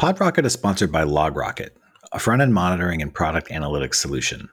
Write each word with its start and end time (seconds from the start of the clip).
PodRocket 0.00 0.46
is 0.46 0.54
sponsored 0.54 0.90
by 0.90 1.04
LogRocket, 1.04 1.72
a 2.12 2.18
front 2.18 2.40
end 2.40 2.54
monitoring 2.54 3.02
and 3.02 3.12
product 3.12 3.50
analytics 3.50 3.96
solution. 3.96 4.48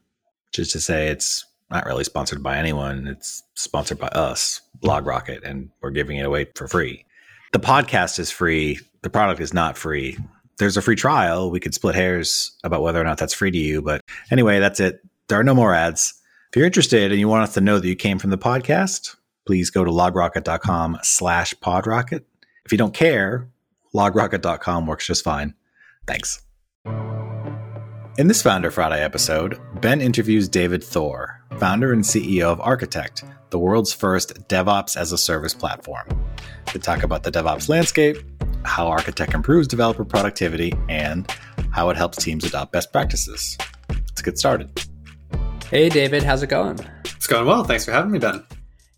Is 0.58 0.73
to 0.73 0.81
say, 0.81 1.08
it's 1.08 1.46
not 1.71 1.85
really 1.85 2.04
sponsored 2.04 2.43
by 2.43 2.58
anyone. 2.58 3.08
It's 3.08 3.44
sponsored 3.54 3.97
by 3.97 4.07
us, 4.07 4.60
LogRocket, 4.83 5.44
and 5.44 5.70
we're 5.81 5.91
giving 5.91 6.18
it 6.18 6.25
away 6.25 6.47
for 6.55 6.68
free. 6.68 7.05
The 7.54 7.60
podcast 7.60 8.20
is 8.20 8.29
free. 8.29 8.79
The 9.04 9.10
product 9.10 9.39
is 9.39 9.54
not 9.54 9.78
free. 9.78 10.18
There's 10.57 10.75
a 10.75 10.81
free 10.81 10.97
trial. 10.97 11.50
We 11.50 11.62
could 11.62 11.74
split 11.74 11.96
hairs 11.96 12.52
about 12.66 12.82
whether 12.82 13.00
or 13.00 13.06
not 13.06 13.18
that's 13.18 13.34
free 13.34 13.52
to 13.52 13.58
you. 13.58 13.82
But 13.82 14.02
anyway, 14.32 14.60
that's 14.60 14.82
it. 14.82 15.00
There 15.29 15.40
are 15.40 15.46
no 15.46 15.56
more 15.56 15.74
ads. 15.74 16.14
If 16.50 16.58
you're 16.58 16.66
interested 16.66 17.12
and 17.12 17.22
you 17.22 17.30
want 17.30 17.44
us 17.44 17.54
to 17.54 17.62
know 17.62 17.80
that 17.80 17.88
you 17.88 17.95
came 17.95 18.20
from 18.20 18.32
the 18.32 18.38
podcast, 18.38 19.16
please 19.45 19.70
go 19.70 19.86
to 19.86 19.91
logrocket.com 19.91 20.98
slash 21.04 21.54
podrocket. 21.64 22.26
If 22.66 22.73
you 22.73 22.77
don't 22.77 22.94
care, 22.94 23.48
logrocket.com 23.94 24.85
works 24.88 25.08
just 25.08 25.23
fine. 25.23 25.54
Thanks. 26.05 26.41
In 28.18 28.27
this 28.27 28.41
Founder 28.41 28.72
Friday 28.72 29.04
episode, 29.04 29.60
Ben 29.80 30.02
interviews 30.02 30.50
David 30.50 30.84
Thor, 30.84 31.40
founder 31.60 31.94
and 31.94 32.04
CEO 32.04 32.46
of 32.46 32.60
Architect, 32.62 33.23
the 33.52 33.60
world's 33.60 33.94
first 33.94 34.48
DevOps 34.48 34.98
as 34.98 35.12
a 35.12 35.18
service 35.18 35.54
platform. 35.54 36.08
To 36.68 36.80
talk 36.80 37.04
about 37.04 37.23
the 37.23 37.32
DevOps 37.32 37.70
landscape, 37.70 38.18
how 38.63 38.88
Architect 38.88 39.34
improves 39.34 39.68
developer 39.68 40.04
productivity, 40.04 40.74
and 40.90 41.32
how 41.72 41.90
it 41.90 41.98
helps 41.98 42.18
teams 42.18 42.44
adopt 42.44 42.72
best 42.72 42.91
practices. 42.91 43.55
Let's 43.90 44.22
get 44.22 44.40
started. 44.40 44.70
Hey, 45.70 45.90
David, 45.90 46.24
how's 46.24 46.41
it 46.41 46.48
going? 46.48 46.80
It's 47.05 47.27
going 47.27 47.46
well. 47.46 47.63
Thanks 47.63 47.85
for 47.85 47.91
having 47.91 48.12
me, 48.12 48.20
Ben. 48.20 48.44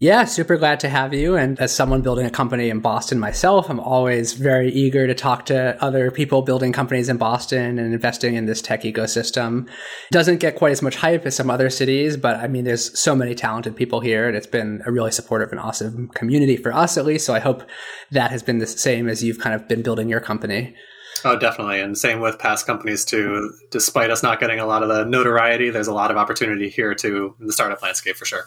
Yeah, 0.01 0.23
super 0.23 0.55
glad 0.55 0.79
to 0.79 0.87
have 0.87 1.13
you. 1.13 1.35
And 1.35 1.59
as 1.59 1.75
someone 1.75 2.01
building 2.01 2.25
a 2.25 2.29
company 2.29 2.69
in 2.69 2.79
Boston 2.79 3.19
myself, 3.19 3.69
I'm 3.69 3.81
always 3.81 4.31
very 4.31 4.71
eager 4.71 5.05
to 5.05 5.13
talk 5.13 5.45
to 5.47 5.77
other 5.83 6.09
people 6.09 6.41
building 6.41 6.71
companies 6.71 7.09
in 7.09 7.17
Boston 7.17 7.77
and 7.77 7.93
investing 7.93 8.35
in 8.35 8.45
this 8.45 8.61
tech 8.61 8.83
ecosystem. 8.83 9.67
Doesn't 10.09 10.39
get 10.39 10.55
quite 10.55 10.71
as 10.71 10.81
much 10.81 10.95
hype 10.95 11.25
as 11.25 11.35
some 11.35 11.49
other 11.49 11.69
cities, 11.69 12.15
but 12.15 12.37
I 12.37 12.47
mean, 12.47 12.63
there's 12.63 12.97
so 12.97 13.13
many 13.13 13.35
talented 13.35 13.75
people 13.75 13.99
here 13.99 14.25
and 14.25 14.37
it's 14.37 14.47
been 14.47 14.81
a 14.85 14.91
really 14.91 15.11
supportive 15.11 15.51
and 15.51 15.59
awesome 15.59 16.07
community 16.15 16.55
for 16.55 16.73
us 16.73 16.95
at 16.97 17.05
least. 17.05 17.25
So 17.25 17.35
I 17.35 17.39
hope 17.39 17.63
that 18.09 18.31
has 18.31 18.41
been 18.41 18.59
the 18.59 18.67
same 18.67 19.09
as 19.09 19.21
you've 19.21 19.39
kind 19.39 19.53
of 19.53 19.67
been 19.67 19.81
building 19.81 20.07
your 20.07 20.21
company. 20.21 20.77
Oh, 21.23 21.37
definitely. 21.37 21.79
And 21.79 21.97
same 21.97 22.19
with 22.19 22.39
past 22.39 22.65
companies 22.65 23.05
too. 23.05 23.53
Despite 23.71 24.09
us 24.09 24.23
not 24.23 24.39
getting 24.39 24.59
a 24.59 24.65
lot 24.65 24.83
of 24.83 24.89
the 24.89 25.05
notoriety, 25.05 25.69
there's 25.69 25.87
a 25.87 25.93
lot 25.93 26.11
of 26.11 26.17
opportunity 26.17 26.69
here 26.69 26.93
too 26.93 27.35
in 27.39 27.47
the 27.47 27.53
startup 27.53 27.81
landscape 27.81 28.15
for 28.15 28.25
sure. 28.25 28.45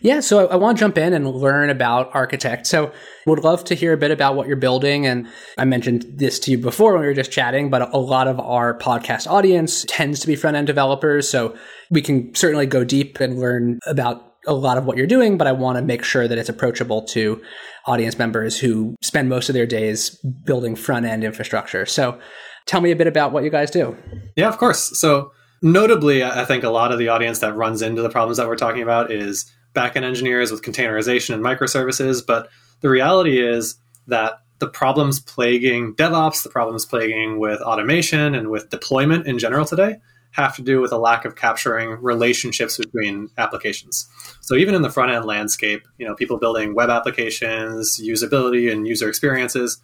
Yeah, 0.00 0.20
so 0.20 0.46
I, 0.46 0.52
I 0.52 0.56
want 0.56 0.78
to 0.78 0.80
jump 0.80 0.98
in 0.98 1.12
and 1.12 1.28
learn 1.28 1.70
about 1.70 2.10
Architect. 2.14 2.66
So 2.66 2.92
would 3.26 3.40
love 3.40 3.64
to 3.64 3.74
hear 3.74 3.92
a 3.92 3.96
bit 3.96 4.10
about 4.10 4.36
what 4.36 4.46
you're 4.46 4.56
building. 4.56 5.06
And 5.06 5.28
I 5.56 5.64
mentioned 5.64 6.06
this 6.08 6.38
to 6.40 6.50
you 6.50 6.58
before 6.58 6.92
when 6.92 7.02
we 7.02 7.06
were 7.06 7.14
just 7.14 7.32
chatting, 7.32 7.70
but 7.70 7.92
a 7.94 7.98
lot 7.98 8.28
of 8.28 8.40
our 8.40 8.78
podcast 8.78 9.26
audience 9.26 9.84
tends 9.88 10.20
to 10.20 10.26
be 10.26 10.36
front 10.36 10.56
end 10.56 10.66
developers. 10.66 11.28
So 11.28 11.56
we 11.90 12.02
can 12.02 12.34
certainly 12.34 12.66
go 12.66 12.84
deep 12.84 13.20
and 13.20 13.38
learn 13.38 13.80
about 13.86 14.24
a 14.48 14.54
lot 14.54 14.78
of 14.78 14.86
what 14.86 14.96
you're 14.96 15.06
doing, 15.06 15.38
but 15.38 15.46
I 15.46 15.52
want 15.52 15.76
to 15.76 15.82
make 15.82 16.02
sure 16.02 16.26
that 16.26 16.38
it's 16.38 16.48
approachable 16.48 17.02
to 17.08 17.40
audience 17.86 18.18
members 18.18 18.58
who 18.58 18.96
spend 19.02 19.28
most 19.28 19.48
of 19.48 19.54
their 19.54 19.66
days 19.66 20.18
building 20.44 20.74
front 20.74 21.06
end 21.06 21.22
infrastructure. 21.22 21.86
So 21.86 22.18
tell 22.66 22.80
me 22.80 22.90
a 22.90 22.96
bit 22.96 23.06
about 23.06 23.32
what 23.32 23.44
you 23.44 23.50
guys 23.50 23.70
do. 23.70 23.96
Yeah, 24.36 24.48
of 24.48 24.58
course. 24.58 24.98
So 24.98 25.32
notably, 25.62 26.24
I 26.24 26.44
think 26.44 26.64
a 26.64 26.70
lot 26.70 26.92
of 26.92 26.98
the 26.98 27.08
audience 27.08 27.40
that 27.40 27.54
runs 27.54 27.82
into 27.82 28.02
the 28.02 28.10
problems 28.10 28.38
that 28.38 28.48
we're 28.48 28.56
talking 28.56 28.82
about 28.82 29.12
is 29.12 29.50
backend 29.74 30.02
engineers 30.02 30.50
with 30.50 30.62
containerization 30.62 31.34
and 31.34 31.44
microservices. 31.44 32.24
But 32.26 32.48
the 32.80 32.88
reality 32.88 33.40
is 33.40 33.76
that 34.06 34.40
the 34.58 34.68
problems 34.68 35.20
plaguing 35.20 35.94
DevOps, 35.94 36.42
the 36.42 36.48
problems 36.48 36.84
plaguing 36.84 37.38
with 37.38 37.60
automation 37.60 38.34
and 38.34 38.50
with 38.50 38.70
deployment 38.70 39.26
in 39.26 39.38
general 39.38 39.64
today 39.64 39.98
have 40.32 40.54
to 40.56 40.62
do 40.62 40.80
with 40.80 40.92
a 40.92 40.98
lack 40.98 41.24
of 41.24 41.36
capturing 41.36 41.90
relationships 42.02 42.78
between 42.78 43.30
applications. 43.38 44.08
So 44.40 44.54
even 44.54 44.74
in 44.74 44.82
the 44.82 44.90
front 44.90 45.10
end 45.10 45.24
landscape, 45.24 45.86
you 45.98 46.06
know, 46.06 46.14
people 46.14 46.38
building 46.38 46.74
web 46.74 46.90
applications, 46.90 47.98
usability 47.98 48.70
and 48.70 48.86
user 48.86 49.08
experiences 49.08 49.80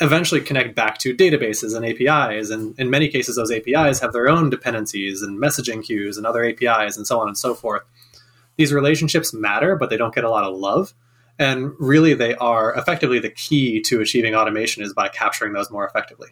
eventually 0.00 0.40
connect 0.40 0.74
back 0.74 0.98
to 0.98 1.14
databases 1.14 1.74
and 1.74 1.84
APIs. 1.86 2.50
And 2.50 2.78
in 2.78 2.90
many 2.90 3.08
cases, 3.08 3.36
those 3.36 3.50
APIs 3.50 4.00
have 4.00 4.12
their 4.12 4.28
own 4.28 4.50
dependencies 4.50 5.22
and 5.22 5.40
messaging 5.40 5.82
queues 5.84 6.18
and 6.18 6.26
other 6.26 6.44
APIs 6.44 6.96
and 6.96 7.06
so 7.06 7.20
on 7.20 7.28
and 7.28 7.38
so 7.38 7.54
forth. 7.54 7.82
These 8.56 8.72
relationships 8.72 9.32
matter, 9.32 9.76
but 9.76 9.90
they 9.90 9.96
don't 9.96 10.14
get 10.14 10.24
a 10.24 10.30
lot 10.30 10.44
of 10.44 10.56
love. 10.56 10.92
And 11.38 11.72
really, 11.78 12.14
they 12.14 12.34
are 12.36 12.74
effectively 12.74 13.18
the 13.18 13.30
key 13.30 13.80
to 13.82 14.00
achieving 14.00 14.34
automation 14.34 14.82
is 14.82 14.94
by 14.94 15.08
capturing 15.08 15.52
those 15.52 15.70
more 15.70 15.86
effectively. 15.86 16.30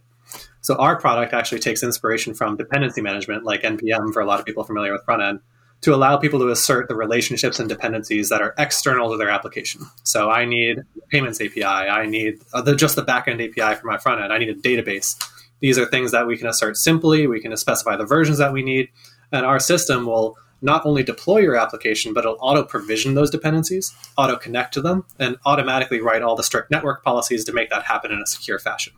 So 0.64 0.76
our 0.76 0.98
product 0.98 1.34
actually 1.34 1.58
takes 1.58 1.82
inspiration 1.82 2.32
from 2.32 2.56
dependency 2.56 3.02
management, 3.02 3.44
like 3.44 3.64
NPM 3.64 4.14
for 4.14 4.22
a 4.22 4.24
lot 4.24 4.40
of 4.40 4.46
people 4.46 4.64
familiar 4.64 4.92
with 4.92 5.04
front 5.04 5.22
end, 5.22 5.40
to 5.82 5.94
allow 5.94 6.16
people 6.16 6.40
to 6.40 6.48
assert 6.48 6.88
the 6.88 6.94
relationships 6.94 7.60
and 7.60 7.68
dependencies 7.68 8.30
that 8.30 8.40
are 8.40 8.54
external 8.56 9.10
to 9.10 9.18
their 9.18 9.28
application. 9.28 9.82
So 10.04 10.30
I 10.30 10.46
need 10.46 10.78
payments 11.10 11.38
API, 11.38 11.64
I 11.64 12.06
need 12.06 12.38
uh, 12.54 12.62
the, 12.62 12.74
just 12.74 12.96
the 12.96 13.04
backend 13.04 13.46
API 13.46 13.78
for 13.78 13.86
my 13.86 13.98
front 13.98 14.22
end, 14.22 14.32
I 14.32 14.38
need 14.38 14.48
a 14.48 14.54
database. 14.54 15.22
These 15.60 15.78
are 15.78 15.84
things 15.84 16.12
that 16.12 16.26
we 16.26 16.38
can 16.38 16.46
assert 16.46 16.78
simply. 16.78 17.26
We 17.26 17.42
can 17.42 17.54
specify 17.58 17.96
the 17.96 18.06
versions 18.06 18.38
that 18.38 18.54
we 18.54 18.62
need, 18.62 18.88
and 19.32 19.44
our 19.44 19.60
system 19.60 20.06
will 20.06 20.34
not 20.62 20.86
only 20.86 21.02
deploy 21.02 21.40
your 21.40 21.56
application, 21.56 22.14
but 22.14 22.24
it'll 22.24 22.38
auto 22.40 22.64
provision 22.64 23.12
those 23.12 23.30
dependencies, 23.30 23.94
auto 24.16 24.36
connect 24.36 24.72
to 24.72 24.80
them, 24.80 25.04
and 25.18 25.36
automatically 25.44 26.00
write 26.00 26.22
all 26.22 26.36
the 26.36 26.42
strict 26.42 26.70
network 26.70 27.04
policies 27.04 27.44
to 27.44 27.52
make 27.52 27.68
that 27.68 27.82
happen 27.82 28.10
in 28.10 28.18
a 28.18 28.26
secure 28.26 28.58
fashion. 28.58 28.94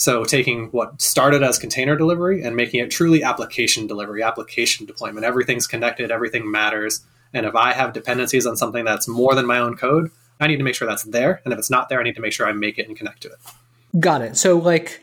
So 0.00 0.24
taking 0.24 0.68
what 0.68 1.02
started 1.02 1.42
as 1.42 1.58
container 1.58 1.94
delivery 1.94 2.42
and 2.42 2.56
making 2.56 2.80
it 2.80 2.90
truly 2.90 3.22
application 3.22 3.86
delivery, 3.86 4.22
application 4.22 4.86
deployment. 4.86 5.26
Everything's 5.26 5.66
connected, 5.66 6.10
everything 6.10 6.50
matters. 6.50 7.02
And 7.34 7.44
if 7.44 7.54
I 7.54 7.74
have 7.74 7.92
dependencies 7.92 8.46
on 8.46 8.56
something 8.56 8.86
that's 8.86 9.06
more 9.06 9.34
than 9.34 9.44
my 9.44 9.58
own 9.58 9.76
code, 9.76 10.10
I 10.40 10.46
need 10.46 10.56
to 10.56 10.64
make 10.64 10.74
sure 10.74 10.88
that's 10.88 11.02
there. 11.04 11.42
And 11.44 11.52
if 11.52 11.58
it's 11.58 11.68
not 11.68 11.90
there, 11.90 12.00
I 12.00 12.02
need 12.02 12.14
to 12.14 12.22
make 12.22 12.32
sure 12.32 12.48
I 12.48 12.52
make 12.52 12.78
it 12.78 12.88
and 12.88 12.96
connect 12.96 13.20
to 13.24 13.28
it. 13.28 14.00
Got 14.00 14.22
it. 14.22 14.38
So 14.38 14.56
like 14.56 15.02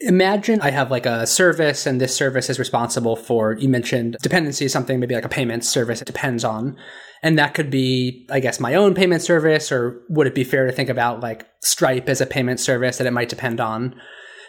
imagine 0.00 0.62
I 0.62 0.70
have 0.70 0.90
like 0.90 1.04
a 1.04 1.26
service 1.26 1.84
and 1.84 2.00
this 2.00 2.16
service 2.16 2.48
is 2.48 2.58
responsible 2.58 3.16
for, 3.16 3.52
you 3.52 3.68
mentioned 3.68 4.16
dependency, 4.22 4.66
something 4.68 4.98
maybe 4.98 5.14
like 5.14 5.26
a 5.26 5.28
payment 5.28 5.62
service 5.62 6.00
it 6.00 6.06
depends 6.06 6.42
on. 6.42 6.74
And 7.22 7.38
that 7.38 7.52
could 7.52 7.68
be, 7.68 8.26
I 8.30 8.40
guess, 8.40 8.60
my 8.60 8.74
own 8.76 8.94
payment 8.94 9.20
service, 9.20 9.70
or 9.70 10.00
would 10.08 10.26
it 10.26 10.34
be 10.34 10.44
fair 10.44 10.64
to 10.64 10.72
think 10.72 10.88
about 10.88 11.20
like 11.20 11.46
Stripe 11.60 12.08
as 12.08 12.22
a 12.22 12.26
payment 12.26 12.60
service 12.60 12.96
that 12.96 13.06
it 13.06 13.12
might 13.12 13.28
depend 13.28 13.60
on? 13.60 13.94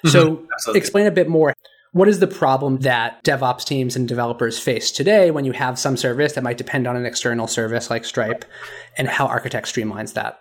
Mm-hmm. 0.05 0.09
So 0.09 0.45
Absolutely. 0.53 0.79
explain 0.79 1.07
a 1.07 1.11
bit 1.11 1.27
more. 1.27 1.53
What 1.91 2.07
is 2.07 2.19
the 2.19 2.27
problem 2.27 2.79
that 2.79 3.23
DevOps 3.23 3.65
teams 3.65 3.95
and 3.95 4.07
developers 4.07 4.59
face 4.59 4.91
today 4.91 5.31
when 5.31 5.43
you 5.43 5.53
have 5.53 5.79
some 5.79 5.97
service 5.97 6.33
that 6.33 6.43
might 6.43 6.57
depend 6.57 6.85
on 6.85 6.95
an 6.95 7.05
external 7.05 7.47
service 7.47 7.89
like 7.89 8.05
Stripe 8.05 8.45
and 8.95 9.07
how 9.07 9.25
Architect 9.25 9.67
streamlines 9.67 10.13
that? 10.13 10.39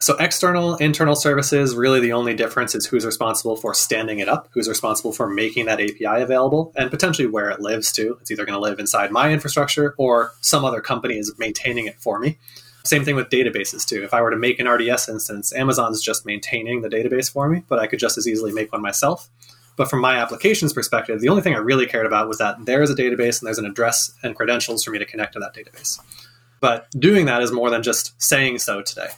So 0.00 0.16
external, 0.18 0.76
internal 0.76 1.16
services, 1.16 1.74
really 1.74 1.98
the 1.98 2.12
only 2.12 2.32
difference 2.32 2.76
is 2.76 2.86
who's 2.86 3.04
responsible 3.04 3.56
for 3.56 3.74
standing 3.74 4.20
it 4.20 4.28
up, 4.28 4.48
who's 4.52 4.68
responsible 4.68 5.12
for 5.12 5.28
making 5.28 5.66
that 5.66 5.80
API 5.80 6.22
available, 6.22 6.72
and 6.76 6.88
potentially 6.88 7.26
where 7.26 7.50
it 7.50 7.60
lives 7.60 7.90
too. 7.90 8.16
It's 8.20 8.30
either 8.30 8.44
going 8.44 8.54
to 8.54 8.60
live 8.60 8.78
inside 8.78 9.10
my 9.10 9.32
infrastructure 9.32 9.96
or 9.98 10.32
some 10.40 10.64
other 10.64 10.80
company 10.80 11.18
is 11.18 11.34
maintaining 11.36 11.86
it 11.86 12.00
for 12.00 12.20
me. 12.20 12.38
Same 12.88 13.04
thing 13.04 13.16
with 13.16 13.28
databases 13.28 13.86
too. 13.86 14.02
If 14.02 14.14
I 14.14 14.22
were 14.22 14.30
to 14.30 14.36
make 14.38 14.58
an 14.58 14.66
RDS 14.66 15.10
instance, 15.10 15.52
Amazon's 15.52 16.02
just 16.02 16.24
maintaining 16.24 16.80
the 16.80 16.88
database 16.88 17.30
for 17.30 17.46
me, 17.46 17.62
but 17.68 17.78
I 17.78 17.86
could 17.86 17.98
just 17.98 18.16
as 18.16 18.26
easily 18.26 18.50
make 18.50 18.72
one 18.72 18.80
myself. 18.80 19.28
But 19.76 19.90
from 19.90 20.00
my 20.00 20.16
application's 20.16 20.72
perspective, 20.72 21.20
the 21.20 21.28
only 21.28 21.42
thing 21.42 21.54
I 21.54 21.58
really 21.58 21.84
cared 21.84 22.06
about 22.06 22.28
was 22.28 22.38
that 22.38 22.64
there 22.64 22.80
is 22.80 22.88
a 22.88 22.94
database 22.94 23.40
and 23.40 23.46
there's 23.46 23.58
an 23.58 23.66
address 23.66 24.14
and 24.22 24.34
credentials 24.34 24.82
for 24.82 24.90
me 24.90 24.98
to 24.98 25.04
connect 25.04 25.34
to 25.34 25.38
that 25.38 25.54
database. 25.54 26.00
But 26.60 26.90
doing 26.92 27.26
that 27.26 27.42
is 27.42 27.52
more 27.52 27.68
than 27.68 27.82
just 27.82 28.20
saying 28.20 28.58
so 28.60 28.80
today. 28.80 29.08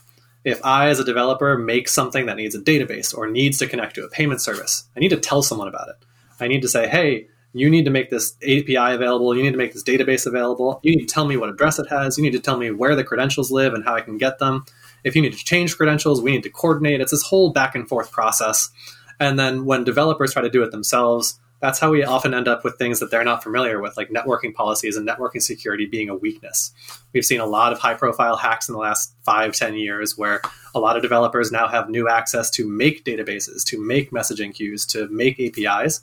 If 0.44 0.60
I, 0.64 0.88
as 0.88 0.98
a 0.98 1.04
developer, 1.04 1.56
make 1.56 1.88
something 1.88 2.26
that 2.26 2.38
needs 2.38 2.56
a 2.56 2.60
database 2.60 3.16
or 3.16 3.31
needs 3.31 3.58
to 3.58 3.69
connect 3.69 3.94
to 3.94 4.04
a 4.04 4.08
payment 4.08 4.41
service, 4.41 4.88
I 4.97 5.00
need 5.00 5.10
to 5.10 5.20
tell 5.20 5.42
someone 5.42 5.69
about 5.69 5.91
it. 5.91 6.04
I 6.41 6.48
need 6.48 6.62
to 6.62 6.69
say, 6.69 6.88
hey, 6.88 7.28
you 7.52 7.69
need 7.69 7.85
to 7.85 7.91
make 7.91 8.11
this 8.11 8.37
API 8.43 8.94
available. 8.94 9.35
You 9.37 9.43
need 9.43 9.52
to 9.52 9.56
make 9.56 9.73
this 9.73 9.82
database 9.82 10.26
available. 10.26 10.81
You 10.82 10.94
need 10.94 11.06
to 11.06 11.12
tell 11.12 11.26
me 11.26 11.37
what 11.37 11.49
address 11.49 11.79
it 11.79 11.88
has. 11.88 12.17
You 12.17 12.23
need 12.23 12.32
to 12.32 12.41
tell 12.41 12.56
me 12.56 12.70
where 12.70 12.94
the 12.94 13.05
credentials 13.05 13.50
live 13.50 13.75
and 13.75 13.85
how 13.85 13.94
I 13.94 14.00
can 14.00 14.19
get 14.19 14.38
them. 14.38 14.64
If 15.02 15.17
you 15.17 15.23
need 15.23 15.32
to 15.32 15.44
change 15.44 15.76
credentials, 15.76 16.23
we 16.23 16.31
need 16.31 16.43
to 16.44 16.50
coordinate. 16.50 17.00
It's 17.00 17.11
this 17.11 17.23
whole 17.23 17.52
back 17.52 17.75
and 17.75 17.88
forth 17.88 18.12
process. 18.12 18.70
And 19.19 19.38
then 19.38 19.64
when 19.64 19.85
developers 19.85 20.32
try 20.32 20.43
to 20.43 20.50
do 20.50 20.62
it 20.62 20.70
themselves, 20.70 21.41
that's 21.61 21.79
how 21.79 21.91
we 21.91 22.02
often 22.05 22.32
end 22.32 22.49
up 22.49 22.64
with 22.64 22.76
things 22.76 23.00
that 23.00 23.11
they're 23.11 23.25
not 23.25 23.43
familiar 23.43 23.82
with, 23.82 23.97
like 23.97 24.08
networking 24.08 24.55
policies 24.55 24.97
and 24.97 25.06
networking 25.06 25.43
security 25.43 25.85
being 25.85 26.08
a 26.08 26.14
weakness. 26.14 26.73
We've 27.12 27.25
seen 27.25 27.41
a 27.41 27.47
lot 27.47 27.73
of 27.73 27.79
high 27.79 27.94
profile 27.94 28.37
hacks 28.37 28.69
in 28.69 28.73
the 28.73 28.79
last 28.79 29.14
five, 29.23 29.52
ten 29.52 29.75
years 29.75 30.17
where 30.17 30.41
a 30.75 30.81
lot 30.81 30.97
of 30.97 31.02
developers 31.02 31.52
now 31.52 31.69
have 31.69 31.91
new 31.91 32.08
access 32.08 32.49
to 32.52 32.67
make 32.67 33.05
databases, 33.05 33.62
to 33.67 33.79
make 33.79 34.11
messaging 34.11 34.55
queues, 34.55 34.87
to 34.87 35.06
make 35.08 35.38
APIs 35.38 36.00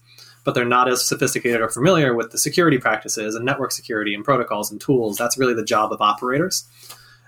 but 0.48 0.54
they're 0.54 0.64
not 0.64 0.88
as 0.88 1.06
sophisticated 1.06 1.60
or 1.60 1.68
familiar 1.68 2.16
with 2.16 2.32
the 2.32 2.38
security 2.38 2.78
practices 2.78 3.36
and 3.36 3.44
network 3.44 3.70
security 3.74 4.14
and 4.14 4.24
protocols 4.24 4.72
and 4.72 4.80
tools. 4.80 5.18
That's 5.18 5.38
really 5.38 5.54
the 5.54 5.62
job 5.62 5.92
of 5.92 6.00
operators. 6.00 6.66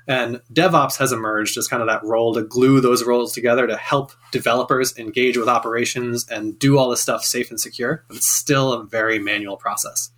And 0.08 0.40
DevOps 0.54 0.98
has 1.00 1.12
emerged 1.12 1.58
as 1.58 1.68
kind 1.68 1.82
of 1.82 1.90
that 1.90 2.02
role 2.02 2.34
to 2.34 2.44
glue 2.44 2.80
those 2.80 3.04
roles 3.04 3.34
together 3.34 3.68
to 3.68 3.76
help 3.76 4.14
developers 4.32 4.98
engage 4.98 5.36
with 5.36 5.50
operations 5.50 6.30
and 6.30 6.58
do 6.58 6.78
all 6.78 6.90
this 6.90 7.02
stuff 7.02 7.26
safe 7.26 7.50
and 7.50 7.60
secure. 7.60 8.06
But 8.08 8.16
it's 8.16 8.26
still 8.26 8.72
a 8.72 8.86
very 8.86 9.20
manual 9.20 9.58
process. 9.58 10.12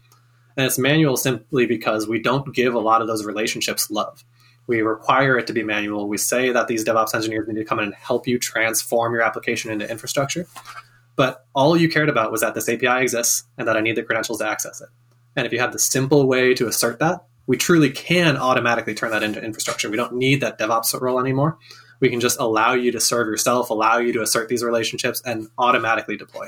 And 0.56 0.68
it's 0.68 0.78
manual 0.78 1.18
simply 1.18 1.66
because 1.66 2.08
we 2.08 2.22
don't 2.22 2.54
give 2.54 2.76
a 2.76 2.80
lot 2.80 3.02
of 3.02 3.08
those 3.08 3.26
relationships 3.26 3.90
love. 3.90 4.24
We 4.68 4.84
require 4.84 5.40
it 5.40 5.48
to 5.48 5.54
be 5.54 5.64
manual. 5.64 6.08
We 6.08 6.20
say 6.20 6.52
that 6.52 6.68
these 6.68 6.86
DevOps 6.86 7.16
engineers 7.16 7.48
need 7.48 7.56
to 7.56 7.66
come 7.66 7.80
in 7.80 7.86
and 7.86 7.96
help 7.96 8.28
you 8.28 8.38
transform 8.38 9.14
your 9.14 9.24
application 9.24 9.72
into 9.72 9.90
infrastructure. 9.90 10.46
But 11.16 11.46
all 11.54 11.78
you 11.78 11.90
cared 11.90 12.10
about 12.10 12.32
was 12.32 12.42
that 12.42 12.56
this 12.56 12.70
API 12.70 13.04
exists 13.04 13.44
and 13.58 13.68
that 13.68 13.78
I 13.78 13.82
need 13.82 13.96
the 13.96 14.04
credentials 14.04 14.40
to 14.40 14.48
access 14.48 14.82
it. 14.82 14.90
And 15.36 15.46
if 15.46 15.54
you 15.54 15.60
have 15.60 15.74
the 15.74 15.80
simple 15.80 16.28
way 16.28 16.54
to 16.54 16.68
assert 16.68 17.00
that, 17.00 17.26
we 17.48 17.58
truly 17.58 17.90
can 17.90 18.38
automatically 18.38 18.94
turn 18.94 19.12
that 19.12 19.24
into 19.24 19.44
infrastructure. 19.44 19.90
We 19.90 19.98
don't 19.98 20.14
need 20.14 20.42
that 20.42 20.60
DevOps 20.60 21.00
role 21.00 21.20
anymore. 21.20 21.58
We 22.00 22.10
can 22.10 22.20
just 22.20 22.40
allow 22.40 22.74
you 22.74 22.92
to 22.92 23.00
serve 23.00 23.28
yourself, 23.28 23.70
allow 23.70 23.98
you 23.98 24.14
to 24.14 24.22
assert 24.22 24.50
these 24.50 24.64
relationships, 24.64 25.22
and 25.26 25.50
automatically 25.58 26.18
deploy. 26.18 26.48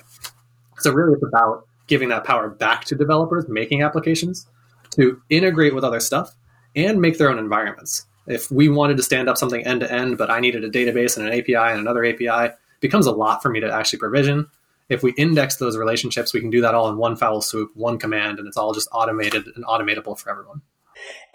So, 0.79 0.91
really, 0.91 1.13
it's 1.13 1.23
about 1.23 1.67
giving 1.87 2.09
that 2.09 2.23
power 2.23 2.49
back 2.49 2.85
to 2.85 2.95
developers 2.95 3.47
making 3.47 3.83
applications 3.83 4.47
to 4.91 5.21
integrate 5.29 5.75
with 5.75 5.83
other 5.83 5.99
stuff 5.99 6.35
and 6.75 7.01
make 7.01 7.17
their 7.17 7.29
own 7.29 7.37
environments. 7.37 8.05
If 8.25 8.49
we 8.49 8.69
wanted 8.69 8.97
to 8.97 9.03
stand 9.03 9.29
up 9.29 9.37
something 9.37 9.65
end 9.65 9.81
to 9.81 9.91
end, 9.91 10.17
but 10.17 10.31
I 10.31 10.39
needed 10.39 10.63
a 10.63 10.69
database 10.69 11.17
and 11.17 11.27
an 11.27 11.33
API 11.37 11.55
and 11.55 11.79
another 11.79 12.05
API, 12.05 12.53
becomes 12.83 13.07
a 13.07 13.11
lot 13.11 13.41
for 13.41 13.49
me 13.49 13.59
to 13.59 13.73
actually 13.73 13.97
provision. 13.97 14.47
If 14.89 15.01
we 15.01 15.13
index 15.13 15.55
those 15.55 15.77
relationships, 15.77 16.33
we 16.33 16.41
can 16.41 16.51
do 16.51 16.61
that 16.61 16.75
all 16.75 16.89
in 16.89 16.97
one 16.97 17.15
foul 17.15 17.41
swoop, 17.41 17.71
one 17.73 17.97
command, 17.97 18.37
and 18.37 18.47
it's 18.47 18.57
all 18.57 18.73
just 18.73 18.89
automated 18.91 19.47
and 19.55 19.65
automatable 19.65 20.19
for 20.19 20.29
everyone. 20.29 20.61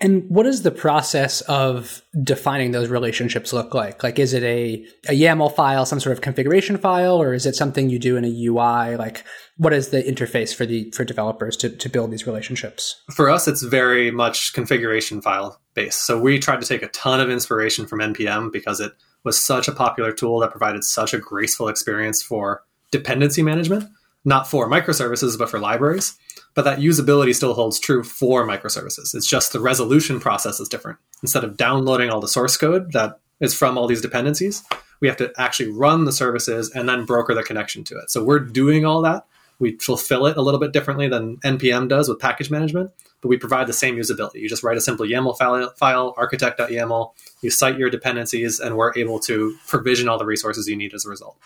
And 0.01 0.25
what 0.29 0.45
does 0.45 0.63
the 0.63 0.71
process 0.71 1.41
of 1.43 2.03
defining 2.23 2.71
those 2.71 2.89
relationships 2.89 3.53
look 3.53 3.75
like? 3.75 4.03
Like, 4.03 4.19
is 4.19 4.33
it 4.33 4.45
a, 4.45 4.87
a 5.09 5.13
YAML 5.13 5.55
file, 5.55 5.85
some 5.85 5.99
sort 5.99 6.13
of 6.13 6.21
configuration 6.21 6.79
file, 6.79 7.21
or 7.21 7.35
is 7.35 7.47
it 7.47 7.57
something 7.57 7.91
you 7.91 7.99
do 7.99 8.17
in 8.17 8.25
a 8.25 8.29
UI? 8.29 8.97
Like, 8.97 9.25
what 9.57 9.73
is 9.73 9.89
the 9.89 10.03
interface 10.03 10.55
for 10.55 10.65
the 10.65 10.91
for 10.93 11.05
developers 11.05 11.57
to, 11.59 11.71
to 11.71 11.89
build 11.89 12.13
these 12.13 12.27
relationships? 12.27 13.03
For 13.11 13.29
us, 13.29 13.49
it's 13.49 13.63
very 13.63 14.11
much 14.11 14.53
configuration 14.53 15.21
file 15.21 15.61
based. 15.75 16.07
So 16.07 16.19
we 16.19 16.39
tried 16.39 16.61
to 16.61 16.67
take 16.67 16.83
a 16.83 16.89
ton 16.89 17.21
of 17.21 17.29
inspiration 17.29 17.87
from 17.87 17.99
NPM 17.99 18.53
because 18.53 18.79
it 18.81 18.93
was 19.29 19.39
such 19.39 19.69
a 19.69 19.73
popular 19.73 20.11
tool 20.11 20.41
that 20.41 20.51
provided 20.51 20.83
such 20.85 21.13
a 21.13 21.19
graceful 21.19 21.69
experience 21.69 22.23
for 22.23 22.63
dependency 22.91 23.43
management, 23.43 23.85
not 24.25 24.49
for 24.49 24.67
microservices, 24.71 25.39
but 25.39 25.51
for 25.51 25.59
libraries. 25.59 26.17
But 26.55 26.63
that 26.63 26.79
usability 26.79 27.35
still 27.35 27.53
holds 27.53 27.79
true 27.79 28.03
for 28.03 28.49
microservices. 28.49 29.15
It's 29.15 29.29
just 29.29 29.53
the 29.53 29.61
resolution 29.61 30.19
process 30.19 30.61
is 30.61 30.69
different. 30.71 30.99
Instead 31.23 31.45
of 31.45 31.59
downloading 31.59 32.09
all 32.09 32.23
the 32.23 32.27
source 32.27 32.57
code 32.57 32.93
that 32.93 33.21
is 33.39 33.55
from 33.55 33.77
all 33.77 33.87
these 33.87 34.01
dependencies, 34.01 34.65
we 35.01 35.09
have 35.09 35.19
to 35.19 35.31
actually 35.37 35.71
run 35.71 36.07
the 36.07 36.13
services 36.13 36.71
and 36.75 36.89
then 36.89 37.05
broker 37.05 37.35
the 37.35 37.43
connection 37.43 37.85
to 37.85 37.99
it. 37.99 38.11
So 38.11 38.25
we're 38.25 38.41
doing 38.41 38.87
all 38.87 39.03
that. 39.03 39.27
We 39.59 39.77
fulfill 39.77 40.25
it 40.25 40.39
a 40.39 40.43
little 40.43 40.59
bit 40.59 40.73
differently 40.73 41.07
than 41.07 41.37
NPM 41.45 41.87
does 41.91 42.09
with 42.09 42.19
package 42.19 42.51
management, 42.51 42.93
but 43.21 43.29
we 43.29 43.37
provide 43.37 43.67
the 43.67 43.73
same 43.73 43.97
usability. 43.97 44.37
You 44.37 44.49
just 44.49 44.63
write 44.63 44.77
a 44.77 44.81
simple 44.81 45.07
YAML 45.07 45.37
file, 45.37 45.73
file 45.79 46.15
architect.yaml, 46.17 47.13
you 47.43 47.51
cite 47.51 47.79
your 47.79 47.91
dependencies, 47.91 48.61
and 48.61 48.77
we're 48.77 48.93
able 48.97 49.19
to 49.21 49.57
provision 49.67 50.09
all 50.09 50.19
the 50.19 50.27
resources 50.27 50.69
you 50.69 50.77
need 50.77 50.95
as 50.95 51.05
a 51.05 51.09
result. 51.09 51.37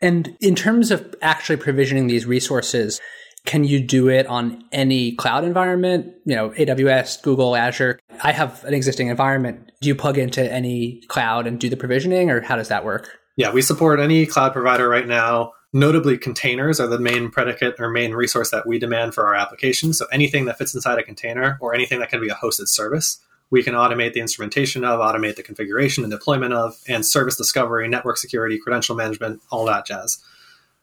And 0.00 0.36
in 0.40 0.54
terms 0.54 0.90
of 0.90 1.14
actually 1.22 1.56
provisioning 1.56 2.06
these 2.06 2.26
resources, 2.26 3.00
can 3.44 3.64
you 3.64 3.80
do 3.80 4.08
it 4.08 4.26
on 4.26 4.64
any 4.72 5.12
cloud 5.12 5.44
environment? 5.44 6.12
You 6.24 6.34
know, 6.34 6.50
AWS, 6.50 7.22
Google, 7.22 7.56
Azure. 7.56 7.98
I 8.22 8.32
have 8.32 8.64
an 8.64 8.74
existing 8.74 9.08
environment. 9.08 9.70
Do 9.80 9.88
you 9.88 9.94
plug 9.94 10.18
into 10.18 10.52
any 10.52 11.02
cloud 11.08 11.46
and 11.46 11.58
do 11.60 11.68
the 11.68 11.76
provisioning, 11.76 12.30
or 12.30 12.40
how 12.40 12.56
does 12.56 12.68
that 12.68 12.84
work? 12.84 13.08
Yeah, 13.36 13.52
we 13.52 13.62
support 13.62 14.00
any 14.00 14.26
cloud 14.26 14.52
provider 14.52 14.88
right 14.88 15.06
now. 15.06 15.52
Notably, 15.76 16.16
containers 16.16 16.80
are 16.80 16.86
the 16.86 16.98
main 16.98 17.28
predicate 17.28 17.78
or 17.78 17.90
main 17.90 18.14
resource 18.14 18.50
that 18.50 18.66
we 18.66 18.78
demand 18.78 19.12
for 19.12 19.26
our 19.26 19.34
applications. 19.34 19.98
So 19.98 20.06
anything 20.10 20.46
that 20.46 20.56
fits 20.56 20.74
inside 20.74 20.98
a 20.98 21.02
container 21.02 21.58
or 21.60 21.74
anything 21.74 22.00
that 22.00 22.08
can 22.08 22.18
be 22.18 22.30
a 22.30 22.34
hosted 22.34 22.68
service, 22.68 23.18
we 23.50 23.62
can 23.62 23.74
automate 23.74 24.14
the 24.14 24.20
instrumentation 24.20 24.86
of, 24.86 25.00
automate 25.00 25.36
the 25.36 25.42
configuration 25.42 26.02
and 26.02 26.10
deployment 26.10 26.54
of, 26.54 26.78
and 26.88 27.04
service 27.04 27.36
discovery, 27.36 27.86
network 27.88 28.16
security, 28.16 28.58
credential 28.58 28.96
management, 28.96 29.42
all 29.50 29.66
that 29.66 29.84
jazz. 29.84 30.16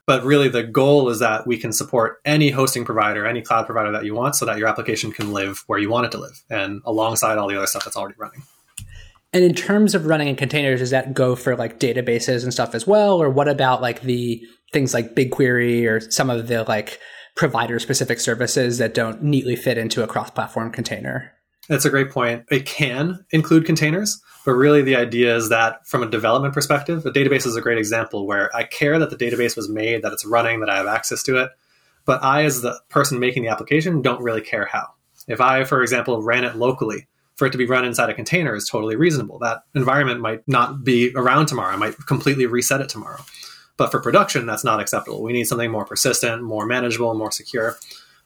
But 0.05 0.23
really, 0.23 0.47
the 0.47 0.61
goal 0.61 1.09
is 1.09 1.17
that 1.17 1.47
we 1.47 1.57
can 1.57 1.73
support 1.73 2.21
any 2.23 2.51
hosting 2.51 2.85
provider, 2.85 3.25
any 3.25 3.41
cloud 3.41 3.65
provider 3.65 3.91
that 3.93 4.05
you 4.05 4.13
want, 4.13 4.35
so 4.35 4.45
that 4.45 4.59
your 4.59 4.67
application 4.67 5.11
can 5.11 5.33
live 5.33 5.63
where 5.65 5.79
you 5.79 5.89
want 5.89 6.05
it 6.05 6.11
to 6.11 6.19
live 6.19 6.43
and 6.51 6.83
alongside 6.85 7.39
all 7.39 7.47
the 7.47 7.57
other 7.57 7.65
stuff 7.65 7.83
that's 7.83 7.97
already 7.97 8.15
running. 8.19 8.43
And 9.33 9.43
in 9.43 9.55
terms 9.55 9.95
of 9.95 10.05
running 10.05 10.27
in 10.27 10.35
containers, 10.35 10.81
does 10.81 10.91
that 10.91 11.15
go 11.15 11.35
for 11.35 11.55
like 11.55 11.79
databases 11.79 12.43
and 12.43 12.53
stuff 12.53 12.75
as 12.75 12.85
well? 12.85 13.19
Or 13.19 13.31
what 13.31 13.47
about 13.47 13.81
like 13.81 14.01
the 14.01 14.47
things 14.73 14.93
like 14.93 15.15
BigQuery 15.15 15.87
or 15.87 15.99
some 16.11 16.29
of 16.29 16.47
the 16.47 16.63
like 16.63 16.99
provider 17.35 17.79
specific 17.79 18.19
services 18.19 18.77
that 18.79 18.93
don't 18.93 19.23
neatly 19.23 19.55
fit 19.55 19.77
into 19.77 20.03
a 20.03 20.07
cross 20.07 20.29
platform 20.29 20.71
container? 20.71 21.31
That's 21.69 21.85
a 21.85 21.89
great 21.89 22.11
point. 22.11 22.45
It 22.51 22.65
can 22.65 23.25
include 23.31 23.65
containers, 23.65 24.21
but 24.45 24.51
really 24.53 24.81
the 24.81 24.97
idea 24.97 25.35
is 25.35 25.49
that 25.49 25.87
from 25.87 26.03
a 26.03 26.09
development 26.09 26.53
perspective, 26.53 27.05
a 27.05 27.11
database 27.11 27.45
is 27.45 27.55
a 27.55 27.61
great 27.61 27.77
example 27.77 28.27
where 28.27 28.53
I 28.53 28.63
care 28.63 28.99
that 28.99 29.09
the 29.09 29.15
database 29.15 29.55
was 29.55 29.69
made, 29.69 30.01
that 30.01 30.11
it's 30.11 30.25
running, 30.25 30.59
that 30.59 30.69
I 30.69 30.75
have 30.77 30.87
access 30.87 31.23
to 31.23 31.37
it. 31.41 31.51
But 32.05 32.21
I, 32.21 32.43
as 32.43 32.61
the 32.61 32.77
person 32.89 33.19
making 33.19 33.43
the 33.43 33.49
application, 33.49 34.01
don't 34.01 34.21
really 34.21 34.41
care 34.41 34.65
how. 34.65 34.87
If 35.29 35.39
I, 35.39 35.63
for 35.63 35.81
example, 35.81 36.21
ran 36.21 36.43
it 36.43 36.57
locally, 36.57 37.07
for 37.35 37.47
it 37.47 37.51
to 37.51 37.57
be 37.57 37.65
run 37.65 37.85
inside 37.85 38.09
a 38.09 38.13
container 38.13 38.55
is 38.55 38.67
totally 38.67 38.95
reasonable. 38.95 39.39
That 39.39 39.63
environment 39.73 40.19
might 40.19 40.47
not 40.47 40.83
be 40.83 41.13
around 41.15 41.47
tomorrow. 41.47 41.73
I 41.73 41.77
might 41.77 41.95
completely 42.05 42.45
reset 42.45 42.81
it 42.81 42.89
tomorrow. 42.89 43.21
But 43.77 43.91
for 43.91 43.99
production, 43.99 44.45
that's 44.45 44.63
not 44.63 44.79
acceptable. 44.79 45.23
We 45.23 45.33
need 45.33 45.45
something 45.45 45.71
more 45.71 45.85
persistent, 45.85 46.43
more 46.43 46.65
manageable, 46.65 47.13
more 47.15 47.31
secure. 47.31 47.77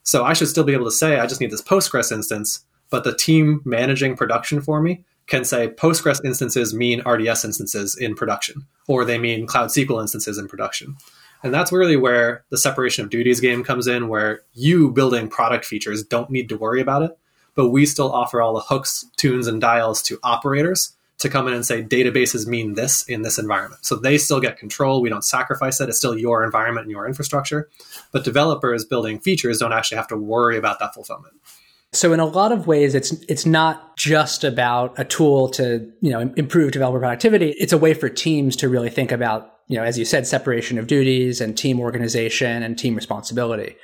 So 0.03 0.25
I 0.25 0.33
should 0.33 0.47
still 0.47 0.63
be 0.63 0.73
able 0.73 0.85
to 0.85 0.91
say, 0.91 1.19
I 1.19 1.27
just 1.27 1.41
need 1.41 1.51
this 1.51 1.61
Postgres 1.61 2.11
instance 2.11 2.65
but 2.89 3.03
the 3.03 3.15
team 3.15 3.61
managing 3.65 4.15
production 4.15 4.61
for 4.61 4.81
me 4.81 5.03
can 5.27 5.44
say 5.44 5.67
Postgres 5.69 6.23
instances 6.23 6.73
mean 6.73 7.01
RDS 7.05 7.44
instances 7.44 7.97
in 7.97 8.15
production, 8.15 8.65
or 8.88 9.03
they 9.03 9.17
mean 9.17 9.45
Cloud 9.45 9.69
SQL 9.69 10.01
instances 10.01 10.38
in 10.38 10.47
production. 10.47 10.95
And 11.44 11.53
that's 11.53 11.71
really 11.71 11.97
where 11.97 12.45
the 12.49 12.57
separation 12.57 13.03
of 13.03 13.11
duties 13.11 13.41
game 13.41 13.63
comes 13.63 13.88
in, 13.88 14.07
where 14.07 14.41
you 14.53 14.89
building 14.91 15.27
product 15.27 15.65
features 15.65 16.03
don't 16.03 16.29
need 16.29 16.49
to 16.49 16.57
worry 16.57 16.81
about 16.81 17.03
it, 17.03 17.11
but 17.55 17.69
we 17.69 17.85
still 17.85 18.11
offer 18.11 18.41
all 18.41 18.53
the 18.53 18.61
hooks, 18.61 19.05
tunes, 19.17 19.47
and 19.47 19.59
dials 19.59 20.01
to 20.03 20.17
operators 20.23 20.96
to 21.19 21.29
come 21.29 21.47
in 21.47 21.53
and 21.53 21.65
say 21.65 21.83
databases 21.83 22.45
mean 22.45 22.75
this 22.75 23.03
in 23.03 23.23
this 23.23 23.39
environment. 23.39 23.83
So 23.83 23.95
they 23.95 24.17
still 24.17 24.39
get 24.39 24.57
control. 24.57 25.01
We 25.01 25.09
don't 25.09 25.23
sacrifice 25.23 25.81
it. 25.81 25.89
It's 25.89 25.97
still 25.97 26.17
your 26.17 26.43
environment 26.43 26.85
and 26.85 26.91
your 26.91 27.07
infrastructure. 27.07 27.69
But 28.11 28.23
developers 28.23 28.85
building 28.85 29.19
features 29.19 29.59
don't 29.59 29.73
actually 29.73 29.97
have 29.97 30.07
to 30.09 30.18
worry 30.18 30.57
about 30.57 30.80
that 30.80 30.94
fulfillment. 30.94 31.33
So 31.94 32.13
in 32.13 32.19
a 32.19 32.25
lot 32.25 32.51
of 32.51 32.68
ways, 32.68 32.94
it's 32.94 33.11
it's 33.27 33.45
not 33.45 33.97
just 33.97 34.44
about 34.44 34.94
a 34.99 35.06
tool 35.06 35.49
to 35.51 35.92
you 36.01 36.11
know 36.11 36.19
improve 36.35 36.71
developer 36.71 36.99
productivity. 36.99 37.51
It's 37.57 37.73
a 37.73 37.77
way 37.77 37.94
for 37.94 38.09
teams 38.09 38.56
to 38.57 38.69
really 38.69 38.89
think 38.89 39.11
about 39.11 39.53
you 39.68 39.77
know 39.77 39.83
as 39.83 39.97
you 39.97 40.06
said 40.06 40.27
separation 40.27 40.77
of 40.77 40.87
duties 40.87 41.42
and 41.42 41.57
team 41.57 41.80
organization 41.80 42.61
and 42.61 42.77
team 42.77 42.94
responsibility. 42.94 43.77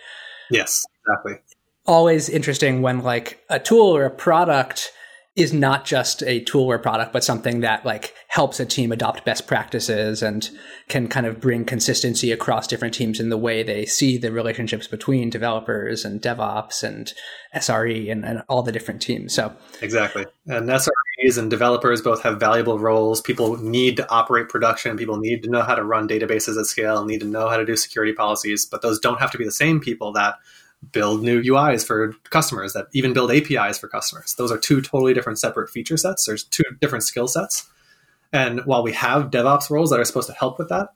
Yes, 0.51 0.83
exactly. 1.07 1.41
Always 1.85 2.29
interesting 2.29 2.81
when 2.81 3.01
like 3.01 3.43
a 3.49 3.59
tool 3.59 3.95
or 3.95 4.05
a 4.05 4.11
product 4.11 4.91
is 5.35 5.51
not 5.51 5.83
just 5.83 6.21
a 6.23 6.41
tool 6.41 6.69
or 6.69 6.77
product, 6.77 7.11
but 7.11 7.23
something 7.23 7.61
that 7.61 7.83
like 7.83 8.13
helps 8.27 8.59
a 8.59 8.65
team 8.65 8.91
adopt 8.91 9.25
best 9.25 9.47
practices 9.47 10.21
and 10.21 10.51
can 10.89 11.07
kind 11.07 11.25
of 11.25 11.41
bring 11.41 11.65
consistency 11.65 12.31
across 12.31 12.67
different 12.67 12.93
teams 12.93 13.19
in 13.19 13.29
the 13.29 13.37
way 13.37 13.63
they 13.63 13.83
see 13.83 14.15
the 14.15 14.31
relationships 14.31 14.87
between 14.87 15.31
developers 15.31 16.05
and 16.05 16.21
DevOps 16.21 16.83
and 16.83 17.13
SRE 17.55 18.11
and, 18.11 18.23
and 18.23 18.43
all 18.47 18.61
the 18.61 18.71
different 18.71 19.01
teams. 19.01 19.33
So 19.33 19.55
exactly. 19.81 20.27
And 20.45 20.69
SREs 20.69 21.39
and 21.39 21.49
developers 21.49 22.01
both 22.01 22.21
have 22.21 22.39
valuable 22.39 22.77
roles. 22.77 23.19
People 23.19 23.57
need 23.57 23.97
to 23.97 24.09
operate 24.11 24.49
production. 24.49 24.97
People 24.97 25.17
need 25.17 25.41
to 25.43 25.49
know 25.49 25.63
how 25.63 25.73
to 25.73 25.83
run 25.83 26.07
databases 26.07 26.59
at 26.59 26.67
scale, 26.67 27.05
need 27.05 27.21
to 27.21 27.27
know 27.27 27.49
how 27.49 27.57
to 27.57 27.65
do 27.65 27.75
security 27.75 28.13
policies, 28.13 28.67
but 28.67 28.83
those 28.83 28.99
don't 28.99 29.19
have 29.19 29.31
to 29.31 29.39
be 29.39 29.45
the 29.45 29.51
same 29.51 29.79
people 29.79 30.11
that 30.13 30.35
build 30.91 31.23
new 31.23 31.41
UIs 31.41 31.85
for 31.85 32.13
customers, 32.29 32.73
that 32.73 32.87
even 32.93 33.13
build 33.13 33.31
APIs 33.31 33.77
for 33.77 33.87
customers. 33.87 34.35
Those 34.35 34.51
are 34.51 34.57
two 34.57 34.81
totally 34.81 35.13
different 35.13 35.39
separate 35.39 35.69
feature 35.69 35.97
sets. 35.97 36.25
There's 36.25 36.43
two 36.43 36.63
different 36.81 37.03
skill 37.03 37.27
sets. 37.27 37.69
And 38.31 38.61
while 38.65 38.83
we 38.83 38.93
have 38.93 39.29
DevOps 39.29 39.69
roles 39.69 39.91
that 39.91 39.99
are 39.99 40.05
supposed 40.05 40.27
to 40.27 40.33
help 40.33 40.57
with 40.57 40.69
that, 40.69 40.89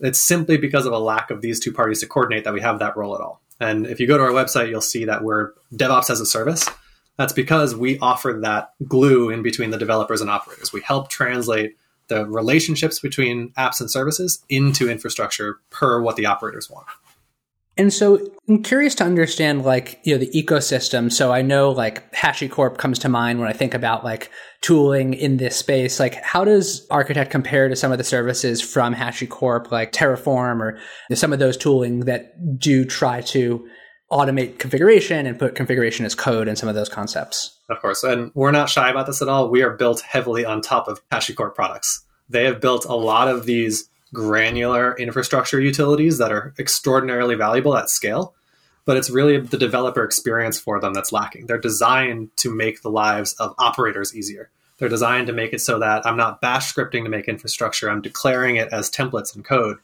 it's 0.00 0.18
simply 0.18 0.58
because 0.58 0.86
of 0.86 0.92
a 0.92 0.98
lack 0.98 1.30
of 1.30 1.40
these 1.40 1.60
two 1.60 1.72
parties 1.72 2.00
to 2.00 2.06
coordinate 2.06 2.44
that 2.44 2.52
we 2.52 2.60
have 2.60 2.78
that 2.80 2.96
role 2.96 3.14
at 3.14 3.20
all. 3.20 3.40
And 3.60 3.86
if 3.86 4.00
you 4.00 4.06
go 4.06 4.18
to 4.18 4.24
our 4.24 4.30
website, 4.30 4.68
you'll 4.68 4.80
see 4.80 5.04
that 5.06 5.22
we're 5.22 5.52
DevOps 5.72 6.10
as 6.10 6.20
a 6.20 6.26
service. 6.26 6.68
That's 7.16 7.32
because 7.32 7.76
we 7.76 7.98
offer 8.00 8.38
that 8.42 8.72
glue 8.86 9.30
in 9.30 9.42
between 9.42 9.70
the 9.70 9.78
developers 9.78 10.20
and 10.20 10.28
operators. 10.28 10.72
We 10.72 10.80
help 10.80 11.08
translate 11.08 11.76
the 12.08 12.26
relationships 12.26 12.98
between 13.00 13.50
apps 13.52 13.80
and 13.80 13.90
services 13.90 14.44
into 14.48 14.90
infrastructure 14.90 15.60
per 15.70 16.00
what 16.00 16.16
the 16.16 16.26
operators 16.26 16.68
want. 16.68 16.86
And 17.76 17.92
so 17.92 18.20
I'm 18.48 18.62
curious 18.62 18.94
to 18.96 19.04
understand 19.04 19.64
like, 19.64 20.00
you 20.04 20.14
know, 20.14 20.18
the 20.18 20.30
ecosystem. 20.30 21.12
So 21.12 21.32
I 21.32 21.42
know 21.42 21.70
like 21.70 22.12
HashiCorp 22.12 22.78
comes 22.78 22.98
to 23.00 23.08
mind 23.08 23.40
when 23.40 23.48
I 23.48 23.52
think 23.52 23.74
about 23.74 24.04
like 24.04 24.30
tooling 24.60 25.14
in 25.14 25.38
this 25.38 25.56
space. 25.56 25.98
Like 25.98 26.14
how 26.22 26.44
does 26.44 26.86
Architect 26.90 27.30
compare 27.30 27.68
to 27.68 27.76
some 27.76 27.90
of 27.90 27.98
the 27.98 28.04
services 28.04 28.62
from 28.62 28.94
HashiCorp 28.94 29.70
like 29.70 29.92
Terraform 29.92 30.60
or 30.60 30.78
some 31.16 31.32
of 31.32 31.38
those 31.38 31.56
tooling 31.56 32.00
that 32.00 32.58
do 32.58 32.84
try 32.84 33.22
to 33.22 33.66
automate 34.12 34.58
configuration 34.58 35.26
and 35.26 35.38
put 35.38 35.56
configuration 35.56 36.06
as 36.06 36.14
code 36.14 36.46
and 36.46 36.56
some 36.56 36.68
of 36.68 36.76
those 36.76 36.88
concepts? 36.88 37.58
Of 37.68 37.80
course. 37.80 38.04
And 38.04 38.30
we're 38.34 38.52
not 38.52 38.68
shy 38.68 38.88
about 38.88 39.06
this 39.06 39.20
at 39.20 39.28
all. 39.28 39.50
We 39.50 39.62
are 39.62 39.76
built 39.76 40.00
heavily 40.02 40.44
on 40.44 40.60
top 40.60 40.86
of 40.86 41.00
HashiCorp 41.08 41.54
products. 41.54 42.04
They 42.28 42.44
have 42.44 42.60
built 42.60 42.84
a 42.84 42.94
lot 42.94 43.28
of 43.28 43.46
these 43.46 43.88
granular 44.14 44.96
infrastructure 44.96 45.60
utilities 45.60 46.16
that 46.18 46.32
are 46.32 46.54
extraordinarily 46.58 47.34
valuable 47.34 47.76
at 47.76 47.90
scale, 47.90 48.34
but 48.86 48.96
it's 48.96 49.10
really 49.10 49.38
the 49.38 49.58
developer 49.58 50.02
experience 50.02 50.58
for 50.58 50.80
them 50.80 50.94
that's 50.94 51.12
lacking. 51.12 51.46
They're 51.46 51.58
designed 51.58 52.34
to 52.38 52.54
make 52.54 52.80
the 52.80 52.90
lives 52.90 53.34
of 53.34 53.54
operators 53.58 54.16
easier. 54.16 54.50
They're 54.78 54.88
designed 54.88 55.26
to 55.26 55.32
make 55.32 55.52
it 55.52 55.60
so 55.60 55.78
that 55.78 56.06
I'm 56.06 56.16
not 56.16 56.40
bash 56.40 56.72
scripting 56.72 57.04
to 57.04 57.10
make 57.10 57.28
infrastructure, 57.28 57.90
I'm 57.90 58.02
declaring 58.02 58.56
it 58.56 58.68
as 58.72 58.90
templates 58.90 59.34
and 59.34 59.44
code. 59.44 59.78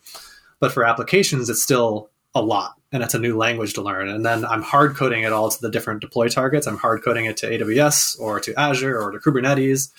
But 0.58 0.72
for 0.72 0.84
applications, 0.84 1.50
it's 1.50 1.62
still 1.62 2.10
a 2.34 2.42
lot 2.42 2.74
and 2.92 3.02
it's 3.02 3.14
a 3.14 3.18
new 3.18 3.36
language 3.36 3.74
to 3.74 3.82
learn. 3.82 4.08
And 4.08 4.24
then 4.24 4.44
I'm 4.44 4.62
hard 4.62 4.94
coding 4.96 5.22
it 5.22 5.32
all 5.32 5.50
to 5.50 5.60
the 5.60 5.70
different 5.70 6.00
deploy 6.00 6.28
targets. 6.28 6.66
I'm 6.66 6.76
hard 6.76 7.02
coding 7.02 7.24
it 7.26 7.36
to 7.38 7.50
AWS 7.50 8.20
or 8.20 8.40
to 8.40 8.58
Azure 8.58 9.00
or 9.00 9.10
to 9.10 9.18
Kubernetes. 9.18 9.90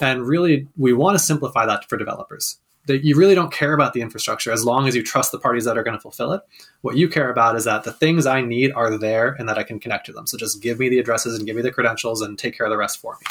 And 0.00 0.26
really, 0.26 0.68
we 0.76 0.92
want 0.92 1.16
to 1.16 1.24
simplify 1.24 1.66
that 1.66 1.88
for 1.88 1.96
developers 1.96 2.58
that 2.86 3.04
you 3.04 3.16
really 3.16 3.34
don't 3.34 3.52
care 3.52 3.72
about 3.72 3.92
the 3.92 4.00
infrastructure 4.00 4.52
as 4.52 4.64
long 4.64 4.86
as 4.86 4.94
you 4.94 5.02
trust 5.02 5.32
the 5.32 5.38
parties 5.38 5.64
that 5.64 5.78
are 5.78 5.82
going 5.82 5.96
to 5.96 6.00
fulfill 6.00 6.32
it. 6.32 6.42
What 6.82 6.96
you 6.96 7.08
care 7.08 7.30
about 7.30 7.56
is 7.56 7.64
that 7.64 7.84
the 7.84 7.92
things 7.92 8.26
I 8.26 8.42
need 8.42 8.72
are 8.72 8.98
there 8.98 9.34
and 9.38 9.48
that 9.48 9.58
I 9.58 9.62
can 9.62 9.80
connect 9.80 10.06
to 10.06 10.12
them. 10.12 10.26
So 10.26 10.36
just 10.36 10.62
give 10.62 10.78
me 10.78 10.88
the 10.88 10.98
addresses 10.98 11.36
and 11.38 11.46
give 11.46 11.56
me 11.56 11.62
the 11.62 11.70
credentials 11.70 12.20
and 12.20 12.38
take 12.38 12.56
care 12.56 12.66
of 12.66 12.70
the 12.70 12.76
rest 12.76 13.00
for 13.00 13.14
me. 13.14 13.26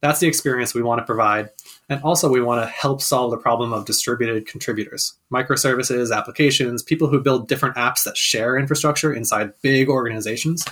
That's 0.00 0.18
the 0.18 0.26
experience 0.26 0.74
we 0.74 0.82
want 0.82 0.98
to 0.98 1.04
provide. 1.04 1.50
And 1.88 2.02
also, 2.02 2.28
we 2.28 2.40
want 2.40 2.60
to 2.60 2.66
help 2.66 3.00
solve 3.00 3.30
the 3.30 3.36
problem 3.36 3.72
of 3.72 3.84
distributed 3.84 4.48
contributors, 4.48 5.14
microservices, 5.32 6.14
applications, 6.14 6.82
people 6.82 7.06
who 7.06 7.20
build 7.20 7.46
different 7.46 7.76
apps 7.76 8.02
that 8.02 8.16
share 8.16 8.58
infrastructure 8.58 9.12
inside 9.12 9.52
big 9.62 9.88
organizations. 9.88 10.64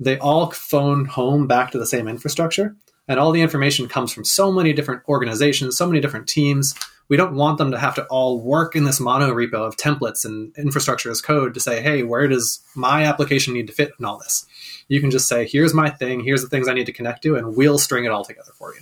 They 0.00 0.18
all 0.18 0.50
phone 0.50 1.04
home 1.04 1.46
back 1.46 1.70
to 1.70 1.78
the 1.78 1.86
same 1.86 2.08
infrastructure. 2.08 2.74
And 3.06 3.20
all 3.20 3.30
the 3.30 3.40
information 3.40 3.86
comes 3.86 4.12
from 4.12 4.24
so 4.24 4.50
many 4.50 4.72
different 4.72 5.02
organizations, 5.08 5.78
so 5.78 5.86
many 5.86 6.00
different 6.00 6.26
teams 6.26 6.74
we 7.08 7.16
don't 7.16 7.34
want 7.34 7.58
them 7.58 7.70
to 7.70 7.78
have 7.78 7.94
to 7.94 8.04
all 8.06 8.40
work 8.40 8.74
in 8.74 8.84
this 8.84 9.00
mono 9.00 9.32
repo 9.32 9.66
of 9.66 9.76
templates 9.76 10.24
and 10.24 10.54
infrastructure 10.56 11.10
as 11.10 11.20
code 11.20 11.54
to 11.54 11.60
say, 11.60 11.80
hey, 11.82 12.02
where 12.02 12.26
does 12.28 12.60
my 12.74 13.04
application 13.04 13.54
need 13.54 13.66
to 13.68 13.72
fit 13.72 13.92
in 13.98 14.04
all 14.04 14.18
this? 14.18 14.46
You 14.88 15.00
can 15.00 15.10
just 15.10 15.28
say, 15.28 15.46
here's 15.46 15.74
my 15.74 15.90
thing, 15.90 16.24
here's 16.24 16.42
the 16.42 16.48
things 16.48 16.68
I 16.68 16.74
need 16.74 16.86
to 16.86 16.92
connect 16.92 17.22
to, 17.22 17.36
and 17.36 17.56
we'll 17.56 17.78
string 17.78 18.04
it 18.04 18.10
all 18.10 18.24
together 18.24 18.52
for 18.58 18.74
you. 18.74 18.80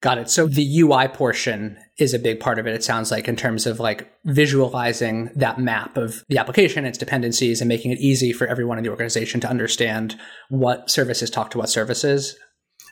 Got 0.00 0.18
it. 0.18 0.30
So 0.30 0.48
the 0.48 0.80
UI 0.80 1.06
portion 1.06 1.78
is 1.96 2.12
a 2.12 2.18
big 2.18 2.40
part 2.40 2.58
of 2.58 2.66
it, 2.66 2.74
it 2.74 2.82
sounds 2.82 3.12
like, 3.12 3.28
in 3.28 3.36
terms 3.36 3.66
of 3.66 3.78
like 3.78 4.12
visualizing 4.24 5.30
that 5.36 5.60
map 5.60 5.96
of 5.96 6.24
the 6.28 6.38
application, 6.38 6.84
its 6.84 6.98
dependencies, 6.98 7.60
and 7.60 7.68
making 7.68 7.92
it 7.92 8.00
easy 8.00 8.32
for 8.32 8.48
everyone 8.48 8.78
in 8.78 8.84
the 8.84 8.90
organization 8.90 9.40
to 9.40 9.48
understand 9.48 10.18
what 10.48 10.90
services 10.90 11.30
talk 11.30 11.52
to 11.52 11.58
what 11.58 11.68
services. 11.68 12.36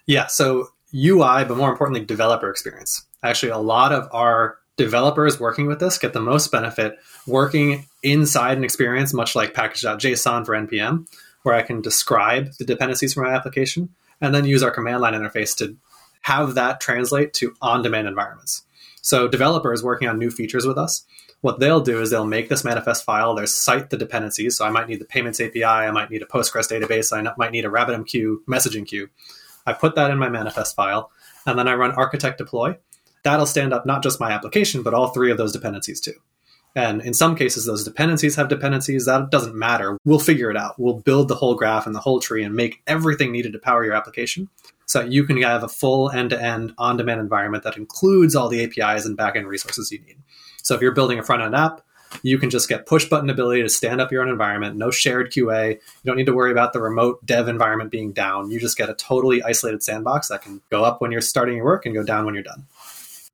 Yeah. 0.06 0.26
So 0.26 0.68
UI, 0.94 1.44
but 1.44 1.56
more 1.56 1.70
importantly, 1.70 2.04
developer 2.04 2.50
experience. 2.50 3.04
Actually, 3.22 3.52
a 3.52 3.58
lot 3.58 3.92
of 3.92 4.08
our 4.12 4.58
developers 4.76 5.38
working 5.38 5.66
with 5.66 5.78
this 5.78 5.98
get 5.98 6.12
the 6.12 6.20
most 6.20 6.50
benefit 6.50 6.98
working 7.26 7.86
inside 8.02 8.56
an 8.56 8.64
experience, 8.64 9.12
much 9.12 9.36
like 9.36 9.52
package.json 9.54 10.46
for 10.46 10.54
NPM, 10.54 11.06
where 11.42 11.54
I 11.54 11.62
can 11.62 11.80
describe 11.80 12.52
the 12.58 12.64
dependencies 12.64 13.14
for 13.14 13.22
my 13.22 13.34
application 13.34 13.90
and 14.20 14.34
then 14.34 14.44
use 14.44 14.62
our 14.62 14.70
command 14.70 15.00
line 15.00 15.14
interface 15.14 15.56
to 15.58 15.76
have 16.22 16.54
that 16.54 16.80
translate 16.80 17.32
to 17.34 17.54
on 17.60 17.82
demand 17.82 18.08
environments. 18.08 18.62
So, 19.02 19.28
developers 19.28 19.82
working 19.82 20.08
on 20.08 20.18
new 20.18 20.30
features 20.30 20.66
with 20.66 20.76
us, 20.76 21.04
what 21.40 21.58
they'll 21.58 21.80
do 21.80 22.00
is 22.02 22.10
they'll 22.10 22.26
make 22.26 22.50
this 22.50 22.64
manifest 22.64 23.04
file, 23.04 23.34
they'll 23.34 23.46
cite 23.46 23.88
the 23.88 23.96
dependencies. 23.96 24.56
So, 24.56 24.66
I 24.66 24.70
might 24.70 24.88
need 24.88 25.00
the 25.00 25.06
payments 25.06 25.40
API, 25.40 25.64
I 25.64 25.90
might 25.90 26.10
need 26.10 26.22
a 26.22 26.26
Postgres 26.26 26.70
database, 26.70 27.16
I 27.16 27.32
might 27.38 27.52
need 27.52 27.64
a 27.64 27.70
RabbitMQ 27.70 28.44
messaging 28.46 28.86
queue. 28.86 29.08
I 29.70 29.72
put 29.72 29.94
that 29.94 30.10
in 30.10 30.18
my 30.18 30.28
manifest 30.28 30.76
file, 30.76 31.10
and 31.46 31.58
then 31.58 31.68
I 31.68 31.74
run 31.74 31.92
architect 31.92 32.38
deploy. 32.38 32.76
That'll 33.22 33.46
stand 33.46 33.72
up 33.72 33.86
not 33.86 34.02
just 34.02 34.20
my 34.20 34.30
application, 34.32 34.82
but 34.82 34.94
all 34.94 35.08
three 35.08 35.30
of 35.30 35.38
those 35.38 35.52
dependencies 35.52 36.00
too. 36.00 36.14
And 36.76 37.02
in 37.02 37.14
some 37.14 37.34
cases, 37.34 37.66
those 37.66 37.84
dependencies 37.84 38.36
have 38.36 38.48
dependencies. 38.48 39.06
That 39.06 39.30
doesn't 39.30 39.56
matter. 39.56 39.98
We'll 40.04 40.20
figure 40.20 40.50
it 40.50 40.56
out. 40.56 40.78
We'll 40.78 41.00
build 41.00 41.28
the 41.28 41.34
whole 41.34 41.56
graph 41.56 41.86
and 41.86 41.94
the 41.94 42.00
whole 42.00 42.20
tree 42.20 42.44
and 42.44 42.54
make 42.54 42.80
everything 42.86 43.32
needed 43.32 43.52
to 43.52 43.58
power 43.58 43.84
your 43.84 43.94
application 43.94 44.48
so 44.86 45.00
you 45.00 45.24
can 45.24 45.40
have 45.42 45.64
a 45.64 45.68
full 45.68 46.10
end 46.10 46.30
to 46.30 46.40
end 46.40 46.72
on 46.78 46.96
demand 46.96 47.20
environment 47.20 47.64
that 47.64 47.76
includes 47.76 48.36
all 48.36 48.48
the 48.48 48.62
APIs 48.62 49.04
and 49.04 49.18
backend 49.18 49.46
resources 49.46 49.90
you 49.90 50.00
need. 50.00 50.18
So 50.62 50.74
if 50.74 50.80
you're 50.80 50.94
building 50.94 51.18
a 51.18 51.22
front 51.22 51.42
end 51.42 51.56
app, 51.56 51.82
you 52.22 52.38
can 52.38 52.50
just 52.50 52.68
get 52.68 52.86
push 52.86 53.08
button 53.08 53.30
ability 53.30 53.62
to 53.62 53.68
stand 53.68 54.00
up 54.00 54.12
your 54.12 54.22
own 54.22 54.28
environment, 54.28 54.76
no 54.76 54.90
shared 54.90 55.32
QA. 55.32 55.74
You 55.74 55.78
don't 56.04 56.16
need 56.16 56.26
to 56.26 56.34
worry 56.34 56.52
about 56.52 56.72
the 56.72 56.80
remote 56.80 57.24
dev 57.24 57.48
environment 57.48 57.90
being 57.90 58.12
down. 58.12 58.50
You 58.50 58.60
just 58.60 58.76
get 58.76 58.88
a 58.88 58.94
totally 58.94 59.42
isolated 59.42 59.82
sandbox 59.82 60.28
that 60.28 60.42
can 60.42 60.60
go 60.70 60.84
up 60.84 61.00
when 61.00 61.12
you're 61.12 61.20
starting 61.20 61.56
your 61.56 61.64
work 61.64 61.86
and 61.86 61.94
go 61.94 62.02
down 62.02 62.24
when 62.24 62.34
you're 62.34 62.42
done. 62.42 62.66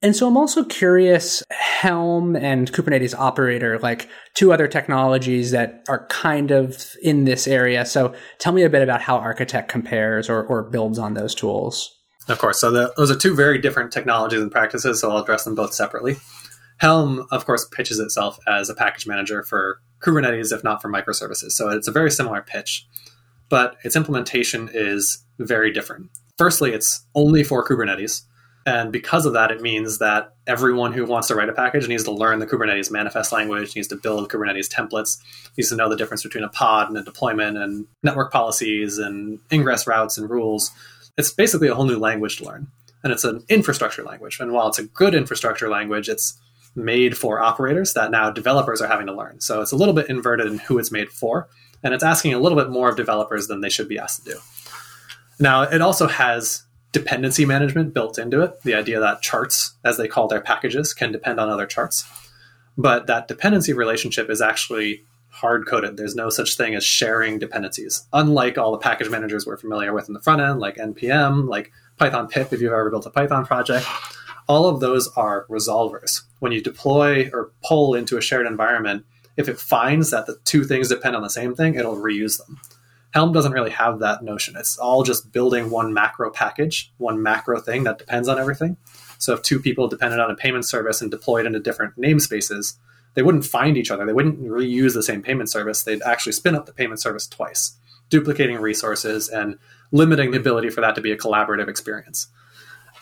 And 0.03 0.15
so 0.15 0.29
I'm 0.29 0.37
also 0.37 0.63
curious 0.63 1.43
Helm 1.51 2.37
and 2.37 2.71
Kubernetes 2.71 3.19
Operator, 3.19 3.79
like 3.79 4.09
two 4.35 4.53
other 4.53 4.69
technologies 4.69 5.53
that 5.53 5.85
are 5.89 6.07
kind 6.09 6.51
of 6.51 6.95
in 7.03 7.25
this 7.25 7.49
area. 7.49 7.87
So 7.87 8.15
tell 8.39 8.53
me 8.53 8.63
a 8.63 8.71
bit 8.71 8.83
about 8.83 9.01
how 9.01 9.17
Architect 9.17 9.69
compares 9.69 10.29
or, 10.29 10.45
or 10.45 10.65
builds 10.65 10.99
on 10.99 11.15
those 11.15 11.35
tools. 11.35 11.93
Of 12.29 12.39
course. 12.39 12.61
So 12.61 12.71
the, 12.71 12.93
those 12.97 13.11
are 13.11 13.17
two 13.17 13.35
very 13.35 13.59
different 13.59 13.91
technologies 13.91 14.41
and 14.41 14.51
practices. 14.51 15.01
So 15.01 15.11
I'll 15.11 15.23
address 15.23 15.45
them 15.45 15.55
both 15.55 15.73
separately. 15.73 16.17
Helm, 16.79 17.27
of 17.31 17.47
course, 17.47 17.65
pitches 17.65 17.99
itself 17.99 18.39
as 18.47 18.69
a 18.69 18.75
package 18.75 19.07
manager 19.07 19.43
for 19.43 19.81
Kubernetes, 20.01 20.53
if 20.53 20.63
not 20.63 20.83
for 20.83 20.91
microservices. 20.91 21.53
So 21.53 21.71
it's 21.71 21.89
a 21.89 21.93
very 21.93 22.11
similar 22.11 22.43
pitch, 22.43 22.87
but 23.49 23.77
its 23.83 23.97
implementation 23.97 24.69
is 24.73 25.25
very 25.39 25.73
different. 25.73 26.11
Firstly, 26.37 26.73
it's 26.73 27.07
only 27.15 27.43
for 27.43 27.67
Kubernetes. 27.67 28.23
And 28.67 28.93
because 28.93 29.27
of 29.27 29.33
that, 29.35 29.53
it 29.53 29.63
means 29.63 29.99
that 29.99 30.35
everyone 30.49 30.93
who 30.93 31.07
wants 31.07 31.29
to 31.29 31.37
write 31.37 31.49
a 31.49 31.53
package 31.53 31.87
needs 31.87 32.03
to 32.05 32.11
learn 32.11 32.41
the 32.41 32.47
Kubernetes 32.49 32.91
manifest 32.91 33.31
language, 33.33 33.77
needs 33.77 33.87
to 33.89 33.97
build 33.97 34.29
Kubernetes 34.29 34.69
templates, 34.69 35.19
needs 35.57 35.71
to 35.71 35.77
know 35.77 35.89
the 35.89 35.97
difference 35.97 36.25
between 36.25 36.43
a 36.43 36.49
pod 36.49 36.89
and 36.89 36.99
a 36.99 37.03
deployment 37.03 37.57
and 37.57 37.87
network 38.03 38.33
policies 38.33 38.99
and 38.99 39.39
ingress 39.53 39.87
routes 39.87 40.19
and 40.19 40.29
rules. 40.29 40.73
It's 41.17 41.31
basically 41.31 41.69
a 41.69 41.77
whole 41.77 41.87
new 41.87 41.99
language 41.99 42.39
to 42.39 42.45
learn. 42.45 42.67
And 43.05 43.13
it's 43.13 43.23
an 43.23 43.45
infrastructure 43.49 44.03
language. 44.03 44.41
And 44.41 44.51
while 44.51 44.67
it's 44.67 44.81
a 44.81 44.87
good 44.87 45.15
infrastructure 45.15 45.69
language, 45.69 46.09
it's 46.09 46.37
made 46.77 47.17
for 47.17 47.41
operators 47.41 47.95
that 47.95 48.11
now 48.11 48.31
developers 48.31 48.81
are 48.83 48.89
having 48.89 49.07
to 49.07 49.15
learn. 49.15 49.41
So 49.41 49.63
it's 49.63 49.73
a 49.73 49.77
little 49.77 49.95
bit 49.95 50.09
inverted 50.09 50.47
in 50.47 50.59
who 50.59 50.79
it's 50.79 50.93
made 50.93 51.09
for. 51.11 51.49
And 51.83 51.95
it's 51.95 52.05
asking 52.05 52.35
a 52.35 52.39
little 52.39 52.59
bit 52.59 52.71
more 52.71 52.89
of 52.89 52.97
developers 52.97 53.47
than 53.47 53.61
they 53.61 53.69
should 53.69 53.89
be 53.89 53.99
asked 53.99 54.25
to 54.25 54.33
do. 54.33 54.39
Now, 55.39 55.63
it 55.63 55.83
also 55.83 56.07
has 56.07 56.65
dependency 56.93 57.45
management 57.45 57.93
built 57.93 58.19
into 58.19 58.41
it. 58.43 58.63
The 58.63 58.75
idea 58.75 59.01
that 59.01 59.23
charts, 59.23 59.75
as 59.85 59.97
they 59.97 60.09
call 60.09 60.29
their 60.29 60.41
packages, 60.41 60.95
can 60.95 61.13
depend 61.13 61.39
on 61.39 61.49
other 61.49 61.67
charts. 61.67 62.05
But 62.79 63.07
that 63.07 63.29
dependency 63.29 63.73
relationship 63.73 64.31
is 64.31 64.41
actually 64.41 65.05
hard 65.29 65.67
coded. 65.67 65.97
There's 65.97 66.15
no 66.15 66.31
such 66.31 66.57
thing 66.57 66.75
as 66.75 66.85
sharing 66.85 67.39
dependencies. 67.39 68.07
Unlike 68.13 68.57
all 68.57 68.73
the 68.73 68.79
package 68.79 69.11
managers 69.11 69.47
we're 69.47 69.59
familiar 69.59 69.93
with 69.93 70.09
in 70.09 70.15
the 70.15 70.21
front 70.21 70.41
end, 70.41 70.61
like 70.61 70.77
NPM, 70.77 71.49
like 71.49 71.73
Python 71.99 72.29
pip, 72.29 72.53
if 72.53 72.61
you've 72.61 72.73
ever 72.73 72.91
built 72.91 73.07
a 73.07 73.11
Python 73.11 73.45
project, 73.45 73.87
all 74.49 74.67
of 74.67 74.81
those 74.81 75.09
are 75.17 75.47
resolvers. 75.49 76.23
When 76.39 76.53
you 76.53 76.61
deploy 76.61 77.31
or 77.33 77.51
pull 77.65 77.95
into 77.95 78.17
a 78.17 78.23
shared 78.23 78.47
environment, 78.47 79.05
if 79.37 79.49
it 79.49 79.59
finds 79.59 80.11
that 80.11 80.27
the 80.27 80.39
two 80.45 80.65
things 80.65 80.89
depend 80.89 81.17
on 81.17 81.23
the 81.23 81.31
same 81.31 81.55
thing, 81.55 81.75
it'll 81.75 81.97
reuse 81.97 82.39
them. 82.39 82.59
Helm 83.13 83.33
doesn't 83.33 83.53
really 83.53 83.71
have 83.71 83.99
that 84.01 84.23
notion. 84.23 84.57
It's 84.57 84.79
all 84.79 85.03
just 85.03 85.33
building 85.33 85.71
one 85.71 85.95
macro 85.95 86.31
package, 86.31 86.93
one 86.99 87.23
macro 87.23 87.61
thing 87.61 87.85
that 87.85 87.99
depends 87.99 88.29
on 88.29 88.39
everything. 88.39 88.77
So 89.19 89.33
if 89.33 89.43
two 89.43 89.59
people 89.59 89.89
depended 89.89 90.21
on 90.21 90.31
a 90.31 90.37
payment 90.37 90.67
service 90.67 91.01
and 91.01 91.11
deployed 91.11 91.47
into 91.47 91.59
different 91.59 91.97
namespaces, 91.97 92.77
they 93.15 93.23
wouldn't 93.23 93.47
find 93.47 93.79
each 93.79 93.91
other. 93.91 94.05
They 94.05 94.13
wouldn't 94.13 94.43
reuse 94.43 94.93
the 94.93 95.03
same 95.03 95.23
payment 95.23 95.51
service. 95.51 95.83
They'd 95.83 96.03
actually 96.03 96.33
spin 96.33 96.55
up 96.55 96.67
the 96.67 96.73
payment 96.73 97.01
service 97.01 97.27
twice, 97.27 97.77
duplicating 98.11 98.59
resources 98.59 99.29
and 99.31 99.59
limiting 99.91 100.33
the 100.33 100.39
ability 100.39 100.69
for 100.69 100.83
that 100.83 100.95
to 100.97 101.01
be 101.01 101.13
a 101.13 101.17
collaborative 101.17 101.69
experience. 101.69 102.29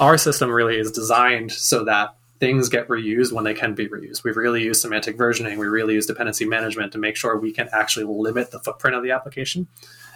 Our 0.00 0.18
system 0.18 0.50
really 0.50 0.78
is 0.78 0.90
designed 0.90 1.52
so 1.52 1.84
that 1.84 2.16
things 2.40 2.68
get 2.68 2.88
reused 2.88 3.32
when 3.32 3.44
they 3.44 3.54
can 3.54 3.74
be 3.74 3.88
reused. 3.88 4.24
We 4.24 4.32
really 4.32 4.62
use 4.62 4.80
semantic 4.82 5.16
versioning. 5.16 5.56
We 5.56 5.66
really 5.66 5.94
use 5.94 6.06
dependency 6.06 6.44
management 6.44 6.92
to 6.92 6.98
make 6.98 7.16
sure 7.16 7.38
we 7.38 7.52
can 7.52 7.68
actually 7.72 8.06
limit 8.06 8.50
the 8.50 8.58
footprint 8.58 8.96
of 8.96 9.02
the 9.02 9.12
application 9.12 9.68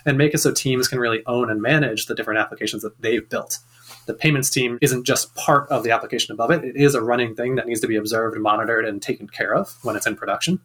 and 0.04 0.18
make 0.18 0.34
it 0.34 0.38
so 0.38 0.52
teams 0.52 0.88
can 0.88 0.98
really 0.98 1.22
own 1.26 1.50
and 1.50 1.62
manage 1.62 2.06
the 2.06 2.14
different 2.14 2.40
applications 2.40 2.82
that 2.82 3.00
they've 3.00 3.28
built. 3.28 3.60
The 4.06 4.14
payments 4.14 4.50
team 4.50 4.78
isn't 4.80 5.04
just 5.04 5.34
part 5.34 5.68
of 5.70 5.84
the 5.84 5.90
application 5.90 6.32
above 6.32 6.50
it, 6.50 6.64
it 6.64 6.76
is 6.76 6.94
a 6.94 7.02
running 7.02 7.34
thing 7.34 7.54
that 7.56 7.66
needs 7.66 7.80
to 7.82 7.86
be 7.86 7.96
observed, 7.96 8.38
monitored, 8.38 8.84
and 8.84 9.00
taken 9.00 9.28
care 9.28 9.54
of 9.54 9.76
when 9.82 9.96
it's 9.96 10.06
in 10.06 10.16
production. 10.16 10.60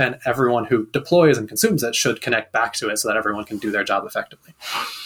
And 0.00 0.18
everyone 0.24 0.64
who 0.64 0.86
deploys 0.86 1.36
and 1.36 1.46
consumes 1.46 1.82
it 1.82 1.94
should 1.94 2.22
connect 2.22 2.52
back 2.52 2.72
to 2.72 2.88
it 2.88 2.96
so 2.96 3.06
that 3.06 3.18
everyone 3.18 3.44
can 3.44 3.58
do 3.58 3.70
their 3.70 3.84
job 3.84 4.06
effectively. 4.06 4.54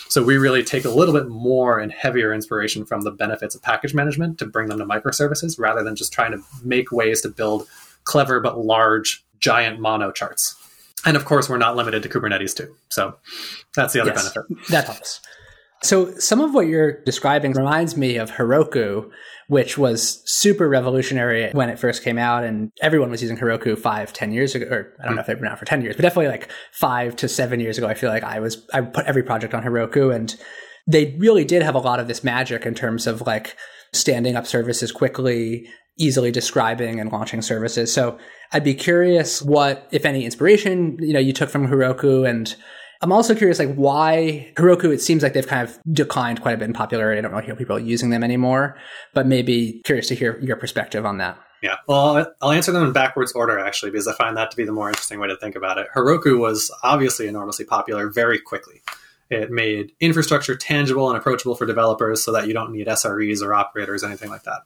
So 0.09 0.23
we 0.23 0.37
really 0.39 0.63
take 0.63 0.85
a 0.85 0.91
little 0.91 1.13
bit 1.13 1.29
more 1.29 1.81
and 1.81 1.91
heavier 1.91 2.33
inspiration 2.33 2.87
from 2.87 3.01
the 3.01 3.11
benefits 3.11 3.57
of 3.57 3.63
package 3.63 3.93
management 3.93 4.39
to 4.39 4.47
bring 4.47 4.69
them 4.69 4.79
to 4.79 4.87
microservices 4.87 5.59
rather 5.59 5.83
than 5.83 5.97
just 5.97 6.13
trying 6.13 6.31
to 6.31 6.41
make 6.63 6.93
ways 6.93 7.21
to 7.23 7.29
build 7.29 7.67
clever 8.05 8.39
but 8.39 8.57
large 8.57 9.25
giant 9.41 9.81
mono 9.81 10.13
charts. 10.13 10.55
And 11.05 11.17
of 11.17 11.25
course, 11.25 11.49
we're 11.49 11.59
not 11.59 11.75
limited 11.75 12.05
to 12.05 12.09
Kubernetes 12.09 12.57
too. 12.57 12.75
So 12.89 13.17
that's 13.75 13.93
the 13.93 14.01
other 14.01 14.13
yes, 14.13 14.33
benefit. 14.33 14.69
That 14.69 14.85
helps. 14.85 15.21
So 15.85 16.17
some 16.19 16.41
of 16.41 16.55
what 16.55 16.67
you're 16.67 17.03
describing 17.05 17.53
reminds 17.53 17.95
me 17.95 18.17
of 18.17 18.31
Heroku, 18.31 19.11
which 19.49 19.77
was 19.77 20.23
super 20.25 20.67
revolutionary 20.67 21.51
when 21.53 21.69
it 21.69 21.79
first 21.79 22.03
came 22.03 22.17
out 22.17 22.43
and 22.43 22.73
everyone 22.81 23.11
was 23.11 23.21
using 23.21 23.37
Heroku 23.37 23.79
five, 23.79 24.13
ten 24.15 24.33
years 24.33 24.55
ago, 24.55 24.67
or 24.67 24.95
I 25.03 25.05
don't 25.05 25.15
know 25.15 25.21
if 25.21 25.27
they've 25.27 25.39
been 25.39 25.47
out 25.47 25.59
for 25.59 25.67
10 25.67 25.83
years, 25.83 25.95
but 25.97 26.03
definitely 26.03 26.29
like 26.29 26.51
five 26.73 27.17
to 27.17 27.29
seven 27.29 27.61
years 27.61 27.77
ago, 27.77 27.87
I 27.87 27.93
feel 27.93 28.09
like 28.09 28.25
I 28.25 28.41
was, 28.41 28.67
I 28.73 28.81
put 28.81 29.05
every 29.05 29.23
project 29.23 29.53
on 29.53 29.63
Heroku 29.63 30.15
and 30.15 30.35
they 30.87 31.15
really 31.19 31.45
did 31.45 31.63
have 31.63 31.75
a 31.75 31.81
lot 31.81 32.01
of 32.01 32.09
this 32.09 32.25
magic 32.25 32.65
in 32.65 32.75
terms 32.75 33.07
of 33.07 33.21
like 33.23 33.55
standing 33.93 34.37
up 34.37 34.47
services 34.47 34.91
quickly, 34.91 35.69
easily 35.99 36.31
describing 36.31 36.99
and 36.99 37.13
launching 37.13 37.43
services. 37.43 37.93
So 37.93 38.19
I'd 38.53 38.65
be 38.65 38.75
curious 38.75 39.43
what, 39.43 39.87
if 39.91 40.07
any, 40.07 40.25
inspiration, 40.25 40.97
you 40.99 41.13
know, 41.13 41.21
you 41.21 41.35
took 41.35 41.51
from 41.51 41.69
Heroku 41.69 42.29
and 42.29 42.55
I'm 43.05 43.13
also 43.13 43.35
curious, 43.35 43.59
like, 43.59 43.75
why 43.75 44.51
Heroku, 44.57 44.91
it 44.91 45.03
seems 45.03 45.23
like 45.23 45.35
they've 45.35 45.47
kind 45.47 45.69
of 45.69 45.79
declined 45.93 46.41
quite 46.41 46.55
a 46.55 46.57
bit 46.57 46.65
in 46.65 46.73
popularity. 46.73 47.19
I 47.19 47.21
don't 47.21 47.33
know 47.33 47.41
hear 47.41 47.55
people 47.55 47.77
are 47.77 47.81
using 47.81 48.09
them 48.09 48.25
anymore, 48.25 48.79
but 49.13 49.27
maybe 49.27 49.83
curious 49.85 50.09
to 50.09 50.15
hear 50.15 50.41
your 50.41 50.57
perspective 50.57 51.05
on 51.05 51.19
that. 51.19 51.39
Yeah, 51.63 51.77
well, 51.87 52.33
I'll 52.41 52.51
answer 52.51 52.73
them 52.73 52.83
in 52.83 52.93
backwards 52.93 53.33
order, 53.33 53.59
actually, 53.59 53.91
because 53.91 54.09
I 54.09 54.15
find 54.15 54.39
that 54.39 54.51
to 54.53 54.57
be 54.57 54.65
the 54.65 54.73
more 54.73 54.89
interesting 54.89 55.21
way 55.21 55.29
to 55.29 55.37
think 55.37 55.55
about 55.55 55.77
it. 55.77 55.87
Heroku 55.95 56.39
was 56.39 56.75
obviously 56.83 57.29
enormously 57.29 57.67
popular 57.67 58.09
very 58.09 58.39
quickly. 58.41 58.81
It 59.29 59.51
made 59.51 59.93
infrastructure 60.01 60.57
tangible 60.57 61.11
and 61.11 61.19
approachable 61.19 61.57
for 61.57 61.67
developers 61.67 62.25
so 62.25 62.33
that 62.33 62.47
you 62.49 62.55
don't 62.55 62.73
need 62.73 62.87
SREs 62.87 63.43
or 63.43 63.53
operators, 63.53 64.03
or 64.03 64.07
anything 64.07 64.31
like 64.31 64.45
that 64.45 64.63